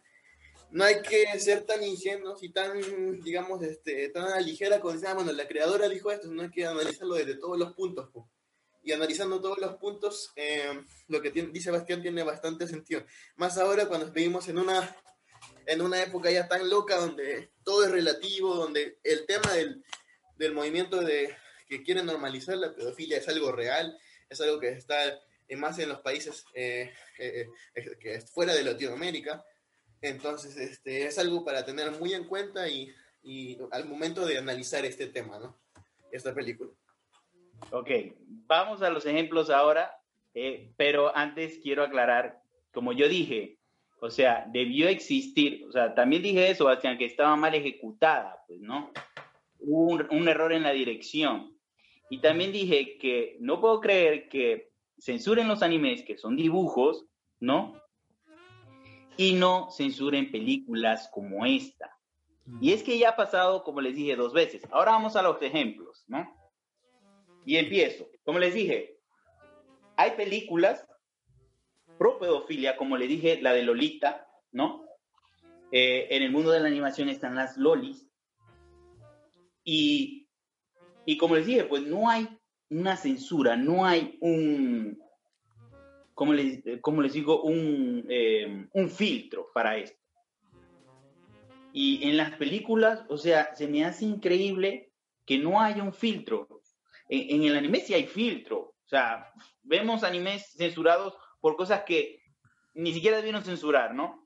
no 0.70 0.84
hay 0.84 1.02
que 1.02 1.36
ser 1.40 1.62
tan 1.62 1.82
ingenuos 1.82 2.44
y 2.44 2.50
tan, 2.50 3.20
digamos, 3.22 3.60
este, 3.62 4.08
tan 4.10 4.32
a 4.32 4.40
ligera 4.40 4.78
decir, 4.78 5.08
ah, 5.08 5.14
bueno, 5.14 5.32
la 5.32 5.48
creadora 5.48 5.88
dijo 5.88 6.12
esto, 6.12 6.28
no 6.28 6.42
hay 6.42 6.50
que 6.50 6.64
analizarlo 6.64 7.16
desde 7.16 7.34
todos 7.34 7.58
los 7.58 7.72
puntos 7.74 8.08
y 8.84 8.92
analizando 8.92 9.40
todos 9.40 9.58
los 9.58 9.76
puntos, 9.76 10.30
eh, 10.36 10.84
lo 11.08 11.22
que 11.22 11.30
dice 11.30 11.70
Bastián 11.70 12.02
tiene 12.02 12.22
bastante 12.22 12.68
sentido. 12.68 13.04
Más 13.36 13.56
ahora 13.56 13.86
cuando 13.86 14.12
vivimos 14.12 14.46
en 14.48 14.58
una, 14.58 14.94
en 15.66 15.80
una 15.80 16.02
época 16.02 16.30
ya 16.30 16.46
tan 16.46 16.68
loca 16.68 16.96
donde 16.96 17.50
todo 17.64 17.84
es 17.84 17.90
relativo, 17.90 18.54
donde 18.54 18.98
el 19.02 19.24
tema 19.24 19.52
del, 19.54 19.82
del 20.36 20.52
movimiento 20.52 21.00
de 21.00 21.34
que 21.66 21.82
quieren 21.82 22.04
normalizar 22.04 22.58
la 22.58 22.74
pedofilia 22.74 23.16
es 23.16 23.28
algo 23.28 23.52
real, 23.52 23.98
es 24.28 24.40
algo 24.42 24.60
que 24.60 24.68
está 24.68 25.18
más 25.56 25.78
en 25.78 25.88
los 25.88 26.00
países 26.00 26.44
eh, 26.54 26.92
eh, 27.18 27.48
que 28.00 28.14
es 28.16 28.30
fuera 28.30 28.54
de 28.54 28.64
Latinoamérica. 28.64 29.44
Entonces, 30.02 30.56
este, 30.58 31.06
es 31.06 31.18
algo 31.18 31.42
para 31.42 31.64
tener 31.64 31.90
muy 31.92 32.12
en 32.12 32.24
cuenta 32.24 32.68
y, 32.68 32.94
y 33.22 33.58
al 33.70 33.86
momento 33.86 34.26
de 34.26 34.36
analizar 34.36 34.84
este 34.84 35.06
tema, 35.06 35.38
¿no? 35.38 35.58
Esta 36.12 36.34
película. 36.34 36.70
Ok, 37.70 37.90
vamos 38.46 38.82
a 38.82 38.90
los 38.90 39.06
ejemplos 39.06 39.50
ahora, 39.50 39.90
eh, 40.34 40.72
pero 40.76 41.16
antes 41.16 41.58
quiero 41.62 41.82
aclarar, 41.82 42.40
como 42.72 42.92
yo 42.92 43.08
dije, 43.08 43.58
o 44.00 44.10
sea, 44.10 44.46
debió 44.52 44.88
existir, 44.88 45.64
o 45.66 45.72
sea, 45.72 45.94
también 45.94 46.22
dije 46.22 46.50
eso, 46.50 46.66
Bastián, 46.66 46.98
que 46.98 47.06
estaba 47.06 47.36
mal 47.36 47.54
ejecutada, 47.54 48.44
pues, 48.46 48.60
¿no? 48.60 48.90
Hubo 49.60 49.92
un, 49.92 50.06
un 50.10 50.28
error 50.28 50.52
en 50.52 50.62
la 50.62 50.72
dirección. 50.72 51.56
Y 52.10 52.20
también 52.20 52.52
dije 52.52 52.98
que 52.98 53.36
no 53.40 53.60
puedo 53.60 53.80
creer 53.80 54.28
que 54.28 54.72
censuren 55.00 55.48
los 55.48 55.62
animes, 55.62 56.02
que 56.02 56.18
son 56.18 56.36
dibujos, 56.36 57.06
¿no? 57.40 57.80
Y 59.16 59.32
no 59.34 59.70
censuren 59.70 60.30
películas 60.30 61.08
como 61.12 61.46
esta. 61.46 61.96
Y 62.60 62.72
es 62.72 62.82
que 62.82 62.98
ya 62.98 63.10
ha 63.10 63.16
pasado, 63.16 63.64
como 63.64 63.80
les 63.80 63.96
dije, 63.96 64.16
dos 64.16 64.32
veces. 64.32 64.62
Ahora 64.70 64.92
vamos 64.92 65.16
a 65.16 65.22
los 65.22 65.40
ejemplos, 65.40 66.04
¿no? 66.08 66.30
Y 67.44 67.56
empiezo. 67.56 68.08
Como 68.24 68.38
les 68.38 68.54
dije, 68.54 68.98
hay 69.96 70.12
películas 70.12 70.86
pro 71.98 72.18
pedofilia, 72.18 72.76
como 72.76 72.96
les 72.96 73.08
dije, 73.08 73.40
la 73.40 73.52
de 73.52 73.62
Lolita, 73.62 74.26
¿no? 74.52 74.84
Eh, 75.70 76.08
en 76.10 76.22
el 76.22 76.30
mundo 76.30 76.50
de 76.50 76.60
la 76.60 76.68
animación 76.68 77.08
están 77.08 77.34
las 77.34 77.56
lolis. 77.56 78.06
Y, 79.64 80.28
y 81.04 81.16
como 81.16 81.36
les 81.36 81.46
dije, 81.46 81.64
pues 81.64 81.82
no 81.82 82.08
hay 82.08 82.28
una 82.70 82.96
censura, 82.96 83.56
no 83.56 83.84
hay 83.84 84.18
un, 84.20 84.98
como 86.14 86.32
les, 86.32 86.62
como 86.80 87.02
les 87.02 87.12
digo, 87.12 87.42
un, 87.42 88.04
eh, 88.08 88.66
un 88.72 88.88
filtro 88.88 89.50
para 89.52 89.76
esto. 89.76 89.98
Y 91.72 92.08
en 92.08 92.16
las 92.16 92.32
películas, 92.36 93.04
o 93.08 93.18
sea, 93.18 93.54
se 93.56 93.66
me 93.66 93.84
hace 93.84 94.04
increíble 94.04 94.92
que 95.26 95.38
no 95.38 95.60
haya 95.60 95.82
un 95.82 95.92
filtro 95.92 96.53
en, 97.08 97.42
el 97.42 97.56
anime 97.56 97.80
sí 97.80 97.94
hay 97.94 98.06
filtro. 98.06 98.58
O 98.58 98.88
sea, 98.88 99.32
vemos 99.62 100.04
animes 100.04 100.52
censurados 100.56 101.14
por 101.40 101.56
cosas 101.56 101.82
que 101.84 102.20
ni 102.74 102.92
siquiera 102.92 103.16
debieron 103.16 103.44
censurar, 103.44 103.94
¿no? 103.94 104.24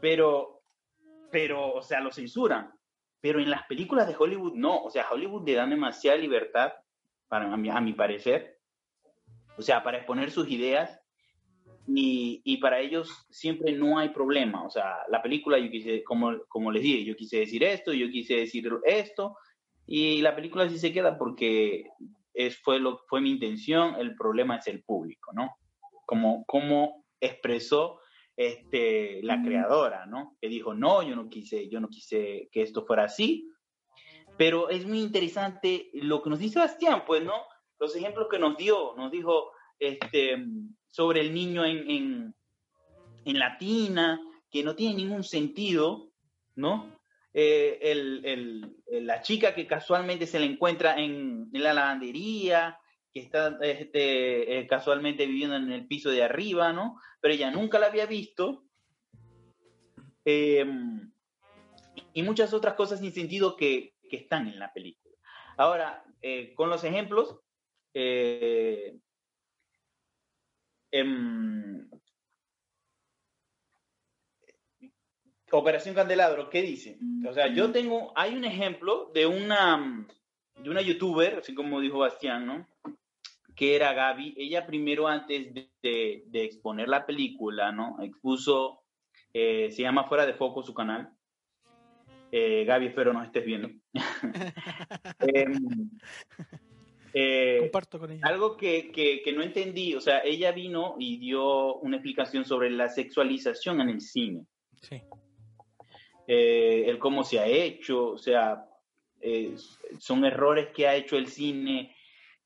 Pero, 0.00 0.62
pero, 1.30 1.74
o 1.74 1.82
sea, 1.82 2.00
lo 2.00 2.10
censuran. 2.10 2.72
Pero 3.20 3.40
en 3.40 3.50
las 3.50 3.66
películas 3.66 4.06
de 4.06 4.16
Hollywood 4.18 4.54
no. 4.54 4.82
O 4.82 4.90
sea, 4.90 5.08
Hollywood 5.10 5.46
le 5.46 5.54
dan 5.54 5.70
demasiada 5.70 6.16
libertad, 6.16 6.72
para, 7.28 7.52
a 7.52 7.80
mi, 7.80 7.92
parecer, 7.92 8.58
o 9.56 9.62
sea, 9.62 9.82
para 9.82 9.98
exponer 9.98 10.30
sus 10.30 10.48
ideas 10.48 10.98
y, 11.86 12.40
y, 12.44 12.56
para 12.58 12.80
ellos 12.80 13.26
siempre 13.30 13.72
no 13.72 13.98
hay 13.98 14.10
problema. 14.10 14.64
O 14.64 14.70
sea, 14.70 14.96
la 15.08 15.22
película, 15.22 15.58
yo 15.58 15.70
quise, 15.70 16.02
como, 16.04 16.38
como 16.48 16.70
les 16.70 16.82
dije, 16.82 17.04
yo 17.04 17.16
quise 17.16 17.38
decir 17.40 17.62
esto, 17.64 17.92
yo 17.92 18.08
quise 18.08 18.36
decir 18.36 18.68
esto, 18.84 19.36
y 19.90 20.20
la 20.20 20.36
película 20.36 20.68
sí 20.68 20.78
se 20.78 20.92
queda 20.92 21.16
porque 21.16 21.88
es, 22.34 22.58
fue, 22.58 22.78
lo, 22.78 22.98
fue 23.08 23.22
mi 23.22 23.30
intención, 23.30 23.94
el 23.98 24.14
problema 24.14 24.56
es 24.56 24.66
el 24.66 24.84
público, 24.84 25.32
¿no? 25.32 25.56
Como, 26.04 26.44
como 26.44 27.06
expresó 27.18 27.98
este, 28.36 29.22
la 29.22 29.42
creadora, 29.42 30.04
¿no? 30.04 30.36
Que 30.42 30.48
dijo, 30.48 30.74
no, 30.74 31.02
yo 31.02 31.16
no 31.16 31.30
quise, 31.30 31.70
yo 31.70 31.80
no 31.80 31.88
quise 31.88 32.50
que 32.52 32.60
esto 32.60 32.84
fuera 32.84 33.04
así, 33.04 33.48
pero 34.36 34.68
es 34.68 34.86
muy 34.86 35.00
interesante 35.00 35.88
lo 35.94 36.22
que 36.22 36.28
nos 36.28 36.38
dice 36.38 36.54
Sebastián, 36.54 37.04
pues, 37.06 37.24
¿no? 37.24 37.34
Los 37.80 37.96
ejemplos 37.96 38.28
que 38.30 38.38
nos 38.38 38.58
dio, 38.58 38.94
nos 38.94 39.10
dijo 39.10 39.52
este, 39.78 40.36
sobre 40.86 41.22
el 41.22 41.32
niño 41.32 41.64
en, 41.64 41.90
en, 41.90 42.34
en 43.24 43.38
Latina, 43.38 44.20
que 44.50 44.62
no 44.62 44.76
tiene 44.76 44.96
ningún 44.96 45.24
sentido, 45.24 46.10
¿no? 46.56 46.97
Eh, 47.40 48.74
la 49.02 49.22
chica 49.22 49.54
que 49.54 49.68
casualmente 49.68 50.26
se 50.26 50.40
le 50.40 50.46
encuentra 50.46 50.98
en, 50.98 51.48
la 51.52 51.72
lavandería, 51.72 52.80
que 53.14 53.20
está 53.20 53.56
este, 53.62 54.58
eh, 54.58 54.66
casualmente 54.66 55.24
viviendo 55.24 55.54
en 55.54 55.70
el 55.70 55.86
piso 55.86 56.10
de 56.10 56.24
arriba, 56.24 56.72
¿no? 56.72 57.00
Pero 57.20 57.34
ella 57.34 57.52
nunca 57.52 57.78
la 57.78 57.86
había 57.86 58.06
visto. 58.06 58.64
Em, 60.24 61.12
y 62.12 62.24
muchas 62.24 62.52
otras 62.52 62.74
cosas 62.74 62.98
sin 62.98 63.12
sentido 63.12 63.56
que, 63.56 63.94
están 64.10 64.48
en 64.48 64.58
la 64.58 64.72
película. 64.72 65.14
Ahora, 65.58 66.02
eh, 66.22 66.54
con 66.54 66.70
los 66.70 66.82
ejemplos, 66.82 67.38
em, 67.92 68.98
Operación 75.50 75.94
Candelabro, 75.94 76.50
¿qué 76.50 76.62
dice? 76.62 76.98
O 77.28 77.32
sea, 77.32 77.48
yo 77.48 77.70
tengo, 77.72 78.12
hay 78.16 78.34
un 78.34 78.44
ejemplo 78.44 79.10
de 79.14 79.26
una, 79.26 80.06
de 80.62 80.70
una 80.70 80.82
youtuber, 80.82 81.38
así 81.38 81.54
como 81.54 81.80
dijo 81.80 81.98
Bastián, 81.98 82.46
¿no? 82.46 82.68
Que 83.54 83.74
era 83.74 83.92
Gaby. 83.92 84.34
Ella 84.36 84.66
primero, 84.66 85.08
antes 85.08 85.52
de, 85.54 86.24
de, 86.26 86.44
exponer 86.44 86.88
la 86.88 87.06
película, 87.06 87.72
¿no? 87.72 87.96
Expuso, 88.00 88.82
eh, 89.32 89.70
se 89.72 89.82
llama 89.82 90.04
Fuera 90.04 90.26
de 90.26 90.34
Foco 90.34 90.62
su 90.62 90.74
canal. 90.74 91.10
Eh, 92.30 92.64
Gaby, 92.66 92.86
espero 92.86 93.12
nos 93.12 93.26
estés 93.26 93.44
viendo. 93.44 93.70
eh, 95.20 95.46
eh, 97.14 97.58
Comparto 97.60 97.98
con 97.98 98.12
ella. 98.12 98.22
Algo 98.24 98.56
que, 98.56 98.90
que, 98.92 99.22
que, 99.22 99.32
no 99.32 99.42
entendí, 99.42 99.94
o 99.94 100.00
sea, 100.00 100.20
ella 100.20 100.52
vino 100.52 100.96
y 100.98 101.18
dio 101.18 101.76
una 101.76 101.96
explicación 101.96 102.44
sobre 102.44 102.70
la 102.70 102.88
sexualización 102.88 103.80
en 103.80 103.88
el 103.88 104.00
cine. 104.00 104.44
Sí. 104.80 105.02
Eh, 106.30 106.84
el 106.86 106.98
cómo 106.98 107.24
se 107.24 107.40
ha 107.40 107.46
hecho, 107.46 108.08
o 108.10 108.18
sea, 108.18 108.68
eh, 109.22 109.56
son 109.98 110.26
errores 110.26 110.68
que 110.74 110.86
ha 110.86 110.94
hecho 110.94 111.16
el 111.16 111.26
cine 111.26 111.96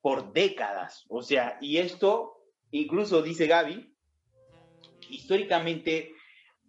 por 0.01 0.33
décadas, 0.33 1.05
o 1.09 1.21
sea, 1.21 1.59
y 1.61 1.79
esto, 1.79 2.45
incluso 2.71 3.23
dice 3.23 3.49
Gaby, 3.49 3.93
históricamente 5.11 6.15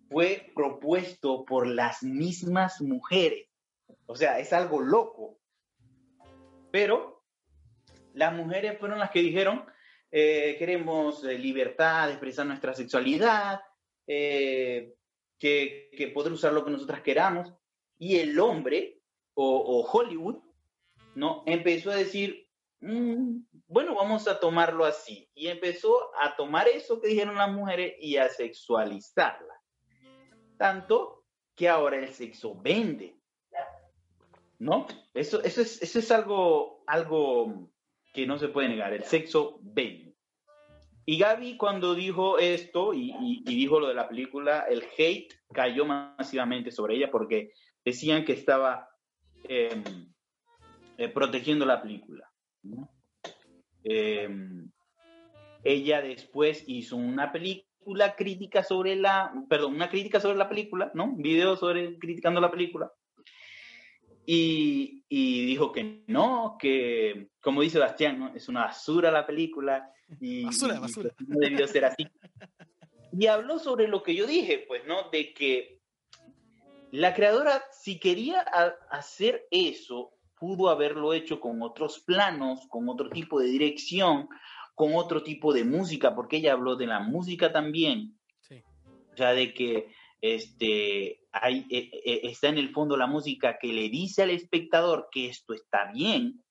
fue 0.09 0.51
propuesto 0.55 1.45
por 1.45 1.67
las 1.67 2.01
mismas 2.01 2.81
mujeres, 2.81 3.47
o 4.07 4.15
sea, 4.15 4.39
es 4.39 4.51
algo 4.51 4.81
loco, 4.81 5.37
pero 6.71 7.23
las 8.15 8.33
mujeres 8.33 8.79
fueron 8.79 8.97
las 8.97 9.11
que 9.11 9.21
dijeron, 9.21 9.63
eh, 10.11 10.55
queremos 10.57 11.23
libertad 11.23 12.07
de 12.07 12.13
expresar 12.13 12.47
nuestra 12.47 12.73
sexualidad, 12.73 13.61
eh, 14.07 14.95
que, 15.43 15.89
que, 15.97 16.07
poder 16.07 16.31
usar 16.31 16.53
lo 16.53 16.63
que 16.63 16.71
nosotras 16.71 17.01
queramos. 17.01 17.53
Y 17.99 18.15
el 18.19 18.39
hombre, 18.39 19.01
o, 19.33 19.85
Hollywood, 19.91 20.37
¿no? 21.15 21.43
Empezó 21.45 21.91
a 21.91 21.95
decir, 21.95 22.47
mmm, 22.79 23.39
bueno, 23.67 23.93
vamos 23.93 24.29
a 24.29 24.39
tomarlo 24.39 24.85
así. 24.85 25.29
Y 25.35 25.47
empezó 25.47 26.15
a 26.21 26.37
tomar 26.37 26.69
eso 26.69 27.01
que 27.01 27.09
dijeron 27.09 27.35
las 27.35 27.51
mujeres 27.51 27.95
y 27.99 28.15
a 28.15 28.29
sexualizarla. 28.29 29.53
Tanto 30.57 31.25
que 31.55 31.67
ahora 31.67 31.97
el 31.97 32.13
sexo 32.13 32.55
vende. 32.55 33.17
¿No? 34.59 34.87
Eso, 35.13 35.43
eso, 35.43 35.59
es, 35.59 35.81
eso 35.81 35.99
es 35.99 36.09
algo, 36.09 36.85
algo 36.87 37.69
que 38.13 38.25
no 38.25 38.37
se 38.37 38.47
puede 38.47 38.69
negar. 38.69 38.93
El 38.93 39.03
sexo 39.03 39.59
vende. 39.61 40.12
Y 41.05 41.17
Gaby 41.17 41.57
cuando 41.57 41.95
dijo 41.95 42.39
esto 42.39 42.93
y, 42.93 43.11
y, 43.11 43.43
y, 43.45 43.55
dijo 43.55 43.79
lo 43.79 43.87
de 43.87 43.93
la 43.93 44.07
película, 44.07 44.65
el 44.69 44.83
hate 44.97 45.33
cayó 45.51 45.85
masivamente 45.85 46.71
sobre 46.71 46.95
ella 46.95 47.11
porque 47.11 47.51
decían 47.83 48.23
que 48.23 48.33
estaba 48.33 48.89
eh, 49.43 49.83
eh, 50.97 51.09
protegiendo 51.09 51.65
la 51.65 51.81
película. 51.81 52.29
¿no? 52.63 52.89
Eh, 53.83 54.29
ella 55.63 56.01
después 56.01 56.63
hizo 56.67 56.95
una 56.95 57.31
película 57.31 58.15
crítica 58.15 58.63
sobre 58.63 58.95
la, 58.95 59.33
perdón, 59.49 59.73
una 59.73 59.89
crítica 59.89 60.19
sobre 60.19 60.37
la 60.37 60.49
película, 60.49 60.91
¿no? 60.93 61.05
Un 61.05 61.21
video 61.21 61.55
sobre 61.57 61.97
criticando 61.99 62.39
la 62.39 62.51
película. 62.51 62.91
Y, 64.25 65.03
y, 65.09 65.45
dijo 65.45 65.71
que 65.71 66.03
no, 66.07 66.57
que 66.59 67.29
como 67.41 67.61
dice 67.61 67.79
Bastián, 67.79 68.19
¿no? 68.19 68.33
es 68.33 68.47
una 68.47 68.65
basura 68.65 69.11
la 69.11 69.27
película 69.27 69.91
y, 70.19 70.45
basura, 70.45 70.79
basura. 70.79 71.11
y 71.19 71.25
no 71.25 71.39
debió 71.39 71.67
ser 71.67 71.85
así. 71.85 72.07
Y 73.11 73.27
habló 73.27 73.59
sobre 73.59 73.87
lo 73.87 74.01
que 74.01 74.15
yo 74.15 74.25
dije, 74.25 74.63
pues, 74.67 74.85
¿no? 74.87 75.09
De 75.11 75.33
que 75.33 75.81
la 76.91 77.13
creadora, 77.13 77.63
si 77.71 77.99
quería 77.99 78.41
hacer 78.89 79.47
eso, 79.51 80.13
pudo 80.39 80.69
haberlo 80.69 81.13
hecho 81.13 81.39
con 81.39 81.61
otros 81.61 81.99
planos, 81.99 82.67
con 82.69 82.87
otro 82.89 83.09
tipo 83.09 83.39
de 83.39 83.47
dirección, 83.47 84.29
con 84.75 84.95
otro 84.95 85.23
tipo 85.23 85.53
de 85.53 85.63
música, 85.63 86.15
porque 86.15 86.37
ella 86.37 86.53
habló 86.53 86.75
de 86.75 86.87
la 86.87 86.99
música 86.99 87.51
también. 87.51 88.17
Sí. 88.41 88.63
O 89.13 89.17
sea, 89.17 89.33
de 89.33 89.53
que 89.53 89.89
este, 90.23 91.19
hay, 91.33 91.67
eh, 91.69 91.89
eh, 92.05 92.21
está 92.23 92.47
en 92.47 92.57
el 92.57 92.69
fondo 92.69 92.95
la 92.95 93.07
música 93.07 93.57
que 93.59 93.73
le 93.73 93.89
dice 93.89 94.23
al 94.23 94.29
espectador 94.29 95.09
que 95.11 95.27
esto 95.27 95.53
está 95.53 95.91
bien 95.91 96.41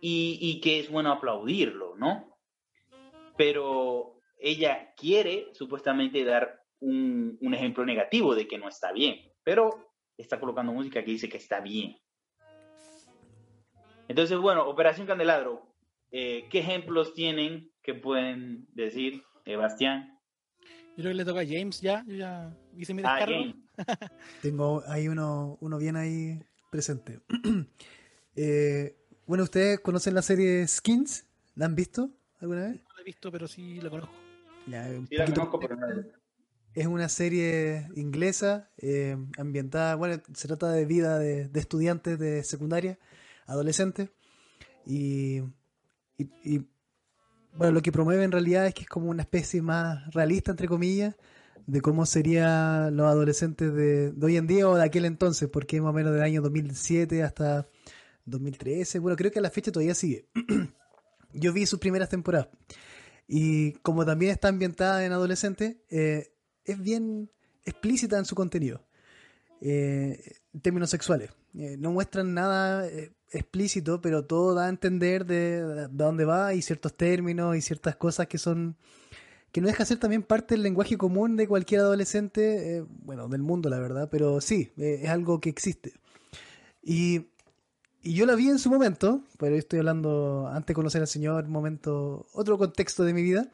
y, 0.00 0.38
y, 0.40 0.60
que 0.60 0.78
es 0.78 0.88
bueno 0.92 1.10
aplaudirlo, 1.10 1.96
¿no? 1.96 2.38
Pero 3.36 4.20
ella 4.38 4.94
quiere 4.96 5.48
supuestamente 5.54 6.22
dar 6.22 6.60
un, 6.78 7.36
un, 7.40 7.54
ejemplo 7.54 7.84
negativo 7.84 8.36
de 8.36 8.46
que 8.46 8.58
no 8.58 8.68
está 8.68 8.92
bien, 8.92 9.32
pero 9.42 9.90
está 10.16 10.38
colocando 10.38 10.72
música 10.72 11.02
que 11.02 11.10
dice 11.10 11.28
que 11.28 11.38
está 11.38 11.58
bien. 11.58 11.98
Entonces, 14.06 14.38
bueno, 14.38 14.68
Operación 14.68 15.08
Candelabro, 15.08 15.66
eh, 16.12 16.46
¿qué 16.48 16.60
ejemplos 16.60 17.12
tienen 17.12 17.72
que 17.82 17.94
pueden 17.94 18.68
decir, 18.72 19.24
Sebastián? 19.44 20.17
Yo 20.98 21.02
creo 21.02 21.12
que 21.12 21.18
le 21.18 21.24
toca 21.24 21.40
a 21.42 21.46
James 21.46 21.80
ya, 21.80 22.04
yo 22.08 22.16
ya 22.16 22.52
hice 22.76 22.92
mi 22.92 23.02
descargo. 23.02 23.54
Ah, 23.76 24.10
Tengo 24.42 24.82
ahí 24.88 25.06
uno, 25.06 25.56
uno 25.60 25.78
bien 25.78 25.94
ahí 25.94 26.42
presente. 26.72 27.20
eh, 28.34 28.96
bueno, 29.24 29.44
¿ustedes 29.44 29.78
conocen 29.78 30.14
la 30.14 30.22
serie 30.22 30.66
Skins? 30.66 31.24
¿La 31.54 31.66
han 31.66 31.76
visto 31.76 32.10
alguna 32.40 32.62
vez? 32.62 32.82
No 32.82 32.96
la 32.96 33.02
he 33.02 33.04
visto, 33.04 33.30
pero 33.30 33.46
sí 33.46 33.80
la 33.80 33.90
conozco. 33.90 34.12
Ya, 34.66 34.88
sí, 34.88 35.14
la 35.14 35.26
conozco, 35.26 35.60
pero 35.60 35.76
no 35.76 35.86
Es 36.74 36.86
una 36.88 37.08
serie 37.08 37.86
inglesa, 37.94 38.68
eh, 38.78 39.16
ambientada, 39.36 39.94
bueno, 39.94 40.20
se 40.34 40.48
trata 40.48 40.72
de 40.72 40.84
vida 40.84 41.20
de, 41.20 41.46
de 41.46 41.60
estudiantes 41.60 42.18
de 42.18 42.42
secundaria, 42.42 42.98
adolescentes, 43.46 44.10
y, 44.84 45.42
y, 46.16 46.28
y 46.42 46.66
bueno, 47.58 47.72
lo 47.72 47.82
que 47.82 47.90
promueve 47.90 48.22
en 48.22 48.30
realidad 48.30 48.66
es 48.68 48.74
que 48.74 48.82
es 48.82 48.88
como 48.88 49.10
una 49.10 49.22
especie 49.22 49.60
más 49.62 50.08
realista, 50.14 50.52
entre 50.52 50.68
comillas, 50.68 51.16
de 51.66 51.80
cómo 51.80 52.06
serían 52.06 52.96
los 52.96 53.08
adolescentes 53.08 53.74
de, 53.74 54.14
hoy 54.22 54.36
en 54.36 54.46
día 54.46 54.68
o 54.68 54.76
de 54.76 54.84
aquel 54.84 55.04
entonces, 55.04 55.48
porque 55.48 55.76
es 55.76 55.82
más 55.82 55.90
o 55.90 55.92
menos 55.92 56.12
del 56.12 56.22
año 56.22 56.40
2007 56.40 57.24
hasta 57.24 57.68
2013. 58.26 59.00
Bueno, 59.00 59.16
creo 59.16 59.32
que 59.32 59.40
a 59.40 59.42
la 59.42 59.50
fecha 59.50 59.72
todavía 59.72 59.96
sigue. 59.96 60.28
Yo 61.32 61.52
vi 61.52 61.66
sus 61.66 61.80
primeras 61.80 62.08
temporadas. 62.08 62.48
Y 63.26 63.72
como 63.80 64.06
también 64.06 64.30
está 64.30 64.46
ambientada 64.46 65.04
en 65.04 65.10
adolescentes, 65.10 65.78
eh, 65.90 66.32
es 66.64 66.80
bien 66.80 67.28
explícita 67.64 68.18
en 68.18 68.24
su 68.24 68.36
contenido. 68.36 68.86
Eh, 69.60 70.36
en 70.54 70.60
términos 70.60 70.90
sexuales. 70.90 71.30
Eh, 71.58 71.76
no 71.78 71.92
muestran 71.92 72.32
nada 72.32 72.86
eh, 72.86 73.12
explícito, 73.30 74.00
pero 74.00 74.24
todo 74.24 74.54
da 74.54 74.66
a 74.66 74.68
entender 74.70 75.26
de, 75.26 75.62
de, 75.62 75.88
dónde 75.90 76.24
va 76.24 76.54
y 76.54 76.62
ciertos 76.62 76.96
términos 76.96 77.56
y 77.56 77.60
ciertas 77.60 77.96
cosas 77.96 78.26
que 78.28 78.38
son 78.38 78.76
que 79.52 79.60
no 79.60 79.66
deja 79.66 79.84
ser 79.84 79.98
también 79.98 80.22
parte 80.22 80.54
del 80.54 80.62
lenguaje 80.62 80.96
común 80.98 81.36
de 81.36 81.48
cualquier 81.48 81.80
adolescente, 81.80 82.78
eh, 82.78 82.84
bueno, 83.04 83.28
del 83.28 83.42
mundo 83.42 83.68
la 83.68 83.78
verdad, 83.78 84.08
pero 84.10 84.40
sí, 84.40 84.72
es 84.76 85.08
algo 85.08 85.40
que 85.40 85.50
existe. 85.50 85.94
Y 86.82 87.26
y 88.02 88.14
yo 88.14 88.26
la 88.26 88.36
vi 88.36 88.48
en 88.48 88.58
su 88.58 88.70
momento, 88.70 89.22
pero 89.38 89.56
estoy 89.56 89.80
hablando 89.80 90.48
antes 90.48 90.68
de 90.68 90.74
conocer 90.74 91.00
al 91.00 91.08
Señor, 91.08 91.48
momento, 91.48 92.26
otro 92.32 92.56
contexto 92.56 93.04
de 93.04 93.12
mi 93.12 93.22
vida. 93.22 93.50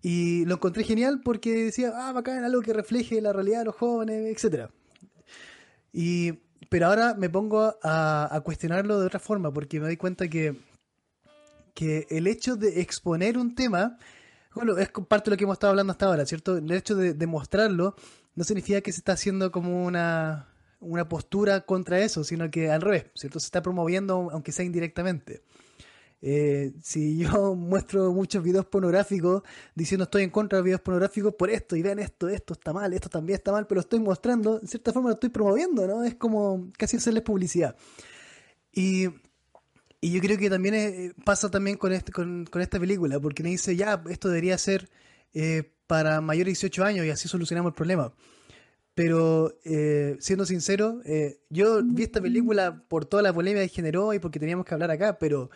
Y 0.00 0.44
lo 0.46 0.54
encontré 0.54 0.84
genial 0.84 1.20
porque 1.22 1.64
decía, 1.64 1.92
ah, 1.94 2.12
bacán, 2.12 2.44
algo 2.44 2.62
que 2.62 2.72
refleje 2.72 3.20
la 3.20 3.32
realidad 3.32 3.60
de 3.60 3.64
los 3.66 3.74
jóvenes, 3.74 4.42
etc. 4.42 4.70
Y, 5.92 6.40
pero 6.68 6.86
ahora 6.86 7.14
me 7.14 7.30
pongo 7.30 7.76
a, 7.82 8.40
cuestionarlo 8.44 9.00
de 9.00 9.06
otra 9.06 9.20
forma 9.20 9.52
porque 9.52 9.80
me 9.80 9.86
doy 9.86 9.96
cuenta 9.96 10.28
que, 10.28 10.56
que 11.74 12.06
el 12.10 12.26
hecho 12.26 12.56
de 12.56 12.80
exponer 12.80 13.38
un 13.38 13.54
tema, 13.54 13.98
bueno, 14.54 14.76
es 14.76 14.90
parte 15.08 15.30
de 15.30 15.34
lo 15.34 15.38
que 15.38 15.44
hemos 15.44 15.54
estado 15.54 15.70
hablando 15.70 15.92
hasta 15.92 16.06
ahora, 16.06 16.26
¿cierto? 16.26 16.56
El 16.58 16.70
hecho 16.72 16.94
de, 16.94 17.14
de 17.14 17.26
mostrarlo 17.26 17.94
no 18.34 18.44
significa 18.44 18.80
que 18.80 18.92
se 18.92 18.98
está 18.98 19.12
haciendo 19.12 19.50
como 19.50 19.84
una, 19.84 20.48
una 20.80 21.08
postura 21.08 21.62
contra 21.62 22.00
eso, 22.00 22.24
sino 22.24 22.50
que 22.50 22.70
al 22.70 22.80
revés, 22.80 23.06
¿cierto? 23.14 23.40
Se 23.40 23.46
está 23.46 23.62
promoviendo 23.62 24.28
aunque 24.32 24.52
sea 24.52 24.64
indirectamente. 24.64 25.42
Eh, 26.20 26.72
si 26.82 27.18
yo 27.18 27.54
muestro 27.54 28.12
muchos 28.12 28.42
videos 28.42 28.66
pornográficos 28.66 29.42
diciendo 29.74 30.04
estoy 30.04 30.24
en 30.24 30.30
contra 30.30 30.58
de 30.58 30.64
videos 30.64 30.80
pornográficos 30.80 31.34
por 31.34 31.48
esto 31.50 31.76
y 31.76 31.82
vean 31.82 32.00
esto, 32.00 32.28
esto 32.28 32.54
está 32.54 32.72
mal, 32.72 32.92
esto 32.92 33.08
también 33.08 33.36
está 33.36 33.52
mal, 33.52 33.66
pero 33.66 33.80
estoy 33.80 34.00
mostrando, 34.00 34.58
en 34.60 34.66
cierta 34.66 34.92
forma 34.92 35.10
lo 35.10 35.14
estoy 35.14 35.30
promoviendo, 35.30 35.86
¿no? 35.86 36.04
Es 36.04 36.16
como 36.16 36.70
casi 36.76 36.96
hacerles 36.96 37.22
publicidad. 37.22 37.76
Y, 38.72 39.08
y 40.00 40.12
yo 40.12 40.20
creo 40.20 40.38
que 40.38 40.50
también 40.50 40.74
eh, 40.74 41.12
pasa 41.24 41.50
también 41.50 41.76
con, 41.76 41.92
este, 41.92 42.12
con, 42.12 42.46
con, 42.46 42.62
esta 42.62 42.80
película, 42.80 43.20
porque 43.20 43.42
me 43.42 43.50
dice, 43.50 43.76
ya, 43.76 44.02
esto 44.08 44.28
debería 44.28 44.58
ser 44.58 44.88
eh, 45.34 45.72
para 45.86 46.20
mayores 46.20 46.46
de 46.46 46.68
18 46.68 46.84
años 46.84 47.06
y 47.06 47.10
así 47.10 47.28
solucionamos 47.28 47.70
el 47.70 47.74
problema. 47.74 48.12
Pero 48.94 49.56
siendo 50.18 50.44
sincero, 50.44 51.00
yo 51.50 51.84
vi 51.84 52.02
esta 52.02 52.20
película 52.20 52.82
por 52.88 53.04
toda 53.04 53.22
la 53.22 53.32
polémica 53.32 53.62
que 53.62 53.68
generó 53.68 54.12
y 54.12 54.18
porque 54.18 54.40
teníamos 54.40 54.66
que 54.66 54.74
hablar 54.74 54.90
acá, 54.90 55.20
pero 55.20 55.50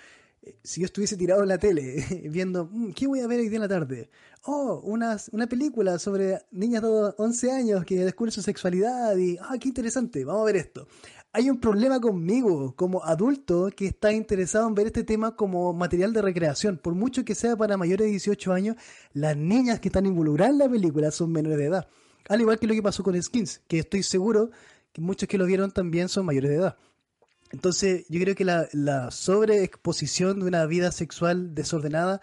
si 0.63 0.81
yo 0.81 0.87
estuviese 0.87 1.17
tirado 1.17 1.43
en 1.43 1.49
la 1.49 1.59
tele 1.59 2.05
viendo, 2.31 2.69
mm, 2.71 2.93
¿qué 2.93 3.07
voy 3.07 3.21
a 3.21 3.27
ver 3.27 3.41
hoy 3.41 3.49
día 3.49 3.57
en 3.57 3.63
la 3.63 3.69
tarde? 3.69 4.11
Oh, 4.45 4.81
una, 4.85 5.17
una 5.31 5.47
película 5.47 5.99
sobre 5.99 6.39
niñas 6.51 6.83
de 6.83 6.89
11 7.17 7.53
años 7.53 7.85
que 7.85 8.05
descubren 8.05 8.33
su 8.33 8.43
sexualidad 8.43 9.17
y, 9.17 9.39
ah, 9.41 9.57
qué 9.61 9.69
interesante, 9.69 10.25
vamos 10.25 10.43
a 10.43 10.47
ver 10.47 10.57
esto. 10.57 10.89
Hay 11.35 11.49
un 11.49 11.61
problema 11.61 11.99
conmigo 11.99 12.75
como 12.77 13.03
adulto 13.05 13.71
que 13.75 13.87
está 13.87 14.13
interesado 14.13 14.69
en 14.69 14.75
ver 14.75 14.89
este 14.89 15.03
tema 15.03 15.35
como 15.35 15.73
material 15.73 16.13
de 16.13 16.21
recreación. 16.21 16.77
Por 16.77 16.95
mucho 16.95 17.25
que 17.25 17.35
sea 17.35 17.57
para 17.57 17.79
mayores 17.79 18.07
de 18.07 18.11
18 18.11 18.53
años, 18.53 18.77
las 19.15 19.35
niñas 19.35 19.81
que 19.81 19.89
están 19.89 20.05
involucradas 20.05 20.53
en 20.53 20.59
la 20.59 20.69
película 20.69 21.11
son 21.11 21.33
menores 21.33 21.57
de 21.57 21.65
edad. 21.67 21.89
Al 22.29 22.41
igual 22.41 22.59
que 22.59 22.67
lo 22.67 22.75
que 22.75 22.83
pasó 22.83 23.03
con 23.03 23.21
Skins, 23.21 23.63
que 23.67 23.79
estoy 23.79 24.03
seguro 24.03 24.51
que 24.93 25.01
muchos 25.01 25.27
que 25.27 25.39
lo 25.39 25.47
vieron 25.47 25.71
también 25.71 26.11
son 26.11 26.27
mayores 26.27 26.51
de 26.51 26.57
edad. 26.57 26.77
Entonces, 27.53 28.07
yo 28.09 28.21
creo 28.21 28.35
que 28.35 28.45
la, 28.45 29.11
sobreexposición 29.11 30.41
de 30.41 30.47
una 30.47 30.67
vida 30.67 30.91
sexual 30.91 31.55
desordenada, 31.55 32.21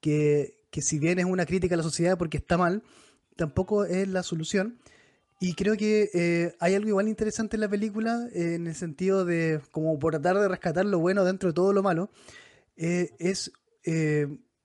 que, 0.00 0.64
que 0.70 0.82
si 0.82 0.98
bien 0.98 1.18
es 1.18 1.24
una 1.24 1.46
crítica 1.46 1.74
a 1.74 1.78
la 1.78 1.82
sociedad 1.82 2.16
porque 2.16 2.38
está 2.38 2.56
mal, 2.56 2.82
tampoco 3.36 3.84
es 3.84 4.06
la 4.08 4.22
solución. 4.22 4.78
Y 5.40 5.54
creo 5.54 5.76
que 5.76 6.10
eh, 6.14 6.56
hay 6.58 6.74
algo 6.74 6.88
igual 6.88 7.08
interesante 7.08 7.56
en 7.56 7.60
la 7.60 7.68
película, 7.68 8.28
eh, 8.32 8.54
en 8.54 8.66
el 8.66 8.74
sentido 8.74 9.24
de, 9.24 9.60
como 9.72 9.98
por 9.98 10.12
tratar 10.12 10.38
de 10.38 10.48
rescatar 10.48 10.84
lo 10.84 10.98
bueno 10.98 11.24
dentro 11.24 11.50
de 11.50 11.54
todo 11.54 11.72
lo 11.72 11.82
malo, 11.82 12.10
eh, 12.76 13.10
es 13.18 13.52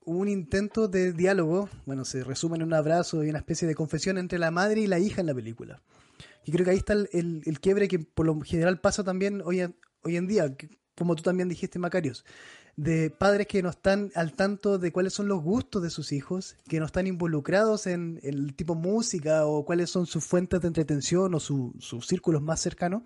un 0.06 0.28
intento 0.28 0.90
de 0.90 1.14
diálogo, 1.14 1.70
bueno, 1.86 2.04
se 2.04 2.26
resume 2.26 2.58
en 2.58 2.64
un 2.64 2.74
abrazo 2.74 3.24
y 3.24 3.30
una 3.30 3.38
especie 3.40 3.68
de 3.68 3.74
confesión 3.74 4.18
entre 4.18 4.38
la 4.38 4.52
madre 4.52 4.82
y 4.82 4.88
la 4.88 5.00
hija 5.00 5.22
en 5.22 5.28
la 5.28 5.34
película. 5.34 5.82
Y 6.44 6.52
creo 6.52 6.66
que 6.66 6.72
ahí 6.72 6.78
está 6.78 6.92
el, 6.92 7.08
el, 7.46 7.60
quiebre 7.62 7.88
que 7.88 8.00
por 8.00 8.26
lo 8.26 8.38
general 8.42 8.82
pasa 8.82 9.04
también 9.06 9.42
hoy 9.46 9.62
en, 9.62 9.76
hoy 10.04 10.18
en 10.18 10.28
día, 10.28 10.56
como 10.96 11.16
tú 11.16 11.24
también 11.24 11.50
dijiste, 11.50 11.80
Macarios, 11.80 12.26
de 12.76 13.12
padres 13.12 13.48
que 13.48 13.62
no 13.62 13.70
están 13.70 14.12
al 14.16 14.34
tanto 14.34 14.80
de 14.80 14.92
cuáles 14.92 15.14
son 15.14 15.28
los 15.28 15.42
gustos 15.44 15.84
de 15.84 15.90
sus 15.90 16.12
hijos, 16.12 16.56
que 16.68 16.80
no 16.80 16.86
están 16.86 17.08
involucrados 17.08 17.86
en 17.88 18.20
el 18.24 18.56
tipo 18.56 18.76
música 18.76 19.46
o 19.46 19.64
cuáles 19.64 19.90
son 19.90 20.06
sus 20.06 20.26
fuentes 20.26 20.62
de 20.62 20.68
entretención 20.68 21.34
o 21.36 21.40
su, 21.40 21.74
sus 21.80 22.08
círculos 22.08 22.42
más 22.42 22.60
cercanos, 22.60 23.04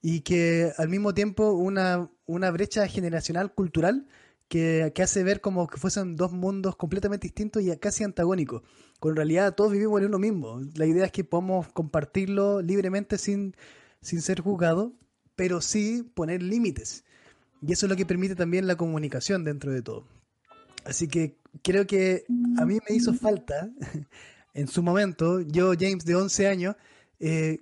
y 0.00 0.20
que 0.22 0.72
al 0.78 0.88
mismo 0.88 1.14
tiempo 1.14 1.52
una, 1.52 2.10
una 2.26 2.50
brecha 2.50 2.88
generacional 2.88 3.54
cultural 3.54 4.08
que, 4.48 4.92
que, 4.94 5.02
hace 5.02 5.22
ver 5.22 5.40
como 5.40 5.66
que 5.68 5.78
fuesen 5.78 6.16
dos 6.16 6.32
mundos 6.32 6.76
completamente 6.76 7.26
distintos 7.26 7.62
y 7.62 7.74
casi 7.76 8.02
antagónicos. 8.04 8.62
Con 8.98 9.16
realidad 9.16 9.54
todos 9.54 9.72
vivimos 9.72 10.00
en 10.00 10.08
uno 10.08 10.18
mismo. 10.18 10.60
La 10.74 10.86
idea 10.86 11.06
es 11.06 11.12
que 11.12 11.24
podamos 11.24 11.68
compartirlo 11.72 12.60
libremente 12.60 13.16
sin, 13.16 13.54
sin 14.00 14.20
ser 14.20 14.40
juzgados, 14.40 14.90
pero 15.36 15.60
sí 15.60 16.02
poner 16.14 16.42
límites. 16.42 17.04
Y 17.60 17.72
eso 17.72 17.86
es 17.86 17.90
lo 17.90 17.96
que 17.96 18.06
permite 18.06 18.34
también 18.34 18.66
la 18.66 18.76
comunicación 18.76 19.44
dentro 19.44 19.72
de 19.72 19.82
todo. 19.82 20.06
Así 20.84 21.08
que 21.08 21.38
creo 21.62 21.86
que 21.86 22.24
a 22.58 22.64
mí 22.64 22.78
me 22.88 22.96
hizo 22.96 23.14
falta, 23.14 23.70
en 24.54 24.68
su 24.68 24.82
momento, 24.82 25.40
yo, 25.40 25.72
James, 25.78 26.04
de 26.04 26.16
11 26.16 26.48
años, 26.48 26.76
eh, 27.20 27.60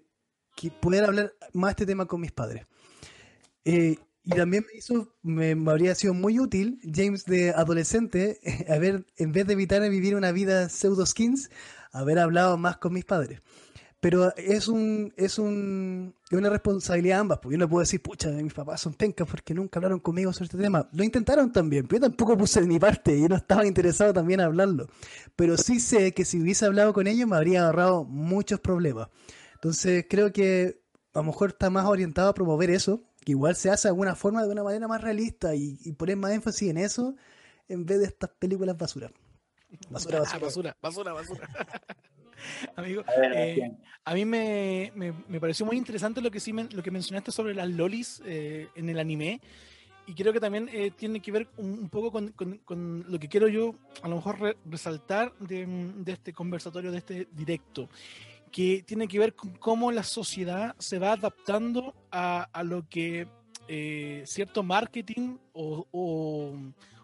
que 0.56 0.70
poder 0.70 1.04
hablar 1.04 1.34
más 1.52 1.70
este 1.70 1.86
tema 1.86 2.06
con 2.06 2.20
mis 2.20 2.32
padres. 2.32 2.66
Eh, 3.64 3.98
y 4.24 4.30
también 4.30 4.64
me 4.70 4.78
hizo, 4.78 5.14
me, 5.22 5.52
habría 5.70 5.94
sido 5.94 6.14
muy 6.14 6.38
útil, 6.38 6.80
James 6.82 7.24
de 7.24 7.50
adolescente, 7.50 8.38
haber, 8.68 9.06
en 9.16 9.32
vez 9.32 9.46
de 9.46 9.54
evitar 9.54 9.88
vivir 9.88 10.14
una 10.14 10.32
vida 10.32 10.68
pseudo 10.68 11.04
skins, 11.06 11.50
haber 11.92 12.18
hablado 12.18 12.56
más 12.56 12.78
con 12.78 12.92
mis 12.92 13.04
padres. 13.04 13.40
Pero 14.00 14.34
es 14.36 14.66
un, 14.66 15.12
es 15.18 15.38
un, 15.38 16.14
es 16.30 16.38
una 16.38 16.48
responsabilidad 16.48 17.20
ambas, 17.20 17.38
porque 17.38 17.56
yo 17.56 17.58
no 17.58 17.68
puedo 17.68 17.80
decir, 17.80 18.00
pucha, 18.00 18.30
mis 18.30 18.54
papás 18.54 18.80
son 18.80 18.94
pencas 18.94 19.28
porque 19.30 19.52
nunca 19.52 19.78
hablaron 19.78 20.00
conmigo 20.00 20.32
sobre 20.32 20.46
este 20.46 20.56
tema. 20.56 20.88
Lo 20.92 21.04
intentaron 21.04 21.52
también, 21.52 21.86
pero 21.86 22.00
yo 22.00 22.08
tampoco 22.08 22.38
puse 22.38 22.62
de 22.62 22.66
mi 22.66 22.78
parte 22.78 23.14
y 23.14 23.28
no 23.28 23.36
estaba 23.36 23.66
interesado 23.66 24.14
también 24.14 24.40
en 24.40 24.46
hablarlo. 24.46 24.86
Pero 25.36 25.58
sí 25.58 25.80
sé 25.80 26.12
que 26.12 26.24
si 26.24 26.40
hubiese 26.40 26.64
hablado 26.64 26.94
con 26.94 27.06
ellos 27.06 27.28
me 27.28 27.36
habría 27.36 27.66
ahorrado 27.66 28.04
muchos 28.04 28.58
problemas. 28.60 29.08
Entonces 29.54 30.06
creo 30.08 30.32
que 30.32 30.80
a 31.12 31.18
lo 31.18 31.24
mejor 31.24 31.50
está 31.50 31.68
más 31.68 31.84
orientado 31.84 32.30
a 32.30 32.34
promover 32.34 32.70
eso, 32.70 33.02
que 33.22 33.32
igual 33.32 33.54
se 33.54 33.68
hace 33.68 33.88
de 33.88 33.90
alguna 33.90 34.14
forma, 34.14 34.42
de 34.42 34.50
una 34.50 34.64
manera 34.64 34.88
más 34.88 35.02
realista 35.02 35.54
y, 35.54 35.78
y 35.84 35.92
poner 35.92 36.16
más 36.16 36.32
énfasis 36.32 36.70
en 36.70 36.78
eso 36.78 37.16
en 37.68 37.84
vez 37.84 37.98
de 37.98 38.06
estas 38.06 38.30
películas 38.30 38.78
basura. 38.78 39.12
Basura, 39.88 40.20
basura. 40.20 40.40
basura, 40.40 40.76
basura, 40.80 41.12
basura. 41.12 41.48
Amigo, 42.76 43.02
eh, 43.22 43.70
a 44.04 44.14
mí 44.14 44.24
me, 44.24 44.92
me, 44.94 45.12
me, 45.28 45.40
pareció 45.40 45.66
muy 45.66 45.76
interesante 45.76 46.20
lo 46.20 46.30
que 46.30 46.40
sí 46.40 46.52
lo 46.52 46.82
que 46.82 46.90
mencionaste 46.90 47.32
sobre 47.32 47.54
las 47.54 47.68
lolis 47.68 48.22
eh, 48.24 48.68
en 48.74 48.88
el 48.88 48.98
anime. 48.98 49.40
Y 50.06 50.14
creo 50.14 50.32
que 50.32 50.40
también 50.40 50.68
eh, 50.72 50.90
tiene 50.90 51.20
que 51.20 51.30
ver 51.30 51.48
un, 51.56 51.78
un 51.78 51.88
poco 51.88 52.10
con, 52.10 52.28
con, 52.32 52.58
con, 52.58 53.04
lo 53.08 53.18
que 53.18 53.28
quiero 53.28 53.46
yo 53.46 53.76
a 54.02 54.08
lo 54.08 54.16
mejor 54.16 54.40
re, 54.40 54.56
resaltar 54.64 55.32
de, 55.38 55.66
de, 55.66 56.12
este 56.12 56.32
conversatorio, 56.32 56.90
de 56.90 56.98
este 56.98 57.28
directo, 57.30 57.88
que 58.50 58.82
tiene 58.84 59.06
que 59.06 59.18
ver 59.18 59.34
con 59.34 59.50
cómo 59.52 59.92
la 59.92 60.02
sociedad 60.02 60.74
se 60.78 60.98
va 60.98 61.12
adaptando 61.12 61.94
a, 62.10 62.42
a 62.42 62.64
lo 62.64 62.88
que 62.88 63.28
eh, 63.68 64.24
cierto 64.26 64.64
marketing 64.64 65.36
o, 65.52 65.86
o, 65.92 66.54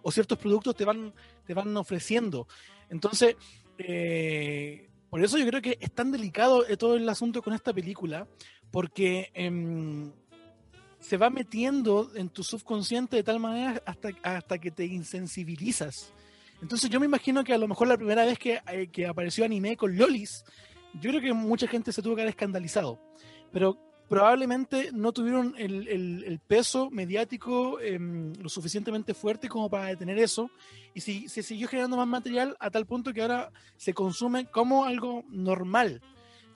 o, 0.03 0.11
ciertos 0.11 0.37
productos 0.39 0.75
te 0.75 0.85
van, 0.85 1.15
te 1.45 1.55
van 1.55 1.77
ofreciendo. 1.77 2.49
Entonces, 2.91 3.37
eh, 3.79 4.89
por 5.11 5.23
eso 5.25 5.39
yo 5.39 5.47
creo 5.47 5.63
que 5.63 5.79
es 5.81 5.93
tan 5.93 6.13
delicado 6.13 6.67
eh, 6.67 6.77
todo 6.77 6.97
el 6.97 7.09
asunto 7.09 7.43
con 7.43 7.53
esta 7.53 7.73
película, 7.73 8.27
porque 8.71 9.31
eh, 9.35 10.11
se 10.99 11.17
va 11.17 11.31
metiendo 11.31 12.11
en 12.17 12.29
tu 12.29 12.43
subconsciente 12.43 13.17
de 13.17 13.23
tal 13.23 13.39
manera 13.39 13.81
hasta, 13.87 14.11
hasta 14.23 14.59
que 14.59 14.71
te 14.71 14.85
insensibilizas. 14.85 16.13
Entonces 16.61 16.91
yo 16.91 16.99
me 16.99 17.07
imagino 17.07 17.45
que 17.45 17.53
a 17.53 17.59
lo 17.59 17.69
mejor 17.69 17.89
la 17.89 17.97
primera 17.97 18.25
vez 18.25 18.39
que, 18.39 18.61
eh, 18.73 18.89
que 18.91 19.07
apareció 19.07 19.45
anime 19.45 19.77
con 19.77 19.97
lolis, 19.97 20.45
yo 21.01 21.11
creo 21.11 21.21
que 21.21 21.33
mucha 21.33 21.69
gente 21.69 21.93
se 21.93 22.03
tuvo 22.03 22.17
que 22.17 22.23
haber 22.23 22.31
escandalizado. 22.31 22.99
Pero 23.53 23.79
probablemente 24.09 24.91
no 24.93 25.13
tuvieron 25.13 25.55
el, 25.59 25.89
el, 25.89 26.39
peso 26.47 26.91
mediático 26.91 27.81
eh, 27.81 27.99
lo 27.99 28.49
suficientemente 28.49 29.15
fuerte 29.15 29.49
como 29.49 29.69
para 29.69 29.87
detener 29.87 30.19
eso 30.19 30.51
y 30.95 31.01
si, 31.01 31.29
se 31.29 31.43
siguió 31.43 31.69
generando 31.69 31.97
más 31.97 32.07
material 32.07 32.57
a 32.61 32.71
tal 32.71 32.87
punto 32.87 33.13
que 33.13 33.23
ahora 33.23 33.51
se 33.77 33.95
consume 33.95 34.47
como 34.47 34.85
algo 34.85 35.25
normal. 35.29 36.01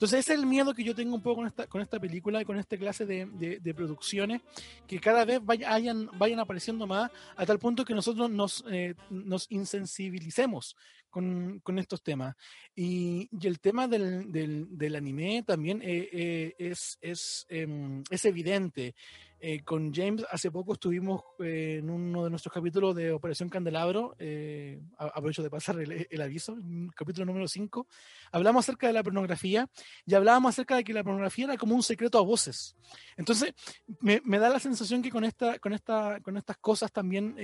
Entonces 0.01 0.21
ese 0.21 0.33
es 0.33 0.39
el 0.39 0.47
miedo 0.47 0.73
que 0.73 0.83
yo 0.83 0.95
tengo 0.95 1.13
un 1.13 1.21
poco 1.21 1.35
con 1.37 1.47
esta, 1.47 1.67
con 1.67 1.79
esta 1.79 1.99
película 1.99 2.41
y 2.41 2.45
con 2.45 2.57
esta 2.57 2.75
clase 2.75 3.05
de, 3.05 3.27
de, 3.61 3.73
producciones, 3.75 4.41
que 4.87 4.99
cada 4.99 5.25
vez 5.25 5.39
vayan, 5.43 6.09
vayan 6.17 6.39
apareciendo 6.39 6.87
más 6.87 7.11
a 7.35 7.45
tal 7.45 7.59
punto 7.59 7.85
que 7.85 7.93
nosotros 7.93 8.27
nos, 8.31 8.63
eh, 8.71 8.95
nos 9.11 9.45
insensibilicemos 9.51 10.75
con, 11.11 11.59
con 11.59 11.77
estos 11.77 12.01
temas. 12.01 12.35
Y, 12.75 13.29
y, 13.31 13.47
el 13.47 13.59
tema 13.59 13.87
del, 13.87 14.31
del, 14.31 14.65
del 14.75 14.95
anime 14.95 15.43
también 15.45 15.81
eh, 15.83 16.09
eh, 16.11 16.55
es, 16.57 16.97
es, 17.01 17.45
eh, 17.49 18.01
es 18.09 18.25
evidente. 18.25 18.95
Eh, 19.43 19.63
con 19.63 19.91
James 19.91 20.23
hace 20.29 20.51
poco 20.51 20.73
estuvimos 20.73 21.23
eh, 21.39 21.77
en 21.79 21.89
uno 21.89 22.23
de 22.23 22.29
nuestros 22.29 22.53
capítulos 22.53 22.95
de 22.95 23.11
Operación 23.11 23.49
Candelabro, 23.49 24.15
eh, 24.19 24.79
aprovecho 24.99 25.41
de 25.41 25.49
pasar 25.49 25.79
el, 25.79 26.07
el, 26.07 26.21
aviso, 26.21 26.55
capítulo 26.95 27.25
número 27.25 27.47
5, 27.47 27.87
hablamos 28.31 28.63
acerca 28.65 28.85
de 28.85 28.93
la 28.93 29.01
pornografía 29.01 29.67
y 30.05 30.13
hablábamos 30.13 30.53
acerca 30.53 30.75
de 30.75 30.83
que 30.83 30.93
la 30.93 31.03
pornografía 31.03 31.45
era 31.45 31.57
como 31.57 31.73
un 31.73 31.81
secreto 31.81 32.19
a 32.19 32.21
voces. 32.21 32.75
Entonces, 33.17 33.55
me, 33.99 34.21
me 34.25 34.37
da 34.37 34.47
la 34.47 34.59
sensación 34.59 35.01
que 35.01 35.09
con, 35.09 35.23
esta, 35.23 35.57
con, 35.57 35.73
esta, 35.73 36.19
con 36.21 36.37
estas 36.37 36.57
cosas 36.57 36.91
también 36.91 37.35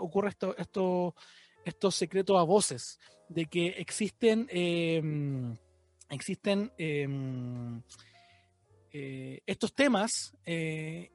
ocurre 0.00 0.30
esto, 0.30 0.56
esto, 0.56 1.14
estos 1.66 1.94
secretos 1.94 2.38
a 2.38 2.42
voces, 2.42 2.98
de 3.28 3.46
que 3.46 3.68
existen... 3.78 4.48
existen 6.08 6.72
eh, 8.98 9.42
estos 9.44 9.74
temas, 9.74 10.34
eh, 10.46 11.10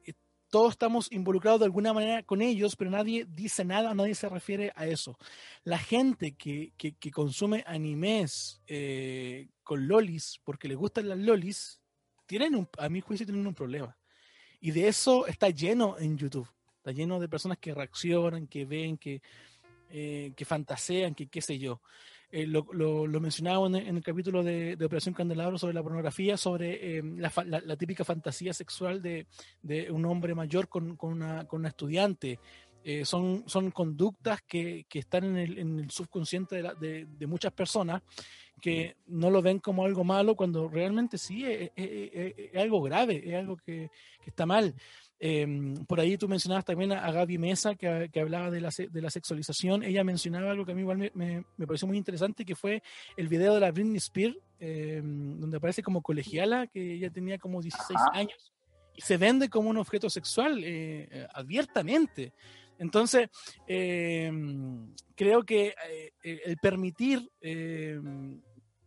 todos 0.51 0.73
estamos 0.73 1.11
involucrados 1.11 1.61
de 1.61 1.65
alguna 1.65 1.93
manera 1.93 2.21
con 2.21 2.43
ellos, 2.43 2.75
pero 2.75 2.91
nadie 2.91 3.25
dice 3.27 3.65
nada, 3.65 3.95
nadie 3.95 4.13
se 4.13 4.29
refiere 4.29 4.71
a 4.75 4.85
eso. 4.85 5.17
La 5.63 5.79
gente 5.79 6.33
que, 6.33 6.73
que, 6.77 7.11
consume 7.11 7.63
animes 7.65 8.61
eh, 8.67 9.47
con 9.63 9.87
lolis, 9.87 10.39
porque 10.43 10.67
les 10.67 10.77
gustan 10.77 11.09
las 11.09 11.17
lolis, 11.17 11.81
tienen 12.27 12.69
a 12.77 12.89
mi 12.89 13.01
juicio 13.01 13.25
tienen 13.25 13.47
un 13.47 13.55
problema. 13.55 13.97
Y 14.59 14.69
de 14.69 14.87
eso 14.87 15.25
está 15.25 15.49
lleno 15.49 15.97
en 15.97 16.17
YouTube. 16.17 16.47
Está 16.77 16.91
lleno 16.91 17.19
de 17.19 17.29
personas 17.29 17.57
que 17.57 17.73
reaccionan, 17.73 18.45
que 18.47 18.65
ven, 18.65 18.97
que, 18.97 19.23
eh, 19.91 20.33
que 20.35 20.45
fantasean, 20.45 21.15
que 21.15 21.27
qué 21.27 21.41
sé 21.41 21.59
yo. 21.59 21.81
Eh, 22.33 22.47
lo, 22.47 22.65
lo, 22.71 23.07
lo, 23.07 23.19
mencionaba 23.19 23.67
en 23.67 23.75
el, 23.75 23.87
en 23.89 23.97
el 23.97 24.03
capítulo 24.03 24.41
de, 24.41 24.77
de, 24.77 24.85
Operación 24.85 25.13
Candelabro 25.13 25.57
sobre 25.57 25.73
la 25.73 25.83
pornografía, 25.83 26.37
sobre 26.37 26.97
eh, 26.97 27.03
la, 27.17 27.29
la, 27.45 27.59
la, 27.59 27.75
típica 27.75 28.05
fantasía 28.05 28.53
sexual 28.53 29.01
de, 29.01 29.27
de 29.61 29.91
un 29.91 30.05
hombre 30.05 30.33
mayor 30.33 30.69
con, 30.69 30.95
con, 30.95 31.11
una, 31.11 31.45
con 31.45 31.59
una, 31.59 31.69
estudiante. 31.69 32.39
Eh, 32.85 33.03
son, 33.03 33.43
son 33.47 33.69
conductas 33.71 34.41
que, 34.43 34.85
que 34.87 34.99
están 34.99 35.25
en 35.25 35.37
el, 35.37 35.57
en 35.59 35.79
el 35.79 35.91
subconsciente 35.91 36.63
de, 36.63 36.71
de, 36.79 37.05
de, 37.05 37.27
muchas 37.27 37.51
personas 37.51 38.01
que 38.61 38.95
no 39.07 39.29
lo 39.29 39.41
ven 39.41 39.59
como 39.59 39.83
algo 39.83 40.05
malo 40.05 40.35
cuando 40.35 40.69
realmente 40.69 41.17
sí 41.17 41.43
es, 41.43 41.71
es, 41.75 41.89
es, 42.13 42.33
es 42.37 42.61
algo 42.61 42.81
grave, 42.81 43.21
es 43.25 43.35
algo 43.35 43.57
que, 43.57 43.91
que 44.23 44.29
está 44.29 44.45
mal. 44.45 44.73
Eh, 45.23 45.75
por 45.87 45.99
ahí 45.99 46.17
tú 46.17 46.27
mencionabas 46.27 46.65
también 46.65 46.91
a, 46.91 47.11
Gaby 47.11 47.37
Mesa, 47.37 47.75
que, 47.75 48.09
que 48.11 48.19
hablaba 48.19 48.49
de 48.49 48.59
la, 48.59 48.69
de 48.69 49.01
la, 49.01 49.11
sexualización. 49.11 49.83
Ella 49.83 50.03
mencionaba 50.03 50.49
algo 50.49 50.65
que 50.65 50.71
a 50.71 50.75
mí 50.75 50.81
igual 50.81 50.97
me, 50.97 51.11
me, 51.13 51.45
me 51.57 51.67
pareció 51.67 51.87
muy 51.87 51.97
interesante, 51.97 52.43
que 52.43 52.55
fue 52.55 52.81
el 53.15 53.27
video 53.27 53.53
de 53.53 53.59
la 53.59 53.71
Britney 53.71 53.97
Spears, 53.97 54.35
eh, 54.59 54.99
donde 55.03 55.57
aparece 55.57 55.83
como 55.83 56.01
colegiala, 56.01 56.65
que 56.65 56.95
ella 56.95 57.11
tenía 57.11 57.37
como 57.37 57.61
16 57.61 57.99
Ajá. 57.99 58.09
años, 58.17 58.51
y 58.95 59.01
se 59.01 59.17
vende 59.17 59.47
como 59.47 59.69
un 59.69 59.77
objeto 59.77 60.09
sexual 60.09 60.59
eh, 60.63 61.27
abiertamente. 61.35 62.33
Entonces, 62.81 63.29
eh, 63.67 64.31
creo 65.15 65.43
que 65.43 65.75
eh, 65.87 66.41
el 66.45 66.57
permitir 66.57 67.29
eh, 67.39 68.01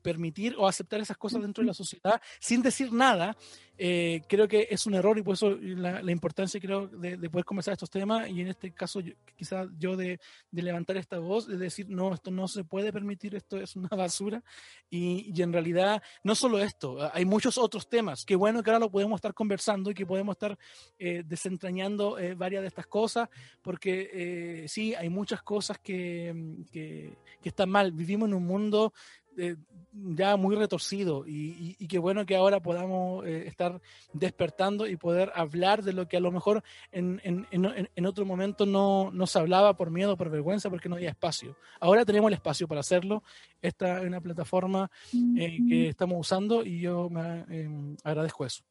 permitir 0.05 0.55
o 0.59 0.69
aceptar 0.69 1.01
esas 1.01 1.17
cosas 1.17 1.41
dentro 1.41 1.63
de 1.63 1.69
la 1.69 1.75
sociedad 1.75 2.21
sin 2.39 2.61
decir 2.61 2.93
nada, 2.93 3.35
eh, 3.77 4.23
creo 4.29 4.47
que 4.47 4.69
es 4.71 4.87
un 4.87 4.95
error 4.95 5.19
y 5.19 5.23
por 5.23 5.35
eso 5.35 5.57
la, 5.61 6.01
la 6.01 6.13
importancia 6.13 6.61
creo 6.61 6.87
de, 6.87 7.17
de, 7.17 7.31
poder 7.31 7.45
conversar 7.45 7.73
estos 7.73 7.91
temas 7.91 8.29
y 8.29 8.43
en 8.43 8.47
este 8.47 8.73
caso 8.73 9.01
quizás 9.35 9.67
yo 9.81 9.97
de, 9.97 10.21
de, 10.53 10.63
levantar 10.63 10.97
esta 10.97 11.19
voz, 11.19 11.49
de 11.49 11.57
decir, 11.57 11.89
no, 11.89 12.15
esto 12.15 12.31
no 12.31 12.47
se 12.47 12.63
puede 12.63 12.93
permitir, 12.93 13.35
esto 13.35 13.59
es 13.59 13.75
una 13.75 13.89
basura 13.97 14.45
y, 14.91 15.33
y, 15.35 15.43
en 15.43 15.53
realidad 15.53 16.01
no 16.23 16.37
solo 16.37 16.61
esto, 16.61 16.99
hay 17.13 17.25
muchos 17.25 17.59
otros 17.59 17.89
temas, 17.89 18.25
qué 18.25 18.37
bueno 18.37 18.63
que 18.63 18.71
ahora 18.71 18.79
lo 18.79 18.93
podemos 18.93 19.19
estar 19.19 19.35
conversando 19.35 19.91
y 19.91 19.95
que 19.95 20.07
podemos 20.07 20.35
estar 20.35 20.57
eh, 20.99 21.25
desentrañando 21.27 22.17
eh, 22.17 22.35
varias 22.35 22.63
de 22.63 22.69
estas 22.69 22.87
cosas, 22.87 23.29
porque 23.61 24.67
sí, 24.69 24.95
hay 24.95 25.09
muchas 25.09 25.43
cosas 25.43 25.79
que, 25.81 26.63
que, 26.71 27.17
que 27.43 27.49
están 27.49 27.71
mal, 27.71 27.91
vivimos 27.91 28.29
en 28.29 28.35
un 28.35 28.47
mundo 28.47 28.93
eh, 29.37 29.57
ya 29.95 30.37
muy 30.37 30.57
retorcido 30.57 31.25
y, 31.27 31.33
y, 31.33 31.77
y, 31.79 31.87
qué 31.87 31.99
bueno 31.99 32.27
que 32.27 32.35
ahora 32.35 32.61
podamos 32.61 33.25
eh, 33.27 33.47
estar 33.47 33.81
despertando 34.13 34.89
y 34.89 34.97
poder 34.97 35.31
hablar 35.35 35.85
de 35.85 35.93
lo 35.93 36.09
que 36.09 36.17
a 36.17 36.21
lo 36.21 36.33
mejor 36.33 36.65
en, 36.91 37.21
en, 37.23 37.47
en, 37.53 37.91
en 37.95 38.07
otro 38.07 38.25
momento 38.25 38.67
no, 38.67 39.11
no, 39.13 39.27
se 39.27 39.39
hablaba 39.39 39.77
por 39.77 39.91
miedo, 39.91 40.17
por 40.17 40.31
vergüenza, 40.31 40.69
porque 40.69 40.89
no 40.89 40.97
había 40.97 41.11
espacio. 41.11 41.57
Ahora 41.79 42.05
tenemos 42.05 42.29
el 42.29 42.35
espacio 42.35 42.67
para 42.67 42.81
hacerlo. 42.81 43.23
Esta 43.63 44.01
es 44.01 44.07
una 44.07 44.21
plataforma 44.21 44.91
eh, 45.39 45.59
que 45.69 45.89
estamos 45.89 46.19
usando 46.19 46.65
y 46.65 46.81
yo 46.81 47.09
me 47.09 47.45
em, 47.49 47.97
agradezco 48.03 48.45
eso. 48.45 48.65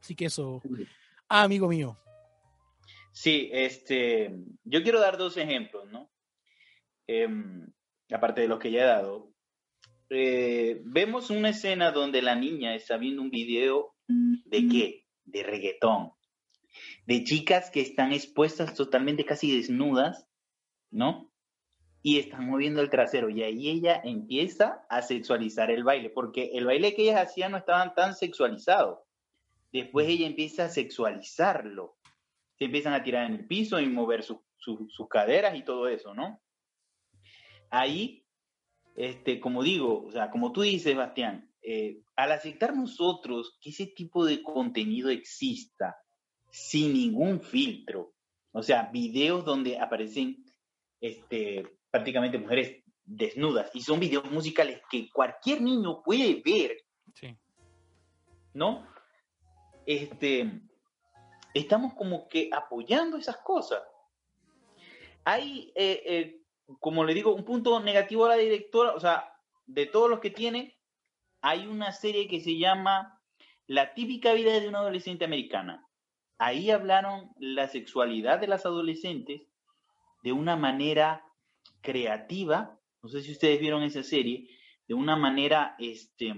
Así 0.00 0.14
que 0.14 0.26
eso, 0.26 0.60
ah, 1.28 1.42
amigo 1.42 1.68
mío. 1.68 1.96
Sí, 3.12 3.48
este, 3.52 4.34
yo 4.64 4.82
quiero 4.82 5.00
dar 5.00 5.16
dos 5.16 5.36
ejemplos, 5.36 5.88
¿no? 5.90 6.10
Eh, 7.06 7.28
aparte 8.12 8.40
de 8.40 8.48
los 8.48 8.58
que 8.58 8.70
ya 8.70 8.82
he 8.82 8.86
dado, 8.86 9.32
eh, 10.10 10.80
vemos 10.84 11.30
una 11.30 11.50
escena 11.50 11.92
donde 11.92 12.22
la 12.22 12.34
niña 12.34 12.74
está 12.74 12.96
viendo 12.96 13.22
un 13.22 13.30
video 13.30 13.94
de 14.06 14.68
qué? 14.68 15.06
De 15.24 15.42
reggaetón. 15.42 16.12
De 17.06 17.24
chicas 17.24 17.70
que 17.70 17.80
están 17.80 18.12
expuestas 18.12 18.74
totalmente 18.74 19.24
casi 19.24 19.54
desnudas, 19.54 20.26
¿no? 20.90 21.30
Y 22.02 22.18
están 22.18 22.48
moviendo 22.48 22.80
el 22.80 22.90
trasero. 22.90 23.28
Y 23.28 23.42
ahí 23.42 23.68
ella 23.68 24.00
empieza 24.02 24.86
a 24.88 25.02
sexualizar 25.02 25.70
el 25.70 25.84
baile, 25.84 26.10
porque 26.10 26.52
el 26.54 26.64
baile 26.64 26.94
que 26.94 27.02
ellas 27.02 27.28
hacían 27.28 27.52
no 27.52 27.58
estaban 27.58 27.94
tan 27.94 28.14
sexualizados. 28.14 29.00
Después 29.72 30.08
ella 30.08 30.26
empieza 30.26 30.64
a 30.64 30.70
sexualizarlo. 30.70 31.96
Se 32.56 32.64
empiezan 32.64 32.94
a 32.94 33.02
tirar 33.02 33.26
en 33.26 33.34
el 33.34 33.46
piso 33.46 33.78
y 33.80 33.88
mover 33.88 34.22
su, 34.22 34.42
su, 34.56 34.88
sus 34.88 35.08
caderas 35.08 35.54
y 35.54 35.62
todo 35.62 35.88
eso, 35.88 36.14
¿no? 36.14 36.40
Ahí 37.70 38.24
este, 38.98 39.38
como 39.38 39.62
digo, 39.62 40.06
o 40.06 40.10
sea, 40.10 40.28
como 40.28 40.50
tú 40.50 40.62
dices, 40.62 40.96
Bastián, 40.96 41.48
eh, 41.62 42.00
al 42.16 42.32
aceptar 42.32 42.74
nosotros 42.74 43.56
que 43.60 43.70
ese 43.70 43.86
tipo 43.86 44.24
de 44.24 44.42
contenido 44.42 45.08
exista 45.08 45.96
sin 46.50 46.94
ningún 46.94 47.40
filtro, 47.40 48.12
o 48.50 48.60
sea, 48.60 48.90
videos 48.92 49.44
donde 49.44 49.78
aparecen 49.78 50.44
este, 51.00 51.64
prácticamente 51.92 52.38
mujeres 52.38 52.82
desnudas 53.04 53.70
y 53.72 53.82
son 53.82 54.00
videos 54.00 54.28
musicales 54.32 54.80
que 54.90 55.08
cualquier 55.10 55.62
niño 55.62 56.02
puede 56.02 56.42
ver, 56.44 56.76
sí. 57.14 57.38
¿no? 58.52 58.84
Este, 59.86 60.60
estamos 61.54 61.94
como 61.94 62.26
que 62.26 62.50
apoyando 62.52 63.16
esas 63.16 63.36
cosas. 63.36 63.80
Hay 65.24 65.72
eh, 65.76 66.02
eh, 66.04 66.37
como 66.80 67.04
le 67.04 67.14
digo, 67.14 67.34
un 67.34 67.44
punto 67.44 67.80
negativo 67.80 68.26
a 68.26 68.30
la 68.30 68.36
directora, 68.36 68.94
o 68.94 69.00
sea, 69.00 69.32
de 69.66 69.86
todos 69.86 70.10
los 70.10 70.20
que 70.20 70.30
tiene, 70.30 70.78
hay 71.40 71.66
una 71.66 71.92
serie 71.92 72.28
que 72.28 72.40
se 72.40 72.58
llama 72.58 73.20
La 73.66 73.94
típica 73.94 74.32
vida 74.32 74.58
de 74.58 74.68
una 74.68 74.78
adolescente 74.78 75.24
americana. 75.24 75.86
Ahí 76.38 76.70
hablaron 76.70 77.30
la 77.38 77.68
sexualidad 77.68 78.38
de 78.38 78.48
las 78.48 78.66
adolescentes 78.66 79.42
de 80.22 80.32
una 80.32 80.56
manera 80.56 81.24
creativa, 81.80 82.78
no 83.02 83.08
sé 83.08 83.22
si 83.22 83.32
ustedes 83.32 83.60
vieron 83.60 83.82
esa 83.82 84.02
serie, 84.02 84.48
de 84.86 84.94
una 84.94 85.16
manera 85.16 85.74
este, 85.78 86.34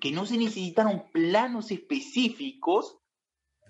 que 0.00 0.12
no 0.12 0.26
se 0.26 0.38
necesitaron 0.38 1.10
planos 1.12 1.70
específicos 1.70 2.98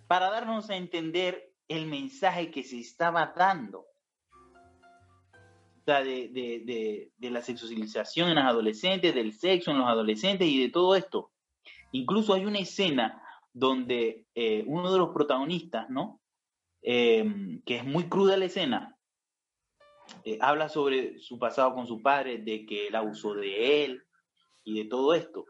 para 0.07 0.30
darnos 0.30 0.70
a 0.70 0.76
entender 0.76 1.55
el 1.68 1.86
mensaje 1.86 2.51
que 2.51 2.62
se 2.62 2.78
estaba 2.78 3.32
dando 3.36 3.89
de, 5.87 6.28
de, 6.28 7.11
de, 7.16 7.31
la 7.31 7.43
sexualización 7.43 8.28
en 8.28 8.37
las 8.37 8.47
adolescentes, 8.47 9.14
del 9.14 9.33
sexo 9.33 9.70
en 9.70 9.78
los 9.78 9.89
adolescentes 9.89 10.47
y 10.47 10.61
de 10.61 10.68
todo 10.68 10.95
esto. 10.95 11.31
Incluso 11.93 12.35
hay 12.35 12.45
una 12.45 12.59
escena 12.59 13.22
donde 13.53 14.26
eh, 14.35 14.64
uno 14.66 14.93
de 14.93 14.99
los 14.99 15.11
protagonistas, 15.11 15.91
¿no? 15.91 16.20
Eh, 16.83 17.24
que 17.66 17.76
es 17.76 17.85
muy 17.85 18.09
cruda 18.09 18.37
la 18.37 18.47
escena, 18.47 18.97
eh, 20.24 20.39
habla 20.41 20.68
sobre 20.68 21.18
su 21.18 21.39
pasado 21.39 21.74
con 21.74 21.87
su 21.87 22.01
padre, 22.01 22.39
de 22.39 22.64
que 22.66 22.89
él 22.89 22.95
abusó 22.95 23.35
de 23.35 23.85
él 23.85 24.03
y 24.64 24.83
de 24.83 24.89
todo 24.89 25.14
esto. 25.14 25.45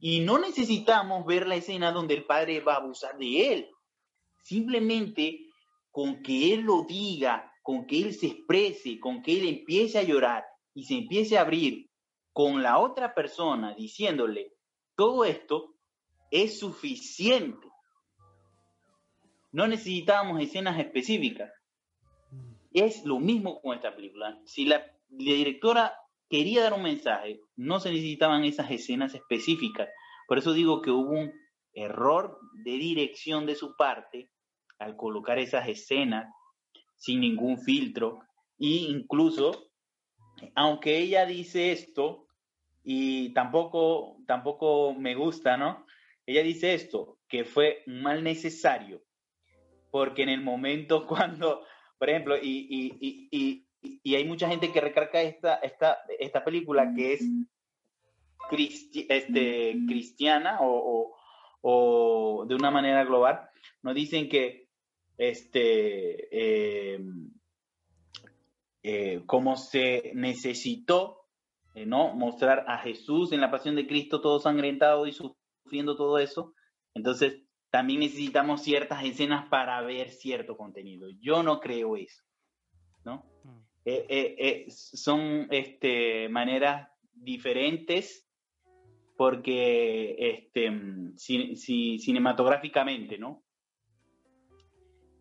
Y 0.00 0.20
no 0.20 0.38
necesitamos 0.38 1.24
ver 1.24 1.46
la 1.46 1.56
escena 1.56 1.92
donde 1.92 2.14
el 2.14 2.24
padre 2.24 2.60
va 2.60 2.74
a 2.74 2.78
abusar 2.78 3.16
de 3.18 3.52
él. 3.52 3.68
Simplemente 4.42 5.46
con 5.90 6.22
que 6.22 6.52
él 6.52 6.62
lo 6.62 6.82
diga 6.82 7.52
con 7.66 7.84
que 7.84 8.00
él 8.00 8.14
se 8.14 8.28
exprese, 8.28 9.00
con 9.00 9.24
que 9.24 9.32
él 9.40 9.48
empiece 9.48 9.98
a 9.98 10.04
llorar 10.04 10.44
y 10.72 10.84
se 10.84 10.94
empiece 10.94 11.36
a 11.36 11.40
abrir 11.40 11.90
con 12.32 12.62
la 12.62 12.78
otra 12.78 13.12
persona 13.12 13.74
diciéndole 13.74 14.52
todo 14.94 15.24
esto, 15.24 15.74
es 16.30 16.60
suficiente. 16.60 17.66
No 19.50 19.66
necesitábamos 19.66 20.40
escenas 20.40 20.78
específicas. 20.78 21.50
Es 22.72 23.04
lo 23.04 23.18
mismo 23.18 23.60
con 23.60 23.74
esta 23.74 23.96
película. 23.96 24.40
Si 24.44 24.64
la, 24.64 24.86
la 25.08 25.32
directora 25.34 25.92
quería 26.30 26.62
dar 26.62 26.74
un 26.74 26.84
mensaje, 26.84 27.40
no 27.56 27.80
se 27.80 27.90
necesitaban 27.90 28.44
esas 28.44 28.70
escenas 28.70 29.12
específicas. 29.12 29.88
Por 30.28 30.38
eso 30.38 30.52
digo 30.52 30.82
que 30.82 30.92
hubo 30.92 31.10
un 31.10 31.32
error 31.72 32.38
de 32.62 32.78
dirección 32.78 33.44
de 33.44 33.56
su 33.56 33.74
parte 33.74 34.30
al 34.78 34.94
colocar 34.94 35.40
esas 35.40 35.68
escenas 35.68 36.32
sin 36.96 37.20
ningún 37.20 37.58
filtro. 37.58 38.20
E 38.58 38.88
incluso 38.88 39.70
aunque 40.54 40.98
ella 40.98 41.24
dice 41.24 41.72
esto 41.72 42.26
y 42.84 43.32
tampoco 43.32 44.18
tampoco 44.26 44.94
me 44.94 45.14
gusta, 45.14 45.56
¿no? 45.56 45.86
Ella 46.26 46.42
dice 46.42 46.74
esto, 46.74 47.18
que 47.28 47.44
fue 47.44 47.82
un 47.86 48.02
mal 48.02 48.22
necesario, 48.22 49.02
porque 49.90 50.22
en 50.22 50.28
el 50.28 50.42
momento 50.42 51.06
cuando, 51.08 51.62
por 51.98 52.10
ejemplo, 52.10 52.36
y, 52.36 53.66
y 54.02 54.14
hay 54.14 54.24
mucha 54.24 54.48
gente 54.48 54.72
que 54.72 54.80
recarga 54.80 55.22
esta, 55.22 55.56
esta, 55.56 55.98
esta 56.18 56.44
película 56.44 56.92
que 56.94 57.14
es 57.14 57.24
este, 59.08 59.76
cristiana 59.86 60.58
o, 60.60 61.14
o, 61.60 62.44
de 62.46 62.54
una 62.54 62.70
manera 62.70 63.04
global, 63.04 63.48
nos 63.82 63.94
dicen 63.94 64.28
que 64.28 64.65
este, 65.18 66.28
eh, 66.30 67.00
eh, 68.82 69.22
como 69.26 69.56
se 69.56 70.12
necesitó 70.14 71.26
eh, 71.74 71.86
¿no? 71.86 72.14
mostrar 72.14 72.64
a 72.68 72.78
Jesús 72.78 73.32
en 73.32 73.40
la 73.40 73.50
pasión 73.50 73.76
de 73.76 73.86
Cristo 73.86 74.20
todo 74.20 74.40
sangrentado 74.40 75.06
y 75.06 75.12
sufriendo 75.12 75.96
todo 75.96 76.18
eso, 76.18 76.54
entonces 76.94 77.42
también 77.70 78.00
necesitamos 78.00 78.62
ciertas 78.62 79.04
escenas 79.04 79.48
para 79.48 79.80
ver 79.82 80.10
cierto 80.10 80.56
contenido. 80.56 81.08
Yo 81.20 81.42
no 81.42 81.60
creo 81.60 81.96
eso, 81.96 82.22
¿no? 83.04 83.24
Mm. 83.44 84.70
son 84.70 85.48
este, 85.50 86.28
maneras 86.28 86.88
diferentes 87.12 88.26
porque 89.16 90.16
este, 90.18 90.70
si, 91.16 91.98
cinematográficamente, 91.98 93.18
¿no? 93.18 93.42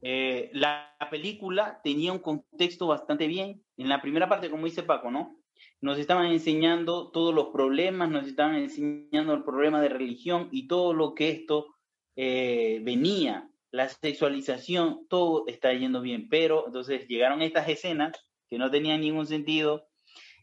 Eh, 0.02 0.50
la, 0.54 0.92
película 1.10 1.80
tenía 1.84 2.12
un 2.12 2.20
contexto 2.20 2.88
bastante 2.88 3.28
bien. 3.28 3.64
En 3.78 3.90
la 3.90 4.02
primera 4.02 4.28
parte, 4.28 4.50
como 4.50 4.66
dice 4.66 4.84
Paco, 4.84 5.12
¿no? 5.12 5.38
Nos 5.82 5.98
estaban 5.98 6.28
enseñando 6.28 7.12
todos 7.12 7.34
los 7.34 7.48
problemas, 7.48 8.10
nos 8.10 8.28
estaban 8.28 8.56
enseñando 8.56 9.34
el 9.34 9.44
problema 9.44 9.82
de 9.82 9.90
religión 9.90 10.50
y 10.52 10.68
todo 10.68 10.94
lo 10.94 11.14
que 11.14 11.30
esto 11.30 11.68
eh, 12.16 12.82
venía, 12.84 13.50
la 13.72 13.90
sexualización, 13.90 15.06
todo 15.10 15.46
está 15.48 15.74
yendo 15.74 16.02
bien. 16.02 16.28
Pero 16.30 16.66
entonces 16.68 17.08
llegaron 17.08 17.42
estas 17.42 17.70
escenas 17.70 18.18
que 18.50 18.58
no 18.58 18.72
tenían 18.72 19.02
ningún 19.02 19.28
sentido, 19.28 19.88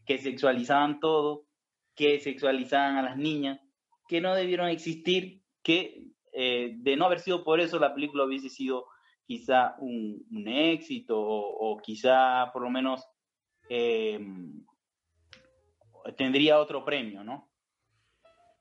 que 0.05 0.17
sexualizaban 0.17 0.99
todo, 0.99 1.45
que 1.95 2.19
sexualizaban 2.19 2.97
a 2.97 3.03
las 3.03 3.17
niñas, 3.17 3.59
que 4.07 4.21
no 4.21 4.35
debieron 4.35 4.69
existir, 4.69 5.41
que 5.61 6.03
eh, 6.33 6.73
de 6.77 6.95
no 6.95 7.05
haber 7.05 7.19
sido 7.19 7.43
por 7.43 7.59
eso 7.59 7.79
la 7.79 7.93
película 7.93 8.25
hubiese 8.25 8.49
sido 8.49 8.85
quizá 9.25 9.75
un, 9.79 10.25
éxito 10.47 11.19
o, 11.19 11.77
quizá 11.77 12.51
por 12.51 12.61
lo 12.61 12.69
menos 12.69 13.05
em, 13.69 14.63
tendría 16.17 16.59
otro 16.59 16.83
premio, 16.83 17.23
¿no? 17.23 17.49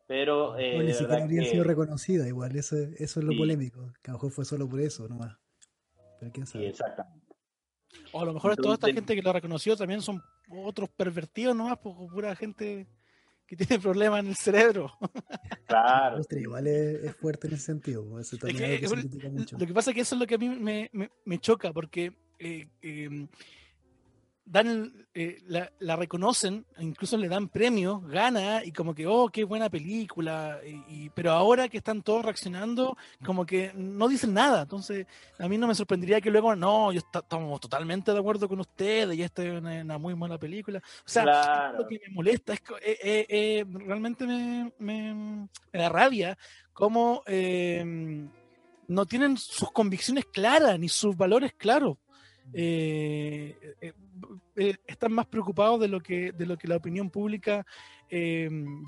Pero... 0.07 0.59
Eh, 0.59 0.83
ni 0.83 0.93
siquiera 0.93 1.23
habría 1.23 1.45
sido 1.45 1.65
reconocida 1.65 2.27
igual, 2.29 2.55
eso, 2.57 2.77
eso 2.77 3.21
es 3.21 3.27
lo 3.27 3.37
polémico, 3.37 3.93
que 4.03 4.11
a 4.11 4.13
lo 4.13 4.19
mejor 4.19 4.33
fue 4.33 4.45
solo 4.45 4.69
por 4.69 4.81
eso 4.81 5.09
nomás. 5.09 5.37
Pero 6.21 6.33
quién 6.33 6.47
sabe. 6.47 6.69
exactamente. 6.69 7.23
O 8.13 8.21
a 8.21 8.25
lo 8.25 8.35
mejor 8.35 8.57
toda 8.57 8.75
esta 8.75 8.93
gente 8.93 9.15
que 9.15 9.23
lo 9.23 9.33
reconoció 9.33 9.77
también 9.77 10.01
son 10.01 10.23
otros 10.49 10.89
pervertidos 10.91 11.57
nomás, 11.57 11.79
porque 11.79 12.07
pura 12.13 12.37
gente 12.37 12.87
que 13.53 13.67
tiene 13.67 13.83
problemas 13.83 14.21
en 14.21 14.29
el 14.29 14.37
cerebro. 14.37 14.91
Claro. 15.67 16.21
igual 16.33 16.67
es, 16.67 17.17
fuerte 17.17 17.47
en 17.47 17.55
ese 17.55 17.65
sentido. 17.65 18.05
Pues, 18.05 18.31
lo 18.33 19.67
que 19.67 19.73
pasa 19.73 19.91
es 19.91 19.95
que 19.95 20.03
eso 20.03 20.15
es 20.15 20.21
lo 20.21 20.27
que 20.27 20.35
a 20.35 20.39
mí 20.39 20.51
me, 20.51 20.91
me, 21.25 21.39
choca, 21.39 21.73
porque 21.73 22.13
eh, 22.39 22.69
em, 22.83 23.27
dan 24.45 25.07
eh, 25.15 25.39
la, 25.47 25.97
reconocen, 25.97 26.67
incluso 26.79 27.17
le 27.17 27.29
dan 27.29 27.49
premios, 27.49 28.07
gana 28.09 28.65
y 28.65 28.73
como 28.73 28.95
que, 28.95 29.07
oh, 29.07 29.29
qué 29.29 29.45
buena 29.45 29.71
película, 29.71 30.61
y, 30.89 31.11
pero 31.11 31.33
ahora 31.33 31.69
que 31.69 31.79
están 31.79 32.03
todos 32.03 32.25
reaccionando, 32.25 32.97
como 33.25 33.47
que 33.47 33.73
no 33.75 34.09
dicen 34.09 34.35
nada, 34.35 34.63
entonces 34.63 35.07
a 35.39 35.49
mí 35.49 35.59
no 35.59 35.67
me 35.67 35.75
sorprendería 35.75 36.21
que 36.21 36.31
luego, 36.31 36.57
no, 36.57 36.93
yo 36.93 37.01
estamos 37.01 37.61
totalmente 37.61 38.13
de 38.13 38.19
acuerdo 38.19 38.49
con 38.49 38.61
ustedes 38.61 39.17
y 39.17 39.23
esta 39.23 39.45
es 39.45 39.61
una, 39.61 39.99
muy 39.99 40.15
mala 40.15 40.39
película, 40.39 40.79
o 40.79 41.09
sea, 41.09 41.73
lo 41.73 41.87
que 41.87 42.01
me 42.07 42.15
molesta, 42.15 42.55
es 42.55 42.61
que 42.61 42.75
eh, 42.83 43.27
eh, 43.29 43.65
realmente 43.69 44.27
me, 44.27 44.73
me, 44.79 45.49
da 45.73 45.89
rabia 45.89 46.37
cómo 46.73 47.23
no 48.89 49.07
tienen 49.07 49.37
sus 49.37 49.71
convicciones 49.73 50.27
claras 50.27 50.79
ni 50.79 50.89
sus 50.89 51.17
valores 51.17 51.53
claros. 51.55 51.97
Eh, 52.53 53.77
eh, 53.81 53.93
eh, 54.57 54.77
están 54.87 55.13
más 55.13 55.27
preocupados 55.27 55.81
de 55.81 55.89
lo 55.89 56.01
que, 56.01 56.33
de 56.33 56.47
lo 56.47 56.57
que 56.59 56.69
la 56.69 56.77
opinión 56.77 57.11
pública 57.11 57.65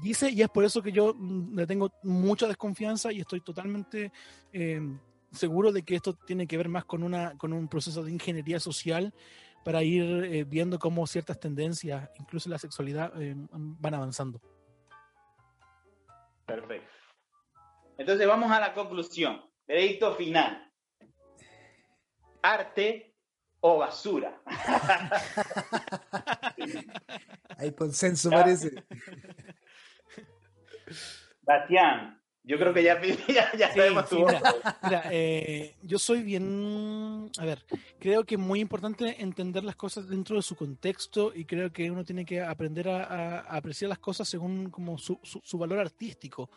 dice 0.03 0.31
y 0.31 0.43
es 0.43 0.51
por 0.51 0.67
eso 0.67 0.83
que 0.83 0.93
yo 0.93 1.15
mm, 1.15 1.57
le 1.57 1.67
tengo 1.67 1.91
mucha 2.03 2.47
desconfianza 2.47 3.11
y 3.11 3.21
estoy 3.21 3.41
totalmente 3.41 4.13
seguro 5.33 5.73
de 5.73 5.83
que 5.83 5.95
esto 5.95 6.15
tiene 6.15 6.47
que 6.47 6.59
ver 6.59 6.69
más 6.69 6.85
con, 6.85 7.03
una, 7.03 7.37
con 7.39 7.53
un 7.55 7.67
proceso 7.69 8.03
de 8.03 8.13
ingeniería 8.13 8.61
social 8.61 9.15
para 9.65 9.83
ir 9.83 10.45
viendo 10.45 10.79
cómo 10.79 11.07
ciertas 11.07 11.41
tendencias, 11.41 12.11
incluso 12.21 12.51
la 12.51 12.59
sexualidad, 12.59 13.15
van 13.51 13.95
avanzando. 13.95 14.43
Perfecto. 16.45 16.93
Entonces 17.97 18.27
vamos 18.27 18.51
a 18.51 18.61
la 18.61 18.75
conclusión. 18.75 19.43
Veredicto 19.67 20.15
final. 20.15 20.71
Arte 22.43 23.14
o 23.67 23.79
basura. 23.79 24.39
Hay 27.57 27.73
consenso, 27.73 28.29
parece. 28.29 28.75
Bastián, 31.41 32.21
yo 32.43 32.59
creo 32.59 32.75
que 32.75 32.83
ya, 32.83 33.01
ya, 33.57 33.73
sabemos 33.73 34.07
tu 34.11 34.19
mira, 34.19 35.09
eh, 35.11 35.77
yo 35.83 35.99
soy 35.99 36.23
bien. 36.23 37.31
A 37.39 37.47
ver, 37.47 37.65
creo 37.99 38.25
que 38.25 38.35
es 38.35 38.41
muy 38.41 38.61
importante 38.61 39.23
entender 39.23 39.65
las 39.65 39.77
cosas 39.77 40.11
dentro 40.11 40.37
de 40.37 40.43
su 40.43 40.57
contexto 40.57 41.33
y 41.35 41.47
creo 41.47 41.73
que 41.73 41.91
uno 41.91 42.05
tiene 42.05 42.27
que 42.27 42.43
aprender 42.43 42.91
a, 42.91 43.41
apreciar 43.41 43.89
las 43.89 43.99
cosas 43.99 44.29
según 44.29 44.69
como 44.69 44.99
su, 44.99 45.19
su 45.23 45.57
valor 45.57 45.79
artístico. 45.79 46.51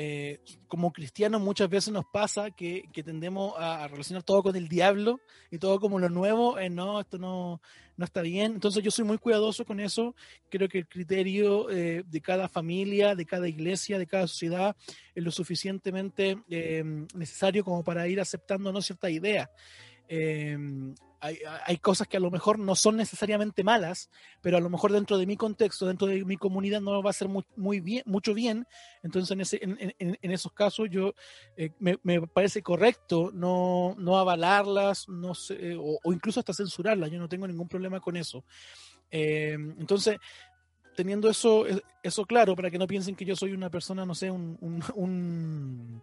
Eh, 0.00 0.38
como 0.68 0.92
cristianos 0.92 1.40
muchas 1.40 1.68
veces 1.68 1.92
nos 1.92 2.04
pasa 2.04 2.52
que, 2.52 2.88
tendemos 3.04 3.54
a, 3.58 3.88
relacionar 3.88 4.22
todo 4.22 4.44
con 4.44 4.54
el 4.54 4.68
diablo 4.68 5.20
y 5.50 5.58
todo 5.58 5.80
como 5.80 5.98
lo 5.98 6.08
nuevo, 6.08 6.56
eh, 6.56 6.70
no, 6.70 7.00
esto 7.00 7.18
no, 7.18 7.60
no, 7.96 8.04
está 8.04 8.22
bien. 8.22 8.52
Entonces 8.52 8.84
yo 8.84 8.92
soy 8.92 9.04
muy 9.04 9.18
cuidadoso 9.18 9.64
con 9.64 9.80
eso. 9.80 10.14
Creo 10.50 10.68
que 10.68 10.78
el 10.78 10.86
criterio 10.86 11.68
eh, 11.68 12.04
de 12.06 12.20
cada 12.20 12.48
familia, 12.48 13.16
de 13.16 13.26
cada 13.26 13.48
iglesia, 13.48 13.98
de 13.98 14.06
cada 14.06 14.28
sociedad 14.28 14.76
es 15.16 15.24
lo 15.24 15.32
suficientemente 15.32 16.38
necesario 17.14 17.64
como 17.64 17.82
para 17.82 18.06
ir 18.06 18.20
aceptando 18.20 18.70
¿no? 18.70 18.80
cierta 18.80 19.10
idea 19.10 19.50
hay, 21.20 21.78
cosas 21.78 22.06
que 22.06 22.16
a 22.16 22.20
lo 22.20 22.30
mejor 22.30 22.58
no 22.58 22.74
son 22.74 22.96
necesariamente 22.96 23.64
malas, 23.64 24.10
pero 24.40 24.56
a 24.56 24.60
lo 24.60 24.70
mejor 24.70 24.92
dentro 24.92 25.18
de 25.18 25.26
mi 25.26 25.36
contexto, 25.36 25.86
dentro 25.86 26.06
de 26.06 26.24
mi 26.24 26.36
comunidad 26.36 26.80
no 26.80 27.02
va 27.02 27.10
a 27.10 27.14
ser 27.14 27.28
muy, 27.28 27.80
bien, 27.80 28.02
mucho 28.06 28.34
bien. 28.34 28.66
Entonces, 29.02 29.30
en, 29.32 29.40
ese, 29.40 29.58
en, 29.62 30.30
esos 30.30 30.52
casos, 30.52 30.88
yo 30.90 31.14
eh, 31.56 31.72
me, 31.78 31.98
parece 32.28 32.62
correcto 32.62 33.30
no, 33.32 33.96
avalarlas 34.16 35.08
no 35.08 35.34
sé, 35.34 35.76
o, 35.78 35.98
incluso 36.12 36.40
hasta 36.40 36.54
censurarlas. 36.54 37.10
Yo 37.10 37.18
no 37.18 37.28
tengo 37.28 37.46
ningún 37.46 37.68
problema 37.68 38.00
con 38.00 38.16
eso. 38.16 38.44
Eh, 39.10 39.54
entonces, 39.54 40.18
teniendo 40.94 41.28
eso, 41.28 41.64
eso 42.02 42.24
claro, 42.26 42.54
para 42.54 42.70
que 42.70 42.78
no 42.78 42.86
piensen 42.86 43.16
que 43.16 43.24
yo 43.24 43.34
soy 43.34 43.52
una 43.52 43.70
persona, 43.70 44.06
no 44.06 44.14
sé, 44.14 44.30
un 44.30 46.02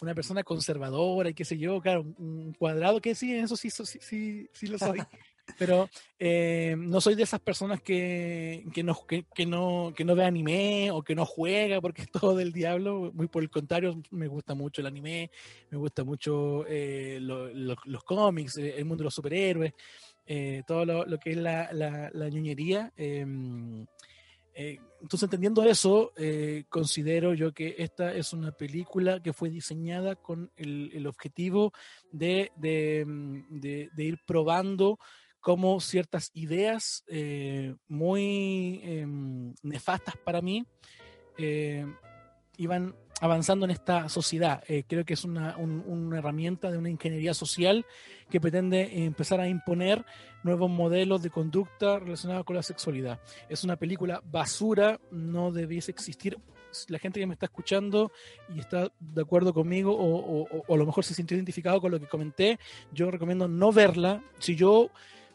una 0.00 0.14
persona 0.14 0.42
conservadora 0.42 1.30
y 1.30 1.34
qué 1.34 1.44
sé 1.44 1.58
yo, 1.58 1.80
claro, 1.80 2.02
un 2.18 2.54
cuadrado 2.54 3.00
que 3.00 3.14
sí, 3.14 3.34
eso 3.34 3.56
sí, 3.56 3.70
sí, 3.70 3.84
sí, 4.00 4.50
sí 4.52 4.66
lo 4.66 4.78
soy. 4.78 4.98
Pero 5.58 5.88
eh, 6.18 6.76
no 6.78 7.00
soy 7.00 7.14
de 7.14 7.22
esas 7.22 7.40
personas 7.40 7.80
que, 7.80 8.66
que, 8.74 8.82
no, 8.82 8.94
que, 9.06 9.46
no, 9.46 9.94
que 9.96 10.04
no 10.04 10.14
ve 10.14 10.24
anime 10.24 10.90
o 10.90 11.02
que 11.02 11.14
no 11.14 11.24
juega 11.24 11.80
porque 11.80 12.02
es 12.02 12.10
todo 12.10 12.36
del 12.36 12.52
diablo. 12.52 13.10
Muy 13.14 13.28
por 13.28 13.42
el 13.42 13.50
contrario, 13.50 14.00
me 14.10 14.28
gusta 14.28 14.54
mucho 14.54 14.82
el 14.82 14.88
anime, 14.88 15.30
me 15.70 15.78
gusta 15.78 16.04
mucho 16.04 16.66
eh, 16.68 17.18
los 17.20 18.04
cómics, 18.04 18.58
el 18.58 18.84
mundo 18.84 19.02
de 19.02 19.06
los 19.06 19.14
superhéroes, 19.14 19.72
eh, 20.26 20.62
todo 20.66 20.84
lo, 20.84 21.18
que 21.18 21.30
es 21.30 21.36
la, 21.38 21.72
la, 21.72 22.10
la 22.12 22.28
ñoñería. 22.28 22.92
Eh, 24.60 24.80
entonces, 25.00 25.22
entendiendo 25.22 25.62
eso, 25.62 26.12
eh, 26.16 26.64
considero 26.68 27.32
yo 27.32 27.54
que 27.54 27.76
esta 27.78 28.12
es 28.12 28.32
una 28.32 28.50
película 28.50 29.22
que 29.22 29.32
fue 29.32 29.50
diseñada 29.50 30.16
con 30.16 30.50
el, 30.56 31.06
objetivo 31.06 31.72
mm, 32.10 32.18
de, 33.60 33.88
ir 33.96 34.18
probando 34.26 34.98
cómo 35.38 35.78
ciertas 35.78 36.32
ideas 36.34 37.04
eh, 37.06 37.76
muy 37.86 38.80
em, 38.82 39.54
nefastas 39.62 40.16
para 40.16 40.42
mí 40.42 40.66
iban 42.56 42.96
avanzando 43.20 43.64
en 43.64 43.70
esta 43.70 44.08
sociedad. 44.08 44.62
Eh, 44.68 44.84
creo 44.86 45.04
que 45.04 45.14
es 45.14 45.24
una, 45.24 45.56
una, 45.56 46.18
herramienta 46.18 46.70
de 46.70 46.78
una 46.78 46.90
ingeniería 46.90 47.34
social 47.34 47.84
que 48.30 48.40
pretende 48.40 49.04
empezar 49.04 49.40
a 49.40 49.48
imponer 49.48 50.04
nuevos 50.42 50.70
modelos 50.70 51.22
de 51.22 51.30
conducta 51.30 51.98
relacionados 51.98 52.44
con 52.44 52.56
la 52.56 52.62
sexualidad. 52.62 53.20
Es 53.48 53.64
una 53.64 53.76
película 53.76 54.22
basura, 54.30 55.00
no 55.10 55.52
debiese 55.52 55.90
existir. 55.90 56.38
La 56.88 56.98
gente 56.98 57.18
que 57.18 57.26
me 57.26 57.32
está 57.32 57.46
escuchando 57.46 58.12
y 58.54 58.60
está 58.60 58.92
de 59.00 59.22
acuerdo 59.22 59.54
conmigo 59.54 59.96
o, 59.98 60.46
o 60.66 60.74
a 60.74 60.76
lo 60.76 60.86
mejor 60.86 61.02
se 61.02 61.14
sintió 61.14 61.34
identificado 61.34 61.80
con 61.80 61.90
lo 61.90 61.98
que 61.98 62.06
comenté, 62.06 62.58
yo 62.92 63.10
recomiendo 63.10 63.48
no 63.48 63.72
verla. 63.72 64.22
Si 64.38 64.54
yo 64.54 64.90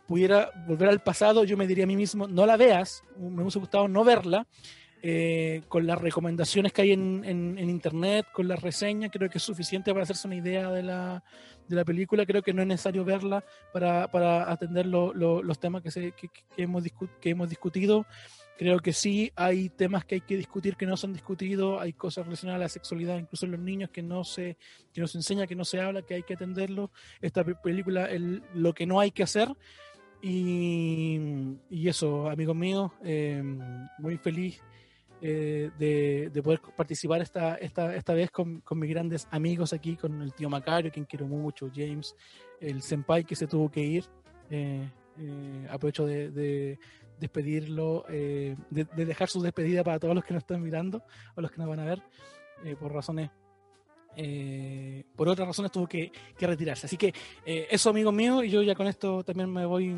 pudiera 0.07 0.51
volver 0.67 0.89
al 0.89 1.01
pasado, 1.01 1.43
yo 1.43 1.57
me 1.57 1.65
diría 1.65 1.85
a 1.85 1.87
mí 1.87 1.95
mismo, 1.95 2.27
no 2.27 2.45
la 2.45 2.55
veas, 2.55 3.03
me 3.17 3.41
hubiese 3.41 3.59
gustado 3.59 3.87
no 3.87 4.03
verla 4.03 4.47
eh, 5.05 5.63
con 5.67 5.85
las 5.85 5.99
recomendaciones 5.99 6.71
que 6.71 6.81
hay 6.81 6.93
en, 6.93 7.25
en, 7.25 7.69
internet, 7.69 8.25
con 8.31 8.47
las 8.47 8.61
reseñas, 8.61 9.11
creo 9.11 9.29
que 9.29 9.37
es 9.37 9.43
suficiente 9.43 9.91
para 9.91 10.03
hacerse 10.03 10.27
una 10.27 10.37
idea 10.37 10.71
de 10.71 10.81
la, 10.81 11.21
de 11.67 11.75
la 11.75 11.83
película. 11.83 12.25
Creo 12.25 12.41
que 12.41 12.53
no 12.53 12.61
es 12.61 12.69
necesario 12.69 13.03
verla 13.03 13.43
para, 13.73 14.09
para 14.09 14.49
atender 14.49 14.85
los 14.85 15.59
temas 15.59 15.81
que, 15.83 15.91
se, 15.91 16.13
que, 16.13 16.29
hemos 16.55 16.85
que 17.19 17.29
hemos 17.29 17.49
discutido. 17.49 18.05
Creo 18.57 18.79
que 18.79 18.93
sí 18.93 19.29
hay 19.35 19.67
temas 19.67 20.05
que 20.05 20.15
hay 20.15 20.21
que 20.21 20.37
discutir 20.37 20.77
que 20.77 20.85
no 20.85 20.95
se 20.95 21.05
han 21.05 21.11
discutido, 21.11 21.81
hay 21.81 21.91
cosas 21.91 22.23
relacionadas 22.23 22.61
a 22.61 22.63
la 22.63 22.69
sexualidad, 22.69 23.17
incluso 23.17 23.45
en 23.45 23.51
los 23.51 23.59
niños 23.59 23.89
que 23.89 24.03
no 24.03 24.23
se, 24.23 24.57
que 24.93 25.01
no 25.01 25.07
se 25.07 25.17
enseña, 25.17 25.47
que 25.47 25.55
no 25.55 25.65
se 25.65 25.81
habla, 25.81 26.03
que 26.03 26.13
hay 26.13 26.23
que 26.23 26.35
atenderlo. 26.35 26.91
Esta 27.19 27.43
película, 27.43 28.05
el, 28.05 28.41
lo 28.53 28.73
que 28.73 28.85
no 28.85 29.01
hay 29.01 29.11
que 29.11 29.23
hacer. 29.23 29.49
Y, 30.21 31.19
y 31.69 31.89
eso, 31.89 32.29
amigos 32.29 32.55
míos, 32.55 32.89
eh, 33.03 33.43
muy 33.99 34.17
feliz 34.17 34.61
eh, 35.25 35.71
de, 35.79 36.43
poder 36.43 36.59
participar 36.75 37.21
esta, 37.21 37.55
esta, 37.55 37.95
esta 37.95 38.13
vez 38.13 38.29
con, 38.29 38.59
con, 38.59 38.77
mis 38.77 38.89
grandes 38.89 39.25
amigos 39.31 39.71
aquí, 39.71 39.95
con 39.95 40.21
el 40.21 40.33
tío 40.33 40.49
Macario, 40.49 40.91
quien 40.91 41.05
quiero 41.05 41.25
mucho, 41.27 41.71
James, 41.73 42.13
el 42.59 42.81
senpai 42.81 43.23
que 43.23 43.33
se 43.33 43.47
tuvo 43.47 43.71
que 43.71 43.79
ir. 43.79 44.03
Eh, 44.49 44.85
eh, 45.17 45.67
aprovecho 45.69 46.05
de, 46.05 46.77
despedirlo, 47.17 48.03
de, 48.09 48.57
dejar 48.97 49.29
su 49.29 49.41
despedida 49.41 49.81
para 49.81 49.97
todos 49.97 50.13
los 50.13 50.25
que 50.25 50.33
nos 50.33 50.43
están 50.43 50.61
mirando 50.61 51.01
o 51.35 51.41
los 51.41 51.49
que 51.51 51.57
nos 51.59 51.69
van 51.69 51.79
a 51.79 51.85
ver, 51.85 52.03
por 52.77 52.91
razones 52.91 53.29
por 55.15 55.29
otras 55.29 55.47
razones 55.47 55.71
tuvo 55.71 55.87
que, 55.87 56.11
que 56.37 56.47
retirarse. 56.47 56.87
Así 56.87 56.97
que 56.97 57.13
eso, 57.45 57.89
amigos 57.89 58.13
míos, 58.13 58.43
y 58.43 58.49
yo 58.49 58.61
ya 58.61 58.75
con 58.75 58.87
esto 58.87 59.23
también 59.23 59.49
me 59.49 59.65
voy 59.65 59.95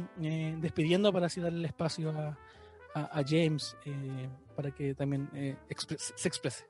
despidiendo 0.62 1.12
para 1.12 1.26
así 1.26 1.42
darle 1.42 1.60
el 1.60 1.66
espacio 1.66 2.12
a, 2.12 2.38
a, 2.96 3.24
James 3.28 3.76
eh, 3.86 4.30
para 4.56 4.72
que 4.72 4.96
también 4.96 5.30
eh, 5.34 5.58
se 6.16 6.28
exprese. 6.28 6.66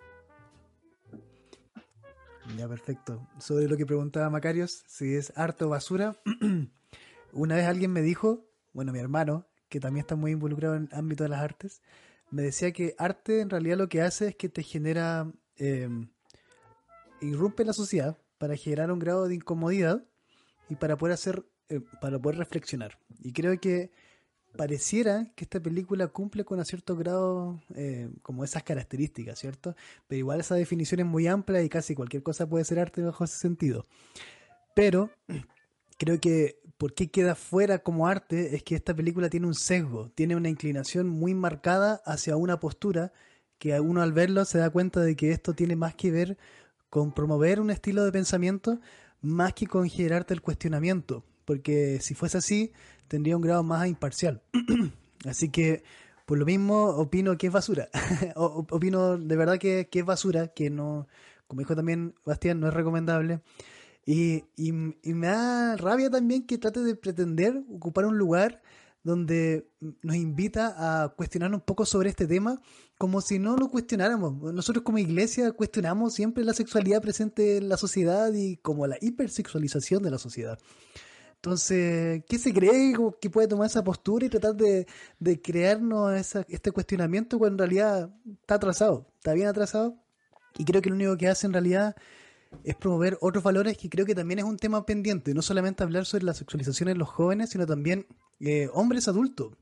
Ya, 2.58 2.68
perfecto. 2.68 3.28
Sobre 3.40 3.68
lo 3.68 3.78
que 3.78 3.86
preguntaba 3.86 4.30
Macarios, 4.30 4.84
si 4.88 5.16
es 5.16 5.34
arte 5.36 5.66
o 5.66 5.70
basura, 5.70 6.16
una 7.34 7.56
vez 7.56 7.66
alguien 7.66 7.92
me 7.92 8.02
dijo, 8.02 8.46
bueno, 8.74 8.92
mi 8.92 9.00
hermano, 9.00 9.48
que 9.70 9.80
también 9.80 10.04
está 10.04 10.16
muy 10.16 10.32
involucrado 10.32 10.76
en 10.76 10.90
el 10.92 10.98
ámbito 10.98 11.24
de 11.24 11.30
las 11.30 11.42
artes, 11.42 11.82
me 12.32 12.44
decía 12.44 12.72
que 12.72 12.96
arte 12.98 13.42
en 13.42 13.50
realidad 13.50 13.78
lo 13.78 13.90
que 13.90 14.02
hace 14.02 14.30
es 14.30 14.36
que 14.36 14.50
te 14.50 14.64
genera, 14.64 15.32
eh, 15.58 15.90
irrumpe 17.22 17.66
la 17.66 17.74
sociedad 17.74 18.18
para 18.38 18.56
generar 18.56 18.92
un 18.92 19.00
grado 19.00 19.28
de 19.28 19.36
incomodidad 19.36 20.04
y 20.70 20.76
para 20.76 20.98
poder 20.98 21.14
hacer, 21.14 21.46
para 22.02 22.20
poder 22.20 22.38
reflexionar. 22.38 23.00
Y 23.20 23.32
creo 23.34 23.60
que 23.60 23.92
pareciera 24.56 25.32
que 25.36 25.44
esta 25.44 25.60
película 25.60 26.08
cumple 26.08 26.44
con 26.46 26.60
un 26.60 26.66
cierto 26.66 26.96
grado 26.96 27.62
eh, 27.76 28.10
como 28.22 28.44
esas 28.44 28.64
características, 28.64 29.40
¿cierto? 29.40 29.76
Pero 30.08 30.20
igual 30.20 30.40
esa 30.40 30.56
definición 30.56 31.00
es 31.02 31.06
muy 31.06 31.28
amplia 31.28 31.62
y 31.62 31.70
casi 31.70 31.96
cualquier 31.96 32.24
cosa 32.24 32.48
puede 32.48 32.66
ser 32.66 32.80
arte 32.80 33.02
bajo 33.02 33.24
ese 33.24 33.38
sentido. 33.38 33.86
Pero 34.76 35.10
creo 35.98 36.20
que 36.20 36.60
por 36.78 36.94
qué 36.94 37.10
queda 37.10 37.36
fuera 37.36 37.80
como 37.80 38.08
arte 38.08 38.56
es 38.56 38.64
que 38.64 38.76
esta 38.76 38.94
película 38.94 39.30
tiene 39.30 39.48
un 39.48 39.56
sesgo, 39.56 40.10
tiene 40.16 40.36
una 40.36 40.50
inclinación 40.50 41.08
muy 41.08 41.34
marcada 41.34 42.02
hacia 42.06 42.36
una 42.36 42.60
postura 42.60 43.14
que 43.58 43.80
uno 43.80 44.02
al 44.02 44.14
verlo 44.14 44.46
se 44.46 44.58
da 44.58 44.70
cuenta 44.70 45.00
de 45.02 45.16
que 45.16 45.32
esto 45.32 45.54
tiene 45.54 45.76
más 45.76 45.96
que 45.96 46.12
ver 46.12 46.38
con 46.90 47.14
promover 47.14 47.60
un 47.60 47.72
estilo 47.72 48.04
de 48.04 48.12
pensamiento 48.12 48.80
más 49.22 49.54
que 49.54 49.68
con 49.68 49.90
generarte 49.90 50.34
el 50.34 50.42
cuestionamiento. 50.42 51.24
Porque 51.46 52.00
si 52.02 52.16
fuese 52.16 52.40
así, 52.40 52.72
tendría 53.08 53.36
un 53.36 53.42
grado 53.42 53.64
más 53.64 53.88
imparcial. 53.88 54.42
Así 55.26 55.50
que, 55.50 55.84
por 56.26 56.38
lo 56.38 56.46
mismo, 56.46 56.86
opino 56.88 57.38
que 57.38 57.48
es 57.48 57.54
basura. 57.54 57.90
opino 58.36 59.18
de 59.18 59.36
verdad 59.36 59.58
que, 59.58 59.88
es 59.92 60.06
basura, 60.06 60.48
que 60.50 60.70
no, 60.70 61.08
como 61.48 61.62
dijo 61.62 61.76
también 61.76 62.16
Bastián, 62.26 62.60
no 62.60 62.68
es 62.68 62.74
recomendable. 62.74 63.42
Y, 64.06 64.44
y, 64.56 64.72
me 64.72 65.28
da 65.28 65.78
rabia 65.78 66.12
también 66.12 66.46
que 66.46 66.60
trate 66.60 66.82
de 66.82 66.96
pretender 66.96 67.64
ocupar 67.72 68.06
un 68.06 68.20
lugar 68.20 68.62
donde 69.04 69.68
nos 70.02 70.16
invita 70.16 71.04
a 71.04 71.10
cuestionar 71.10 71.54
un 71.54 71.62
poco 71.62 71.86
sobre 71.86 72.10
este 72.10 72.26
tema, 72.28 72.60
como 72.98 73.22
si 73.22 73.38
no 73.38 73.56
lo 73.56 73.70
cuestionáramos. 73.70 74.54
Nosotros 74.54 74.84
como 74.84 74.98
iglesia 74.98 75.52
cuestionamos 75.52 76.14
siempre 76.14 76.44
la 76.44 76.54
sexualidad 76.54 77.02
presente 77.02 77.58
en 77.58 77.70
la 77.70 77.78
sociedad 77.78 78.34
y 78.34 78.58
como 78.58 78.88
la 78.88 78.98
hipersexualización 79.00 80.02
de 80.02 80.12
la 80.12 80.18
sociedad. 80.18 80.60
Entonces, 81.46 82.24
¿qué 82.28 82.40
se 82.40 82.52
cree 82.52 82.96
que 83.22 83.30
puede 83.30 83.48
tomar 83.48 83.68
esa 83.68 83.84
postura 83.84 84.26
y 84.26 84.30
tratar 84.30 84.56
de, 84.56 84.88
crearnos 85.44 86.36
este 86.50 86.72
cuestionamiento 86.72 87.38
cuando 87.38 87.64
en 87.64 87.70
realidad 87.70 88.10
está 88.42 88.56
atrasado, 88.56 89.06
está 89.18 89.34
bien 89.34 89.48
atrasado? 89.48 89.96
Y 90.58 90.66
creo 90.66 90.82
que 90.82 90.90
lo 90.90 90.96
único 90.96 91.16
que 91.18 91.28
hace 91.28 91.46
en 91.46 91.54
realidad 91.54 91.96
es 92.64 92.76
promover 92.76 93.20
otros 93.22 93.44
valores 93.44 93.78
que 93.78 93.92
creo 93.92 94.08
que 94.08 94.16
también 94.16 94.40
es 94.40 94.46
un 94.46 94.58
tema 94.58 94.88
pendiente, 94.88 95.36
no 95.36 95.44
solamente 95.44 95.84
hablar 95.84 96.08
sobre 96.08 96.24
la 96.24 96.34
sexualización 96.34 96.90
en 96.90 96.98
los 96.98 97.10
jóvenes, 97.10 97.52
sino 97.52 97.68
también 97.68 98.08
eh, 98.40 98.68
hombres 98.74 99.08
adultos, 99.08 99.54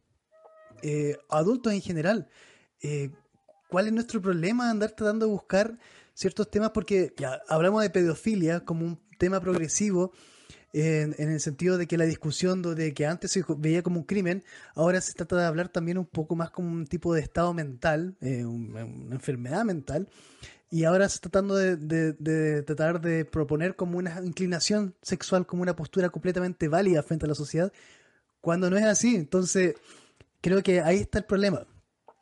eh, 0.83 1.17
adultos 1.27 1.73
en 1.73 1.81
general. 1.81 2.29
Eh, 2.81 3.11
¿Cuál 3.67 3.87
es 3.87 3.93
nuestro 3.93 4.21
problema 4.21 4.69
andar 4.69 4.91
tratando 4.91 5.25
de 5.25 5.33
buscar 5.33 5.77
ciertos 6.13 6.49
temas? 6.49 6.69
Porque 6.69 7.13
ya 7.17 7.41
hablamos 7.49 7.81
de 7.81 7.89
pedofilia 7.89 8.61
como 8.61 8.85
un 8.85 9.01
tema 9.19 9.41
progresivo 9.41 10.13
en, 10.73 11.13
el 11.17 11.39
sentido 11.39 11.77
de 11.77 11.87
que 11.87 11.97
la 11.97 12.05
discusión 12.05 12.61
de 12.61 12.93
que 12.93 13.05
antes 13.05 13.31
se 13.31 13.45
veía 13.57 13.83
como 13.83 13.99
un 13.99 14.05
crimen, 14.05 14.43
ahora 14.75 14.99
se 15.01 15.13
trata 15.13 15.37
de 15.37 15.45
hablar 15.45 15.69
también 15.69 15.97
un 15.97 16.05
poco 16.05 16.35
más 16.35 16.49
como 16.49 16.71
un 16.71 16.87
tipo 16.87 17.13
de 17.13 17.21
estado 17.21 17.53
mental, 17.53 18.15
eh, 18.21 18.43
una 18.43 18.81
enfermedad 19.15 19.63
mental, 19.63 20.09
y 20.73 20.85
ahora 20.85 21.07
se 21.07 21.17
está 21.17 21.29
tratando 21.29 21.55
de, 21.55 22.63
tratar 22.63 22.99
de 22.99 23.25
proponer 23.25 23.75
como 23.75 23.99
una 23.99 24.19
inclinación 24.25 24.95
sexual, 25.03 25.45
como 25.45 25.61
una 25.61 25.75
postura 25.75 26.09
completamente 26.09 26.67
válida 26.67 27.03
frente 27.03 27.25
a 27.25 27.29
la 27.29 27.35
sociedad, 27.35 27.71
cuando 28.41 28.71
no 28.71 28.77
es 28.77 28.83
así. 28.83 29.15
Entonces, 29.15 29.75
creo 30.41 30.63
que 30.63 30.81
ahí 30.81 30.97
está 30.97 31.19
el 31.19 31.25
problema. 31.25 31.67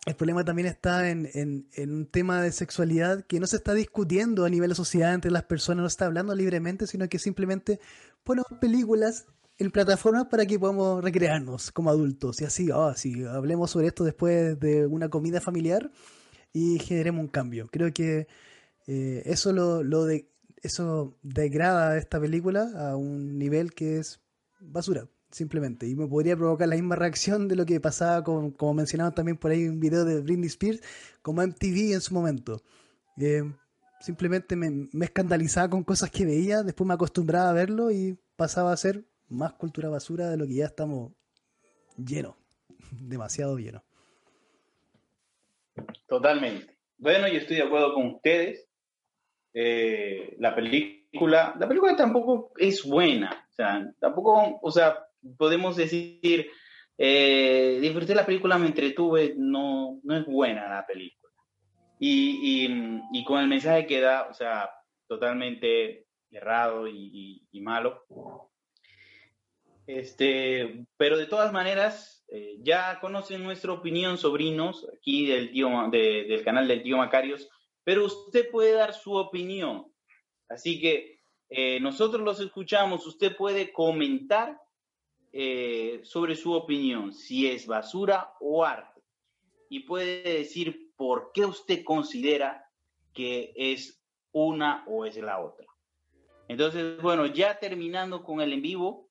El 0.06 0.16
problema 0.16 0.44
también 0.44 0.68
está 0.68 1.10
en, 1.10 1.30
en, 1.34 1.92
un 1.92 2.08
tema 2.08 2.42
de 2.42 2.52
sexualidad 2.52 3.24
que 3.26 3.40
no 3.40 3.48
se 3.48 3.56
está 3.56 3.74
discutiendo 3.74 4.44
a 4.44 4.50
nivel 4.50 4.72
de 4.72 4.76
sociedad 4.76 5.14
entre 5.14 5.32
las 5.32 5.44
personas, 5.44 5.84
no 5.84 5.90
se 5.90 5.94
está 5.94 6.08
hablando 6.08 6.36
libremente, 6.36 6.88
sino 6.88 7.08
que 7.08 7.20
simplemente 7.20 7.80
ponemos 8.24 8.52
películas 8.60 9.26
en 9.58 9.72
plataformas 9.72 10.26
para 10.26 10.46
que 10.46 10.58
podamos 10.58 11.04
recrearnos 11.04 11.72
como 11.72 11.90
adultos 11.90 12.42
y 12.42 12.46
así, 12.46 12.72
oh, 12.72 12.94
hablemos 13.30 13.72
sobre 13.72 13.88
esto 13.88 14.04
después 14.04 14.60
de 14.60 14.88
una 14.88 15.10
comida 15.10 15.40
familiar 15.40 15.92
y 16.54 16.80
generemos 16.80 17.22
un 17.22 17.28
cambio. 17.28 17.68
Creo 17.72 17.94
que 17.94 18.28
eh, 18.88 19.22
eso 19.26 19.54
lo, 19.54 19.84
lo 19.84 20.06
de, 20.06 20.28
eso 20.64 21.18
degrada 21.22 21.98
esta 21.98 22.20
película 22.20 22.72
a 22.76 22.96
un 22.96 23.38
nivel 23.38 23.74
que 23.74 24.00
es 24.00 24.20
basura 24.60 25.08
simplemente. 25.32 25.88
Y 25.88 25.96
me 25.96 26.08
podría 26.08 26.36
provocar 26.36 26.68
la 26.68 26.76
misma 26.76 26.96
reacción 26.96 27.48
de 27.48 27.56
lo 27.56 27.66
que 27.66 27.80
pasaba 27.80 28.24
con, 28.24 28.52
como 28.52 28.74
mencionaba 28.74 29.12
también 29.12 29.38
por 29.38 29.52
ahí 29.52 29.68
un 29.68 29.80
video 29.80 30.06
de 30.06 30.22
Britney 30.22 30.48
Spears, 30.48 30.82
como 31.22 31.42
MTV 31.42 31.94
en 31.94 32.02
su 32.02 32.14
momento. 32.14 32.62
Eh, 33.18 33.44
simplemente 34.02 34.56
me, 34.56 34.90
escandalizaba 35.06 35.70
con 35.70 35.84
cosas 35.84 36.12
que 36.12 36.26
veía, 36.26 36.64
después 36.64 36.88
me 36.88 36.94
acostumbraba 36.94 37.50
a 37.50 37.54
verlo 37.54 37.92
y 37.92 38.18
pasaba 38.36 38.74
a 38.74 38.78
ser 38.78 39.06
más 39.30 39.54
cultura 39.54 39.90
basura 39.90 40.30
de 40.30 40.38
lo 40.38 40.46
que 40.46 40.56
ya 40.56 40.66
estamos 40.66 41.14
llenos, 41.98 42.36
demasiado 42.92 43.58
llenos. 43.58 43.84
Totalmente. 46.08 46.76
Bueno, 46.98 47.28
yo 47.28 47.40
estoy 47.40 47.58
de 47.58 47.64
acuerdo 47.64 47.94
con 47.94 48.08
ustedes. 48.08 48.68
Eh, 49.54 50.36
la 50.40 50.56
película, 50.56 51.56
la 51.60 51.68
película 51.68 51.96
tampoco 51.96 52.52
es 52.58 52.84
buena, 52.84 53.46
o 53.50 53.54
sea, 53.54 53.92
tampoco, 54.00 54.60
o 54.62 54.72
sea, 54.72 54.98
podemos 55.38 55.76
decir, 55.76 56.50
eh, 56.98 57.80
disfruté 57.82 58.16
la 58.16 58.26
película, 58.26 58.58
me 58.58 58.68
entretuve, 58.68 59.34
no, 59.38 60.00
no 60.04 60.18
es 60.18 60.26
buena 60.26 60.70
la 60.70 60.86
película. 60.86 61.21
Y, 62.04 62.68
y, 63.14 63.24
con 63.26 63.42
el 63.42 63.48
mensaje 63.48 63.86
que 63.86 64.00
da, 64.00 64.28
o 64.28 64.34
sea, 64.34 64.72
totalmente 65.08 66.08
errado 66.32 66.88
y, 66.88 67.48
malo. 67.62 68.08
este, 69.86 70.88
pero 70.98 71.16
de 71.16 71.28
todas 71.28 71.54
maneras, 71.54 72.26
eh, 72.30 72.58
ya 72.64 73.00
conocen 73.00 73.44
nuestra 73.44 73.72
opinión, 73.74 74.18
sobrinos, 74.18 74.88
aquí 74.98 75.28
del, 75.28 75.52
tío, 75.52 75.70
del 75.92 76.44
canal 76.44 76.68
del 76.68 76.82
tío 76.82 76.98
Macarios, 76.98 77.48
pero 77.84 78.06
usted 78.06 78.50
puede 78.50 78.72
dar 78.72 78.96
su 78.96 79.14
opinión. 79.14 79.86
Así 80.50 80.82
que 80.82 81.20
eh, 81.50 81.80
nosotros 81.82 82.24
los 82.24 82.40
escuchamos, 82.40 83.06
usted 83.06 83.38
puede 83.38 83.72
comentar 83.72 84.60
eh, 85.32 86.02
sobre 86.04 86.36
su 86.36 86.52
opinión, 86.54 87.14
si 87.14 87.48
es 87.48 87.68
basura 87.68 88.34
o 88.40 88.66
arte, 88.66 89.04
y 89.70 89.82
puede 89.82 90.24
decir 90.24 90.91
por 91.02 91.32
qué 91.34 91.46
usted 91.46 91.84
considera 91.84 92.64
que 93.12 93.54
es 93.56 94.00
una 94.32 94.84
o 94.86 95.04
es 95.04 95.18
la 95.18 95.40
otra. 95.40 95.66
Entonces, 96.48 97.02
bueno, 97.02 97.26
ya 97.26 97.58
terminando 97.58 98.22
con 98.22 98.40
el 98.40 98.54
en 98.54 98.62
vivo, 98.62 99.10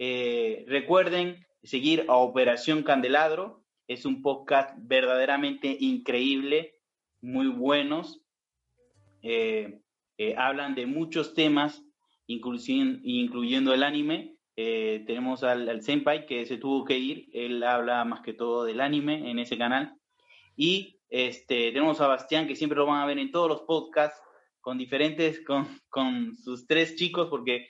eh, 0.00 0.64
recuerden 0.66 1.46
seguir 1.62 2.06
a 2.08 2.16
Operación 2.16 2.82
Candelabro. 2.82 3.62
Es 3.86 4.04
un 4.04 4.20
podcast 4.20 4.74
verdaderamente 4.76 5.76
increíble, 5.78 6.74
muy 7.20 7.46
buenos. 7.46 8.20
Eh, 9.22 9.80
eh, 10.18 10.34
hablan 10.36 10.74
de 10.74 10.86
muchos 10.86 11.34
temas, 11.34 11.84
incluyendo 12.26 13.72
el 13.72 13.84
anime. 13.84 14.34
tenemos 14.56 15.44
al, 15.44 15.68
al, 15.68 15.82
Senpai 15.82 16.26
que 16.26 16.46
se 16.46 16.58
tuvo 16.58 16.84
que 16.84 16.98
ir. 16.98 17.28
Él 17.32 17.62
habla 17.62 18.04
más 18.04 18.22
que 18.22 18.32
todo 18.32 18.64
del 18.64 18.80
anime 18.80 19.30
en 19.30 19.38
ese 19.38 19.56
canal. 19.56 19.94
Y 20.56 20.98
este, 21.12 21.72
tenemos 21.72 22.00
a 22.00 22.08
Bastián, 22.08 22.46
que 22.46 22.56
siempre 22.56 22.78
lo 22.78 22.86
van 22.86 23.02
a 23.02 23.06
ver 23.06 23.18
en 23.18 23.30
todos 23.30 23.48
los 23.48 23.62
podcasts, 23.62 24.20
con 24.60 24.78
diferentes, 24.78 25.44
con, 25.44 25.68
con 25.90 26.36
sus 26.36 26.66
tres 26.66 26.96
chicos, 26.96 27.28
porque 27.28 27.68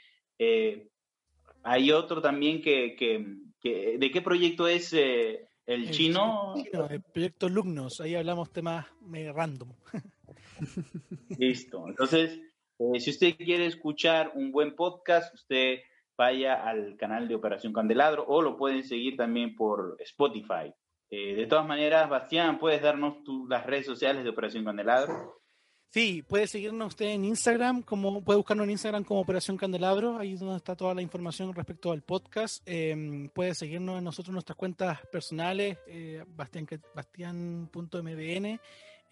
hay 1.63 1.93
otro 1.93 2.21
también 2.21 2.61
que, 2.61 2.97
que, 2.97 3.99
¿de 3.99 4.11
qué 4.11 4.23
proyecto 4.23 4.67
es 4.69 4.93
eh, 4.93 5.49
el, 5.67 5.91
chino? 5.91 6.55
el 6.91 7.03
proyecto 7.03 7.49
Lugnos, 7.49 8.01
ahí 8.01 8.15
hablamos 8.15 8.53
temas 8.53 8.87
random. 9.35 9.73
Listo, 11.39 11.89
entonces, 11.89 12.41
eh, 12.79 13.01
si 13.01 13.11
usted 13.11 13.37
quiere 13.37 13.67
escuchar 13.67 14.33
un 14.35 14.53
buen 14.53 14.75
podcast, 14.75 15.35
usted 15.35 15.81
vaya 16.17 16.63
al 16.63 16.97
canal 16.97 17.27
de 17.27 17.35
Operación 17.35 17.73
Candelabro 17.73 18.25
o 18.27 18.43
lo 18.43 18.57
pueden 18.57 18.85
seguir 18.85 19.17
también 19.17 19.57
por 19.57 19.97
Spotify. 20.01 20.73
Eh, 21.15 21.35
de 21.35 21.47
todas 21.47 21.67
maneras, 21.67 22.09
Bastián, 22.09 22.59
¿puedes 22.59 22.81
darnos 22.81 23.17
las 23.47 23.67
redes 23.67 23.85
sociales 23.85 24.25
de 24.25 24.31
Operación 24.31 24.65
Candelabro? 24.65 25.43
Sí, 25.91 26.23
puede 26.27 26.47
seguirnos 26.47 26.89
usted 26.89 27.11
en 27.11 27.27
Instagram, 27.27 27.83
como 27.83 28.25
puede 28.25 28.39
buscarnos 28.39 28.65
en 28.65 28.71
Instagram 28.71 29.05
como 29.05 29.21
Operación 29.21 29.59
Candelabro, 29.59 30.17
ahí 30.17 30.33
es 30.33 30.41
donde 30.41 30.57
está 30.57 30.75
toda 30.75 30.95
la 30.95 31.03
información 31.03 31.53
respecto 31.53 31.93
al 31.93 32.01
podcast. 32.01 32.63
Em, 32.65 33.29
puede 33.29 33.55
seguirnos 33.55 33.99
en 33.99 34.05
nosotros 34.05 34.33
nuestras 34.33 34.57
cuentas 34.57 35.01
personales, 35.09 35.77
eh. 35.87 36.25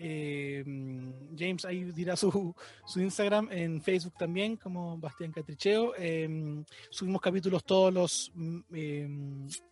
Em, 0.03 1.13
James 1.37 1.67
ahí 1.67 1.85
dirá 1.93 2.17
su, 2.17 2.55
su, 2.87 3.01
Instagram 3.03 3.51
en 3.53 3.83
Facebook 3.83 4.15
también, 4.19 4.57
como 4.57 4.97
Bastián 4.97 5.33
Catricheo. 5.33 5.95
Em, 5.97 6.65
subimos 6.89 7.21
capítulos 7.21 7.63
todos 7.63 7.93
los 7.93 8.33
mm, 8.35 8.61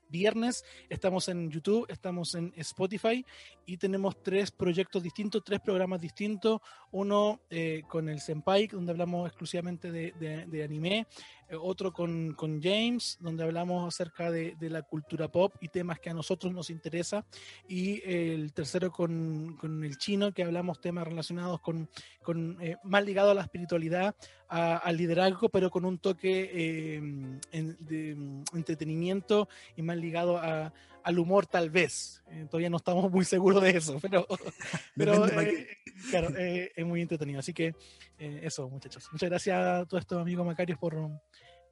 viernes. 0.09 0.65
Estamos 0.89 1.29
en 1.29 1.51
YouTube, 1.51 1.87
estamos 1.89 2.35
en 2.35 2.53
Spotify 2.57 3.25
y 3.69 3.77
tenemos 3.77 4.23
tres 4.23 4.51
proyectos 4.51 5.03
distintos, 5.03 5.45
tres 5.45 5.61
programas 5.61 6.01
distintos. 6.01 6.61
Uno 6.91 7.41
eh, 7.51 7.83
con 7.87 8.09
el 8.09 8.19
Senpai, 8.21 8.67
donde 8.67 8.93
hablamos 8.93 9.29
exclusivamente 9.29 9.93
de, 9.93 10.65
anime. 10.65 11.07
Eh, 11.51 11.57
otro 11.61 11.93
con, 11.93 12.35
James, 12.63 13.19
donde 13.21 13.45
hablamos 13.45 13.87
acerca 13.87 14.31
de, 14.31 14.57
la 14.61 14.81
cultura 14.81 15.29
pop 15.29 15.55
y 15.61 15.69
temas 15.69 16.01
que 16.01 16.09
a 16.09 16.15
nosotros 16.15 16.51
nos 16.53 16.71
interesa. 16.71 17.27
Y 17.69 18.01
el 18.11 18.55
tercero 18.55 18.91
con, 18.91 19.59
el 19.85 19.99
chino, 19.99 20.33
que 20.33 20.45
hablamos 20.45 20.81
temas 20.81 21.07
relacionados 21.07 21.61
con, 21.61 21.89
eh, 22.63 22.77
más 22.85 23.05
ligado 23.05 23.33
a 23.33 23.35
la 23.35 23.43
espiritualidad, 23.43 24.17
al 24.49 24.97
liderazgo, 24.97 25.51
pero 25.51 25.71
con 25.71 25.85
un 25.85 25.99
toque 25.99 27.03
de 27.53 28.35
entretenimiento 28.55 29.47
y 29.77 29.83
más 29.83 29.98
ligado 29.99 30.39
a, 30.39 30.73
al 31.09 31.19
humor 31.19 31.47
tal 31.47 31.70
vez. 31.70 32.23
Eh, 32.31 32.47
todavía 32.51 32.69
no 32.69 32.77
estamos 32.77 33.11
muy 33.11 33.25
seguros 33.25 33.62
de 33.62 33.70
eso, 33.70 33.99
pero, 34.03 34.27
pero 34.97 35.27
eh, 35.41 35.66
claro, 36.11 36.29
eh, 36.37 36.70
es 36.77 36.85
muy 36.85 37.01
entretenido. 37.01 37.39
Así 37.39 37.55
que 37.55 37.75
eso, 38.19 38.69
muchachos. 38.69 39.09
Muchas 39.11 39.31
gracias 39.31 39.57
a 39.57 39.87
todos 39.87 40.03
estos 40.03 40.20
amigos 40.20 40.45
Macarios 40.45 40.79
por, 40.79 40.97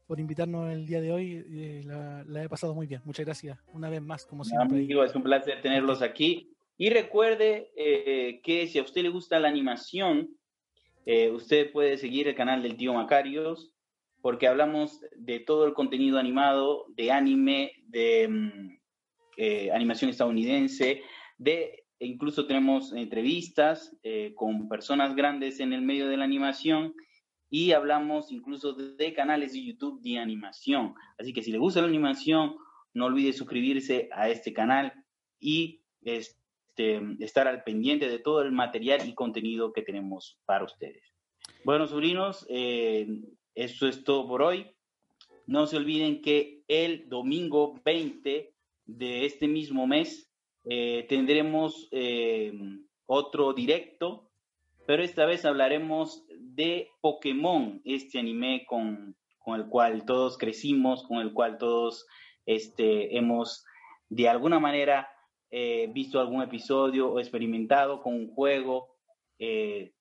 por 0.06 0.20
invitarnos 0.20 0.72
el 0.72 0.86
día 0.86 1.02
de 1.02 1.12
hoy. 1.12 1.82
La, 1.84 2.44
he 2.44 2.48
pasado 2.48 2.74
muy 2.74 2.86
bien. 2.86 3.02
Muchas 3.04 3.26
gracias 3.26 3.58
una 3.74 3.90
vez 3.90 4.00
más, 4.00 4.24
como 4.24 4.42
siempre. 4.42 4.78
Amigo, 4.78 5.04
es 5.04 5.14
un 5.14 5.22
placer 5.22 5.60
tenerlos 5.60 6.00
aquí. 6.00 6.50
Y 6.78 6.88
recuerde 6.88 7.70
que 8.42 8.66
si 8.66 8.78
a 8.78 8.82
usted 8.82 9.02
le 9.02 9.08
gusta 9.10 9.38
la 9.38 9.48
animación, 9.48 10.30
usted 11.32 11.72
puede 11.72 11.98
seguir 11.98 12.28
el 12.28 12.34
canal 12.34 12.62
del 12.62 12.76
tío 12.76 12.94
Macarios 12.94 13.75
porque 14.20 14.48
hablamos 14.48 15.00
de 15.16 15.40
todo 15.40 15.66
el 15.66 15.74
contenido 15.74 16.18
animado, 16.18 16.86
de 16.88 17.12
anime, 17.12 17.72
de 17.86 18.28
mm, 18.28 18.78
eh, 19.36 19.70
animación 19.72 20.10
estadounidense, 20.10 21.02
de 21.38 21.86
e 21.98 22.06
incluso 22.06 22.46
tenemos 22.46 22.92
entrevistas 22.92 23.96
eh, 24.02 24.34
con 24.34 24.68
personas 24.68 25.16
grandes 25.16 25.60
en 25.60 25.72
el 25.72 25.80
medio 25.80 26.08
de 26.08 26.18
la 26.18 26.24
animación 26.24 26.94
y 27.48 27.72
hablamos 27.72 28.32
incluso 28.32 28.74
de, 28.74 29.14
canales 29.14 29.52
de 29.52 29.64
YouTube 29.64 30.02
de 30.02 30.18
animación. 30.18 30.94
Así 31.18 31.32
que 31.32 31.42
si 31.42 31.52
le 31.52 31.58
gusta 31.58 31.80
la 31.80 31.88
animación, 31.88 32.56
no 32.92 33.06
olvide 33.06 33.32
suscribirse 33.32 34.08
a 34.12 34.28
este 34.28 34.52
canal 34.52 34.92
y 35.40 35.80
este, 36.02 37.00
estar 37.20 37.48
al 37.48 37.62
pendiente 37.62 38.08
de 38.08 38.18
todo 38.18 38.42
el 38.42 38.52
material 38.52 39.08
y 39.08 39.14
contenido 39.14 39.72
que 39.72 39.82
tenemos 39.82 40.38
para 40.44 40.64
ustedes. 40.64 41.02
Bueno, 41.64 41.86
sobrinos, 41.86 42.46
eh, 42.50 43.06
eso 43.56 43.88
es 43.88 44.04
todo 44.04 44.28
por 44.28 44.42
hoy. 44.42 44.70
No 45.46 45.66
se 45.66 45.78
olviden 45.78 46.20
que 46.20 46.62
el 46.68 47.08
domingo 47.08 47.80
20 47.84 48.52
de 48.84 49.24
este 49.24 49.48
mismo 49.48 49.86
mes 49.86 50.30
eh, 50.66 51.06
tendremos 51.08 51.88
eh, 51.90 52.52
otro 53.06 53.54
directo, 53.54 54.28
pero 54.86 55.02
esta 55.02 55.24
vez 55.24 55.44
hablaremos 55.44 56.26
de 56.38 56.90
Pokémon, 57.00 57.80
este 57.84 58.18
anime 58.18 58.66
con, 58.66 59.16
el 59.46 59.66
cual 59.68 60.04
todos 60.04 60.36
crecimos, 60.36 61.04
con 61.04 61.18
el 61.18 61.32
cual 61.32 61.56
todos 61.56 62.06
este, 62.44 63.16
hemos 63.16 63.64
de 64.08 64.28
alguna 64.28 64.60
manera 64.60 65.08
eh, 65.50 65.88
visto 65.92 66.20
algún 66.20 66.42
episodio 66.42 67.10
o 67.10 67.20
experimentado 67.20 68.02
con 68.02 68.14
un 68.14 68.28
juego. 68.28 68.94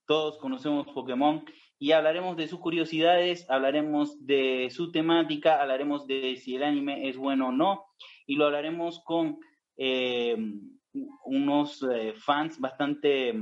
todos 0.06 0.38
conocemos 0.40 0.88
Pokémon 0.88 1.46
y 1.78 1.92
hablaremos 1.92 2.38
de 2.38 2.48
sus 2.48 2.60
curiosidades, 2.60 3.50
hablaremos 3.50 4.26
de 4.26 4.70
su 4.72 4.92
temática, 4.92 5.62
hablaremos 5.62 6.08
de 6.08 6.38
si 6.38 6.56
el 6.56 6.64
anime 6.64 7.10
es 7.10 7.18
bueno 7.18 7.50
o 7.50 7.52
no, 7.52 7.86
y 8.26 8.36
lo 8.36 8.46
hablaremos 8.46 9.02
con 9.04 9.40
eh, 9.78 10.38
unos 11.26 11.84
eh, 11.84 12.14
fans 12.16 12.60
bastante, 12.60 13.34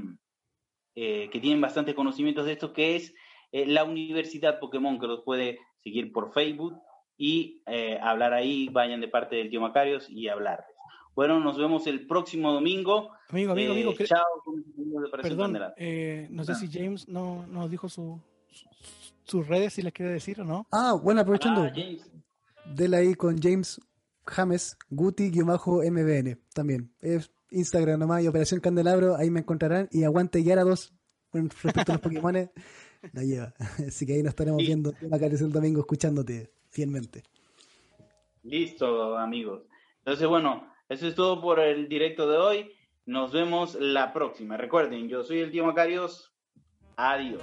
eh, 0.95 1.29
que 1.31 1.39
tienen 1.39 1.61
bastante 1.61 1.93
conocimientos 1.93 2.45
de 2.45 2.53
esto, 2.53 2.73
que 2.73 2.95
es 2.95 3.13
la 3.51 3.83
Universidad 3.83 4.59
Pokémon, 4.59 4.99
que 4.99 5.05
los 5.05 5.21
puede 5.21 5.59
seguir 5.83 6.11
por 6.11 6.33
Facebook 6.33 6.73
y 7.15 7.61
hablar 8.01 8.33
ahí, 8.33 8.67
vayan 8.69 8.99
de 8.99 9.07
parte 9.07 9.35
del 9.35 9.51
tío 9.51 9.61
Macarios 9.61 10.09
y 10.09 10.27
hablarles. 10.27 10.72
Bueno, 11.15 11.39
nos 11.39 11.57
vemos 11.57 11.85
el 11.87 12.07
próximo 12.07 12.51
domingo. 12.51 13.11
Amigo, 13.29 13.51
amigo, 13.51 13.73
amigo. 13.73 13.93
Chao. 14.03 14.23
Perdón, 15.21 15.53
no 15.53 16.43
sé 16.43 16.51
ah. 16.51 16.55
si 16.55 16.67
James 16.71 17.07
no 17.07 17.45
nos 17.47 17.69
dijo 17.69 17.87
su, 17.89 18.19
sus 19.23 19.47
redes, 19.47 19.73
si 19.73 19.81
les 19.81 19.93
quiere 19.93 20.11
decir 20.11 20.41
o 20.41 20.43
no. 20.43 20.67
Ah, 20.71 20.93
bueno, 21.01 21.21
aprovechando. 21.21 21.63
Ah, 21.63 21.71
Dele 22.65 22.97
ahí 22.97 23.15
con 23.15 23.39
James 23.41 23.79
James, 24.25 24.77
Guti-MBN 24.89 26.39
también. 26.53 26.93
Es 27.01 27.31
Instagram 27.51 27.99
nomás 27.99 28.23
y 28.23 28.27
Operación 28.27 28.59
Candelabro, 28.59 29.15
ahí 29.15 29.29
me 29.29 29.41
encontrarán. 29.41 29.89
Y 29.91 30.03
aguante 30.03 30.43
Yara 30.43 30.63
2 30.63 30.93
respecto 31.33 31.91
a 31.91 31.95
los 31.95 32.01
Pokémon, 32.01 32.51
la 33.11 33.23
lleva. 33.23 33.53
Así 33.87 34.05
que 34.05 34.13
ahí 34.13 34.23
nos 34.23 34.31
estaremos 34.31 34.59
viendo 34.59 34.93
acá 35.11 35.25
el 35.25 35.51
domingo 35.51 35.81
escuchándote 35.81 36.51
fielmente. 36.69 37.23
Listo, 38.43 39.17
amigos. 39.17 39.63
Entonces, 39.99 40.27
bueno, 40.27 40.72
eso 40.93 41.07
es 41.07 41.15
todo 41.15 41.41
por 41.41 41.59
el 41.59 41.89
directo 41.89 42.29
de 42.29 42.37
hoy. 42.37 42.71
Nos 43.05 43.31
vemos 43.31 43.75
la 43.75 44.13
próxima. 44.13 44.57
Recuerden, 44.57 45.09
yo 45.09 45.23
soy 45.23 45.39
el 45.39 45.51
tío 45.51 45.65
Macarios. 45.65 46.31
Adiós. 46.95 47.41